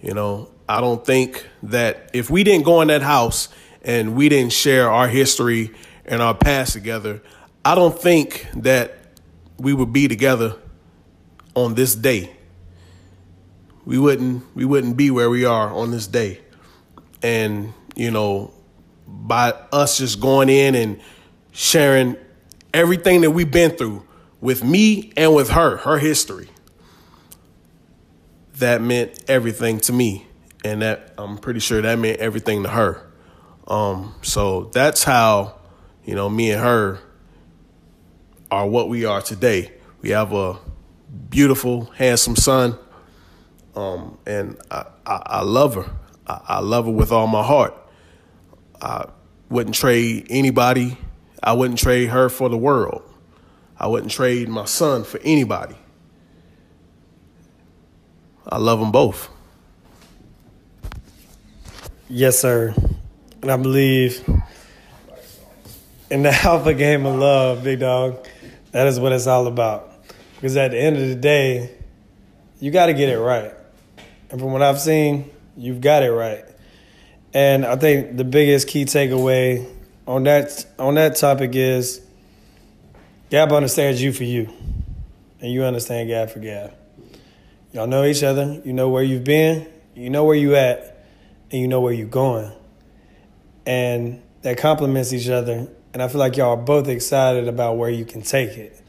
You 0.00 0.14
know, 0.14 0.52
I 0.68 0.80
don't 0.80 1.04
think 1.04 1.44
that 1.64 2.08
if 2.12 2.30
we 2.30 2.44
didn't 2.44 2.66
go 2.66 2.82
in 2.82 2.88
that 2.88 3.02
house 3.02 3.48
and 3.82 4.14
we 4.14 4.28
didn't 4.28 4.52
share 4.52 4.88
our 4.88 5.08
history 5.08 5.72
and 6.04 6.22
our 6.22 6.34
past 6.34 6.72
together, 6.72 7.20
I 7.64 7.74
don't 7.74 7.98
think 7.98 8.46
that 8.54 8.98
we 9.58 9.74
would 9.74 9.92
be 9.92 10.08
together 10.08 10.56
on 11.54 11.74
this 11.74 11.94
day. 11.94 12.30
We 13.84 13.98
wouldn't 13.98 14.44
we 14.54 14.64
wouldn't 14.64 14.96
be 14.96 15.10
where 15.10 15.30
we 15.30 15.44
are 15.44 15.72
on 15.72 15.90
this 15.90 16.06
day. 16.06 16.40
And, 17.22 17.72
you 17.96 18.10
know, 18.10 18.52
by 19.06 19.50
us 19.72 19.98
just 19.98 20.20
going 20.20 20.48
in 20.48 20.74
and 20.74 21.00
sharing 21.52 22.16
everything 22.72 23.22
that 23.22 23.32
we've 23.32 23.50
been 23.50 23.72
through 23.72 24.06
with 24.40 24.62
me 24.62 25.12
and 25.16 25.34
with 25.34 25.50
her, 25.50 25.78
her 25.78 25.98
history. 25.98 26.48
That 28.58 28.80
meant 28.80 29.24
everything 29.28 29.80
to 29.80 29.92
me. 29.92 30.26
And 30.64 30.82
that 30.82 31.14
I'm 31.18 31.38
pretty 31.38 31.60
sure 31.60 31.80
that 31.82 31.98
meant 31.98 32.20
everything 32.20 32.62
to 32.64 32.68
her. 32.68 33.04
Um, 33.66 34.14
so 34.22 34.64
that's 34.72 35.02
how, 35.02 35.58
you 36.04 36.14
know, 36.14 36.28
me 36.28 36.52
and 36.52 36.60
her 36.60 37.00
are 38.50 38.66
what 38.66 38.88
we 38.88 39.04
are 39.04 39.20
today. 39.20 39.72
We 40.00 40.10
have 40.10 40.32
a 40.32 40.58
beautiful, 41.30 41.84
handsome 41.96 42.36
son, 42.36 42.78
um, 43.74 44.18
and 44.26 44.58
I, 44.70 44.86
I, 45.06 45.22
I, 45.26 45.42
love 45.42 45.74
her. 45.74 45.90
I, 46.26 46.40
I 46.48 46.60
love 46.60 46.86
her 46.86 46.90
with 46.90 47.12
all 47.12 47.26
my 47.26 47.42
heart. 47.42 47.74
I 48.80 49.06
wouldn't 49.48 49.74
trade 49.74 50.26
anybody. 50.30 50.96
I 51.42 51.52
wouldn't 51.52 51.78
trade 51.78 52.08
her 52.08 52.28
for 52.28 52.48
the 52.48 52.56
world. 52.56 53.02
I 53.78 53.86
wouldn't 53.86 54.10
trade 54.10 54.48
my 54.48 54.64
son 54.64 55.04
for 55.04 55.20
anybody. 55.22 55.76
I 58.46 58.58
love 58.58 58.80
them 58.80 58.90
both. 58.90 59.28
Yes, 62.08 62.38
sir. 62.38 62.74
And 63.42 63.50
I 63.50 63.56
believe 63.56 64.26
in 66.10 66.22
the 66.22 66.32
alpha 66.44 66.74
game 66.74 67.06
of 67.06 67.16
love, 67.16 67.62
big 67.62 67.80
dog. 67.80 68.26
That 68.72 68.86
is 68.86 69.00
what 69.00 69.12
it's 69.12 69.26
all 69.26 69.46
about. 69.46 69.92
Because 70.34 70.56
at 70.56 70.70
the 70.70 70.78
end 70.78 70.96
of 70.96 71.08
the 71.08 71.14
day, 71.14 71.74
you 72.60 72.70
got 72.70 72.86
to 72.86 72.94
get 72.94 73.08
it 73.08 73.18
right. 73.18 73.52
And 74.30 74.40
from 74.40 74.52
what 74.52 74.62
I've 74.62 74.80
seen, 74.80 75.30
you've 75.56 75.80
got 75.80 76.02
it 76.02 76.10
right. 76.10 76.44
And 77.34 77.64
I 77.64 77.76
think 77.76 78.16
the 78.16 78.24
biggest 78.24 78.68
key 78.68 78.84
takeaway 78.84 79.68
on 80.06 80.24
that 80.24 80.66
on 80.78 80.94
that 80.94 81.16
topic 81.16 81.54
is 81.54 82.00
Gab 83.30 83.52
understands 83.52 84.00
you 84.00 84.12
for 84.12 84.24
you, 84.24 84.48
and 85.40 85.52
you 85.52 85.62
understand 85.64 86.08
Gab 86.08 86.30
for 86.30 86.40
Gab. 86.40 86.74
Y'all 87.72 87.86
know 87.86 88.04
each 88.04 88.22
other. 88.22 88.60
You 88.64 88.72
know 88.72 88.88
where 88.88 89.02
you've 89.02 89.24
been. 89.24 89.68
You 89.94 90.08
know 90.08 90.24
where 90.24 90.36
you 90.36 90.56
at, 90.56 91.04
and 91.50 91.60
you 91.60 91.68
know 91.68 91.80
where 91.80 91.92
you're 91.92 92.06
going. 92.06 92.50
And 93.66 94.22
that 94.42 94.56
complements 94.56 95.12
each 95.12 95.28
other 95.28 95.68
and 95.92 96.02
I 96.02 96.08
feel 96.08 96.18
like 96.18 96.36
y'all 96.36 96.50
are 96.50 96.56
both 96.56 96.88
excited 96.88 97.48
about 97.48 97.76
where 97.76 97.90
you 97.90 98.04
can 98.04 98.22
take 98.22 98.50
it. 98.50 98.80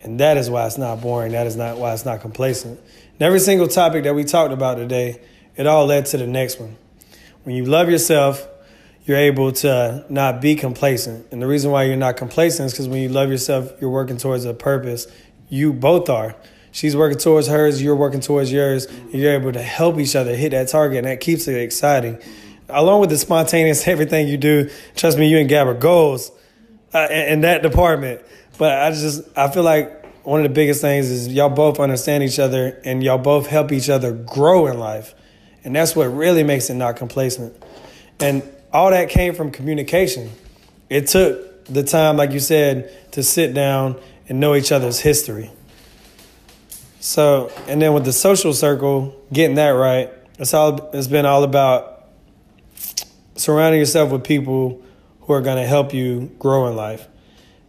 And 0.00 0.18
that 0.20 0.36
is 0.36 0.50
why 0.50 0.66
it's 0.66 0.78
not 0.78 1.00
boring. 1.00 1.32
That 1.32 1.46
is 1.46 1.56
not 1.56 1.78
why 1.78 1.92
it's 1.92 2.04
not 2.04 2.20
complacent. 2.20 2.80
And 3.12 3.22
every 3.22 3.38
single 3.38 3.68
topic 3.68 4.04
that 4.04 4.14
we 4.14 4.24
talked 4.24 4.52
about 4.52 4.76
today, 4.76 5.20
it 5.56 5.66
all 5.66 5.86
led 5.86 6.06
to 6.06 6.16
the 6.16 6.26
next 6.26 6.58
one. 6.58 6.76
When 7.44 7.54
you 7.54 7.64
love 7.64 7.88
yourself, 7.88 8.48
you're 9.04 9.18
able 9.18 9.52
to 9.52 10.04
not 10.08 10.40
be 10.40 10.54
complacent. 10.54 11.26
And 11.30 11.42
the 11.42 11.46
reason 11.46 11.70
why 11.70 11.84
you're 11.84 11.96
not 11.96 12.16
complacent 12.16 12.66
is 12.66 12.72
because 12.72 12.88
when 12.88 13.02
you 13.02 13.08
love 13.08 13.30
yourself, 13.30 13.72
you're 13.80 13.90
working 13.90 14.16
towards 14.16 14.44
a 14.44 14.54
purpose. 14.54 15.06
You 15.48 15.72
both 15.72 16.08
are. 16.08 16.36
She's 16.70 16.96
working 16.96 17.18
towards 17.18 17.48
hers, 17.48 17.82
you're 17.82 17.94
working 17.94 18.20
towards 18.20 18.50
yours, 18.50 18.86
and 18.86 19.12
you're 19.12 19.34
able 19.34 19.52
to 19.52 19.62
help 19.62 19.98
each 19.98 20.16
other 20.16 20.34
hit 20.34 20.52
that 20.52 20.68
target, 20.68 20.98
and 20.98 21.06
that 21.06 21.20
keeps 21.20 21.46
it 21.46 21.60
exciting 21.60 22.18
along 22.72 23.00
with 23.00 23.10
the 23.10 23.18
spontaneous 23.18 23.86
everything 23.88 24.28
you 24.28 24.36
do, 24.36 24.70
trust 24.96 25.18
me, 25.18 25.28
you 25.28 25.38
and 25.38 25.48
Gab 25.48 25.66
are 25.68 25.74
goals 25.74 26.30
uh, 26.94 27.08
in, 27.10 27.32
in 27.34 27.40
that 27.42 27.62
department. 27.62 28.20
But 28.58 28.80
I 28.80 28.90
just 28.90 29.22
I 29.36 29.50
feel 29.50 29.62
like 29.62 29.98
one 30.24 30.40
of 30.40 30.44
the 30.44 30.54
biggest 30.54 30.80
things 30.80 31.10
is 31.10 31.28
y'all 31.28 31.48
both 31.48 31.80
understand 31.80 32.22
each 32.22 32.38
other 32.38 32.80
and 32.84 33.02
y'all 33.02 33.18
both 33.18 33.46
help 33.46 33.72
each 33.72 33.88
other 33.88 34.12
grow 34.12 34.66
in 34.66 34.78
life, 34.78 35.14
and 35.64 35.74
that's 35.74 35.96
what 35.96 36.04
really 36.04 36.42
makes 36.42 36.70
it 36.70 36.74
not 36.74 36.96
complacent. 36.96 37.54
And 38.20 38.42
all 38.72 38.90
that 38.90 39.08
came 39.08 39.34
from 39.34 39.50
communication. 39.50 40.30
It 40.88 41.08
took 41.08 41.64
the 41.66 41.82
time, 41.82 42.16
like 42.16 42.32
you 42.32 42.40
said, 42.40 43.12
to 43.12 43.22
sit 43.22 43.54
down 43.54 44.00
and 44.28 44.40
know 44.40 44.54
each 44.54 44.72
other's 44.72 45.00
history. 45.00 45.50
So, 47.00 47.50
and 47.66 47.82
then 47.82 47.94
with 47.94 48.04
the 48.04 48.12
social 48.12 48.52
circle, 48.52 49.20
getting 49.32 49.56
that 49.56 49.70
right, 49.70 50.10
it's 50.38 50.54
all 50.54 50.90
it's 50.92 51.08
been 51.08 51.26
all 51.26 51.42
about 51.42 51.91
surrounding 53.34 53.80
yourself 53.80 54.10
with 54.10 54.24
people 54.24 54.82
who 55.22 55.32
are 55.32 55.40
going 55.40 55.56
to 55.56 55.66
help 55.66 55.94
you 55.94 56.30
grow 56.38 56.68
in 56.68 56.76
life. 56.76 57.08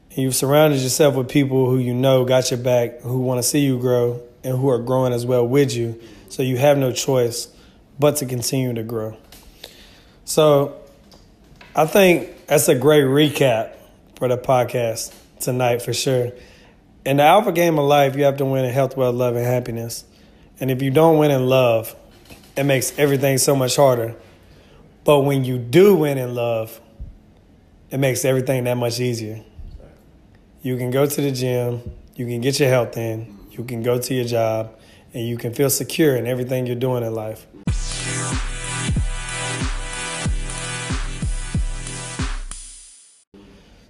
And 0.09 0.19
you've 0.19 0.35
surrounded 0.35 0.79
yourself 0.79 1.15
with 1.15 1.29
people 1.29 1.69
who 1.69 1.77
you 1.77 1.93
know 1.93 2.25
got 2.25 2.51
your 2.51 2.59
back, 2.59 3.01
who 3.01 3.19
want 3.19 3.39
to 3.39 3.43
see 3.43 3.59
you 3.59 3.79
grow, 3.79 4.21
and 4.43 4.57
who 4.57 4.69
are 4.69 4.79
growing 4.79 5.13
as 5.13 5.25
well 5.25 5.47
with 5.47 5.73
you. 5.75 5.99
So 6.29 6.43
you 6.43 6.57
have 6.57 6.77
no 6.77 6.91
choice 6.91 7.47
but 7.99 8.17
to 8.17 8.25
continue 8.25 8.73
to 8.73 8.83
grow. 8.83 9.17
So 10.25 10.81
I 11.75 11.85
think 11.85 12.47
that's 12.47 12.67
a 12.67 12.75
great 12.75 13.03
recap 13.03 13.75
for 14.15 14.27
the 14.27 14.37
podcast 14.37 15.13
tonight 15.39 15.81
for 15.81 15.93
sure 15.93 16.31
in 17.05 17.17
the 17.17 17.23
alpha 17.23 17.51
game 17.51 17.77
of 17.77 17.85
life, 17.85 18.15
you 18.15 18.23
have 18.23 18.37
to 18.37 18.45
win 18.45 18.65
in 18.65 18.73
health, 18.73 18.95
wealth, 18.95 19.15
love, 19.15 19.35
and 19.35 19.45
happiness. 19.45 20.05
And 20.59 20.71
if 20.71 20.81
you 20.81 20.91
don't 20.91 21.17
win 21.17 21.31
in 21.31 21.47
love, 21.47 21.95
it 22.55 22.63
makes 22.63 22.97
everything 22.97 23.37
so 23.37 23.55
much 23.55 23.75
harder. 23.75 24.15
But 25.03 25.21
when 25.21 25.43
you 25.43 25.57
do 25.57 25.95
win 25.95 26.17
in 26.17 26.33
love, 26.33 26.79
it 27.91 27.97
makes 27.97 28.23
everything 28.23 28.63
that 28.63 28.77
much 28.77 28.99
easier. 29.01 29.43
You 30.61 30.77
can 30.77 30.91
go 30.91 31.05
to 31.05 31.21
the 31.21 31.31
gym, 31.31 31.81
you 32.15 32.25
can 32.25 32.39
get 32.39 32.57
your 32.59 32.69
health 32.69 32.95
in, 32.95 33.37
you 33.51 33.65
can 33.65 33.83
go 33.83 33.99
to 33.99 34.13
your 34.13 34.23
job, 34.23 34.79
and 35.13 35.27
you 35.27 35.37
can 35.37 35.53
feel 35.53 35.69
secure 35.69 36.15
in 36.15 36.25
everything 36.25 36.65
you're 36.65 36.77
doing 36.77 37.03
in 37.03 37.13
life. 37.13 37.45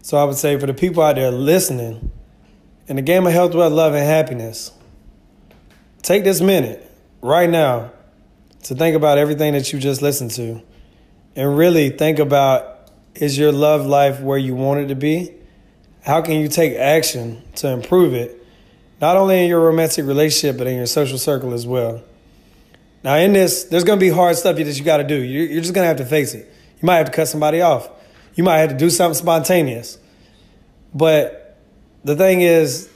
So 0.01 0.17
I 0.17 0.23
would 0.23 0.35
say 0.35 0.59
for 0.59 0.65
the 0.65 0.73
people 0.73 1.03
out 1.03 1.15
there 1.15 1.31
listening, 1.31 2.11
in 2.87 2.95
the 2.95 3.01
game 3.03 3.25
of 3.27 3.33
health, 3.33 3.53
wealth, 3.53 3.71
love, 3.71 3.93
and 3.93 4.03
happiness, 4.03 4.71
take 6.01 6.23
this 6.23 6.41
minute 6.41 6.91
right 7.21 7.49
now 7.49 7.91
to 8.63 8.73
think 8.75 8.95
about 8.95 9.19
everything 9.19 9.53
that 9.53 9.71
you 9.71 9.79
just 9.79 10.01
listened 10.01 10.31
to 10.31 10.61
and 11.35 11.57
really 11.57 11.89
think 11.89 12.19
about 12.19 12.89
is 13.15 13.37
your 13.37 13.51
love 13.51 13.85
life 13.85 14.19
where 14.19 14.37
you 14.37 14.55
want 14.55 14.79
it 14.81 14.87
to 14.87 14.95
be? 14.95 15.33
How 16.01 16.21
can 16.21 16.39
you 16.39 16.47
take 16.47 16.75
action 16.75 17.41
to 17.55 17.69
improve 17.69 18.13
it, 18.13 18.45
not 18.99 19.15
only 19.15 19.41
in 19.41 19.47
your 19.47 19.61
romantic 19.61 20.05
relationship, 20.05 20.57
but 20.57 20.67
in 20.67 20.75
your 20.75 20.85
social 20.85 21.17
circle 21.17 21.53
as 21.53 21.65
well? 21.65 22.03
Now, 23.03 23.15
in 23.17 23.33
this, 23.33 23.65
there's 23.65 23.83
to 23.99 24.03
be 24.03 24.09
hard 24.09 24.35
stuff 24.35 24.55
that 24.55 24.65
you 24.65 24.83
got 24.83 24.97
to 24.97 25.03
do. 25.03 25.15
You're 25.15 25.61
just 25.61 25.73
to 25.83 25.87
have 25.87 25.97
to 25.97 26.05
face 26.05 26.33
it. 26.33 26.51
You 26.81 26.85
might 26.85 26.97
have 26.97 27.07
to 27.07 27.11
cut 27.11 27.27
somebody 27.27 27.61
off. 27.61 27.89
You 28.35 28.43
might 28.43 28.59
have 28.59 28.69
to 28.69 28.77
do 28.77 28.89
something 28.89 29.17
spontaneous. 29.17 29.97
But 30.93 31.57
the 32.03 32.15
thing 32.15 32.41
is, 32.41 32.89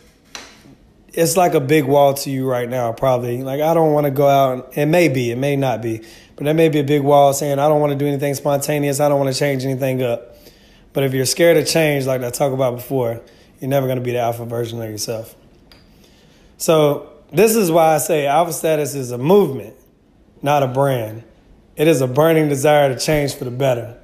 it's 1.13 1.35
like 1.35 1.55
a 1.55 1.59
big 1.59 1.85
wall 1.85 2.13
to 2.13 2.29
you 2.29 2.47
right 2.47 2.69
now, 2.69 2.93
probably. 2.93 3.43
Like, 3.43 3.61
I 3.61 3.73
don't 3.73 3.91
want 3.91 4.05
to 4.05 4.11
go 4.11 4.27
out. 4.27 4.67
and 4.69 4.77
It 4.77 4.85
may 4.85 5.07
be, 5.09 5.31
it 5.31 5.38
may 5.38 5.55
not 5.55 5.81
be. 5.81 6.03
But 6.38 6.45
there 6.45 6.53
may 6.53 6.69
be 6.69 6.79
a 6.79 6.83
big 6.83 7.01
wall 7.01 7.33
saying, 7.33 7.57
I 7.57 7.67
don't 7.67 7.81
want 7.81 7.91
to 7.93 7.97
do 7.97 8.05
anything 8.05 8.35
spontaneous. 8.35 8.99
I 8.99 9.09
don't 9.09 9.19
want 9.19 9.33
to 9.33 9.38
change 9.38 9.65
anything 9.65 10.03
up. 10.03 10.38
But 10.93 11.03
if 11.03 11.13
you're 11.13 11.25
scared 11.25 11.57
of 11.57 11.67
change, 11.67 12.05
like 12.05 12.21
I 12.21 12.29
talked 12.29 12.53
about 12.53 12.75
before, 12.75 13.21
you're 13.59 13.69
never 13.69 13.88
going 13.88 13.97
to 13.97 14.03
be 14.03 14.11
the 14.11 14.19
alpha 14.19 14.45
version 14.45 14.79
of 14.81 14.89
yourself. 14.89 15.35
So, 16.57 17.11
this 17.31 17.55
is 17.55 17.69
why 17.69 17.95
I 17.95 17.97
say 17.97 18.25
alpha 18.25 18.53
status 18.53 18.95
is 18.95 19.11
a 19.11 19.17
movement, 19.17 19.75
not 20.41 20.63
a 20.63 20.67
brand. 20.67 21.23
It 21.75 21.88
is 21.88 22.01
a 22.01 22.07
burning 22.07 22.49
desire 22.49 22.93
to 22.93 22.99
change 22.99 23.35
for 23.35 23.43
the 23.43 23.51
better. 23.51 23.97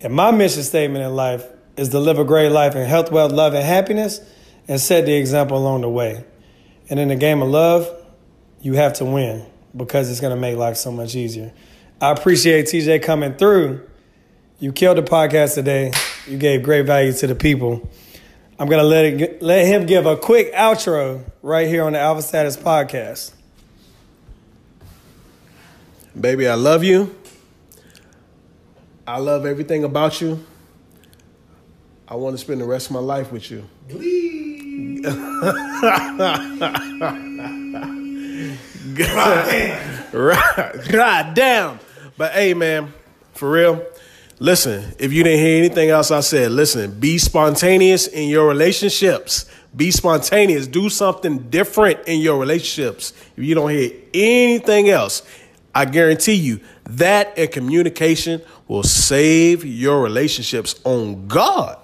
And 0.00 0.14
my 0.14 0.30
mission 0.30 0.62
statement 0.62 1.04
in 1.04 1.16
life 1.16 1.44
is 1.76 1.88
to 1.88 1.98
live 1.98 2.18
a 2.18 2.24
great 2.24 2.50
life 2.50 2.76
in 2.76 2.86
health, 2.86 3.10
wealth, 3.10 3.32
love, 3.32 3.54
and 3.54 3.64
happiness 3.64 4.20
and 4.68 4.80
set 4.80 5.06
the 5.06 5.14
example 5.14 5.56
along 5.56 5.80
the 5.80 5.88
way. 5.88 6.24
And 6.88 7.00
in 7.00 7.08
the 7.08 7.16
game 7.16 7.42
of 7.42 7.48
love, 7.48 7.88
you 8.60 8.74
have 8.74 8.92
to 8.94 9.04
win 9.04 9.46
because 9.76 10.10
it's 10.10 10.20
going 10.20 10.34
to 10.34 10.40
make 10.40 10.56
life 10.56 10.76
so 10.76 10.92
much 10.92 11.14
easier. 11.14 11.52
I 12.00 12.10
appreciate 12.10 12.66
TJ 12.66 13.02
coming 13.02 13.34
through. 13.34 13.86
You 14.58 14.72
killed 14.72 14.98
the 14.98 15.02
podcast 15.02 15.54
today. 15.54 15.92
You 16.26 16.38
gave 16.38 16.62
great 16.62 16.86
value 16.86 17.12
to 17.12 17.26
the 17.26 17.34
people. 17.34 17.90
I'm 18.58 18.68
going 18.68 18.80
to 18.80 18.86
let 18.86 19.04
it, 19.04 19.42
let 19.42 19.66
him 19.66 19.86
give 19.86 20.06
a 20.06 20.16
quick 20.16 20.52
outro 20.54 21.24
right 21.42 21.66
here 21.66 21.82
on 21.84 21.92
the 21.94 21.98
Alpha 21.98 22.22
Status 22.22 22.56
podcast. 22.56 23.32
Baby, 26.18 26.46
I 26.46 26.54
love 26.54 26.84
you. 26.84 27.14
I 29.06 29.18
love 29.18 29.44
everything 29.44 29.82
about 29.84 30.20
you. 30.20 30.44
I 32.06 32.14
want 32.14 32.34
to 32.34 32.38
spend 32.38 32.60
the 32.60 32.64
rest 32.64 32.86
of 32.86 32.92
my 32.92 33.00
life 33.00 33.32
with 33.32 33.50
you. 33.50 33.68
God, 38.94 40.12
God 40.88 41.34
damn. 41.34 41.80
But 42.16 42.32
hey, 42.32 42.54
man, 42.54 42.92
for 43.32 43.50
real, 43.50 43.84
listen, 44.38 44.94
if 44.98 45.12
you 45.12 45.24
didn't 45.24 45.40
hear 45.40 45.58
anything 45.58 45.90
else 45.90 46.10
I 46.10 46.20
said, 46.20 46.52
listen, 46.52 46.98
be 46.98 47.18
spontaneous 47.18 48.06
in 48.06 48.28
your 48.28 48.46
relationships. 48.46 49.50
Be 49.74 49.90
spontaneous. 49.90 50.68
Do 50.68 50.88
something 50.88 51.50
different 51.50 52.06
in 52.06 52.20
your 52.20 52.38
relationships. 52.38 53.12
If 53.36 53.42
you 53.42 53.54
don't 53.56 53.70
hear 53.70 53.90
anything 54.12 54.88
else, 54.88 55.22
I 55.74 55.84
guarantee 55.86 56.34
you 56.34 56.60
that 56.90 57.36
and 57.36 57.50
communication 57.50 58.40
will 58.68 58.84
save 58.84 59.64
your 59.64 60.00
relationships 60.02 60.80
on 60.84 61.26
God. 61.26 61.78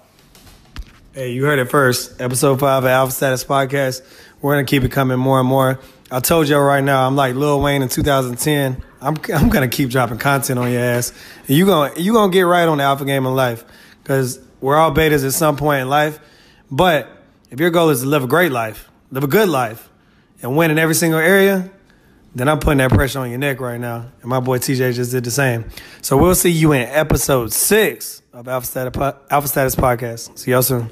Hey, 1.12 1.32
you 1.32 1.44
heard 1.44 1.58
it 1.58 1.64
first. 1.64 2.20
Episode 2.20 2.60
five 2.60 2.84
of 2.84 2.88
Alpha 2.88 3.12
Status 3.12 3.44
Podcast. 3.44 4.02
We're 4.40 4.52
gonna 4.52 4.64
keep 4.64 4.84
it 4.84 4.92
coming 4.92 5.18
more 5.18 5.40
and 5.40 5.48
more. 5.48 5.80
I 6.12 6.18
told 6.20 6.48
y'all 6.48 6.62
right 6.62 6.82
now, 6.82 7.06
I'm 7.06 7.14
like 7.14 7.36
Lil 7.36 7.60
Wayne 7.60 7.82
in 7.82 7.88
2010. 7.88 8.82
I'm 9.00 9.16
I'm 9.34 9.48
gonna 9.48 9.68
keep 9.68 9.90
dropping 9.90 10.18
content 10.18 10.58
on 10.58 10.70
your 10.70 10.82
ass. 10.82 11.12
And 11.46 11.56
you 11.56 11.66
gonna 11.66 11.98
you 11.98 12.12
gonna 12.12 12.32
get 12.32 12.42
right 12.42 12.66
on 12.66 12.78
the 12.78 12.84
alpha 12.84 13.04
game 13.04 13.26
of 13.26 13.34
life. 13.34 13.64
Cause 14.04 14.40
we're 14.60 14.76
all 14.76 14.92
betas 14.92 15.24
at 15.24 15.32
some 15.32 15.56
point 15.56 15.82
in 15.82 15.88
life. 15.88 16.18
But 16.70 17.08
if 17.50 17.60
your 17.60 17.70
goal 17.70 17.90
is 17.90 18.02
to 18.02 18.06
live 18.06 18.24
a 18.24 18.26
great 18.26 18.52
life, 18.52 18.90
live 19.10 19.24
a 19.24 19.28
good 19.28 19.48
life, 19.48 19.88
and 20.42 20.56
win 20.56 20.70
in 20.70 20.78
every 20.78 20.94
single 20.94 21.20
area, 21.20 21.70
then 22.34 22.48
I'm 22.48 22.58
putting 22.58 22.78
that 22.78 22.90
pressure 22.90 23.20
on 23.20 23.30
your 23.30 23.38
neck 23.38 23.60
right 23.60 23.80
now. 23.80 24.10
And 24.20 24.30
my 24.30 24.40
boy 24.40 24.58
TJ 24.58 24.94
just 24.94 25.12
did 25.12 25.24
the 25.24 25.30
same. 25.30 25.64
So 26.02 26.16
we'll 26.16 26.34
see 26.34 26.50
you 26.50 26.72
in 26.72 26.88
episode 26.88 27.52
six 27.52 28.22
of 28.32 28.48
Alpha 28.48 28.66
Status, 28.66 29.14
Alpha 29.30 29.48
Status 29.48 29.76
Podcast. 29.76 30.38
See 30.38 30.50
y'all 30.50 30.62
soon. 30.62 30.90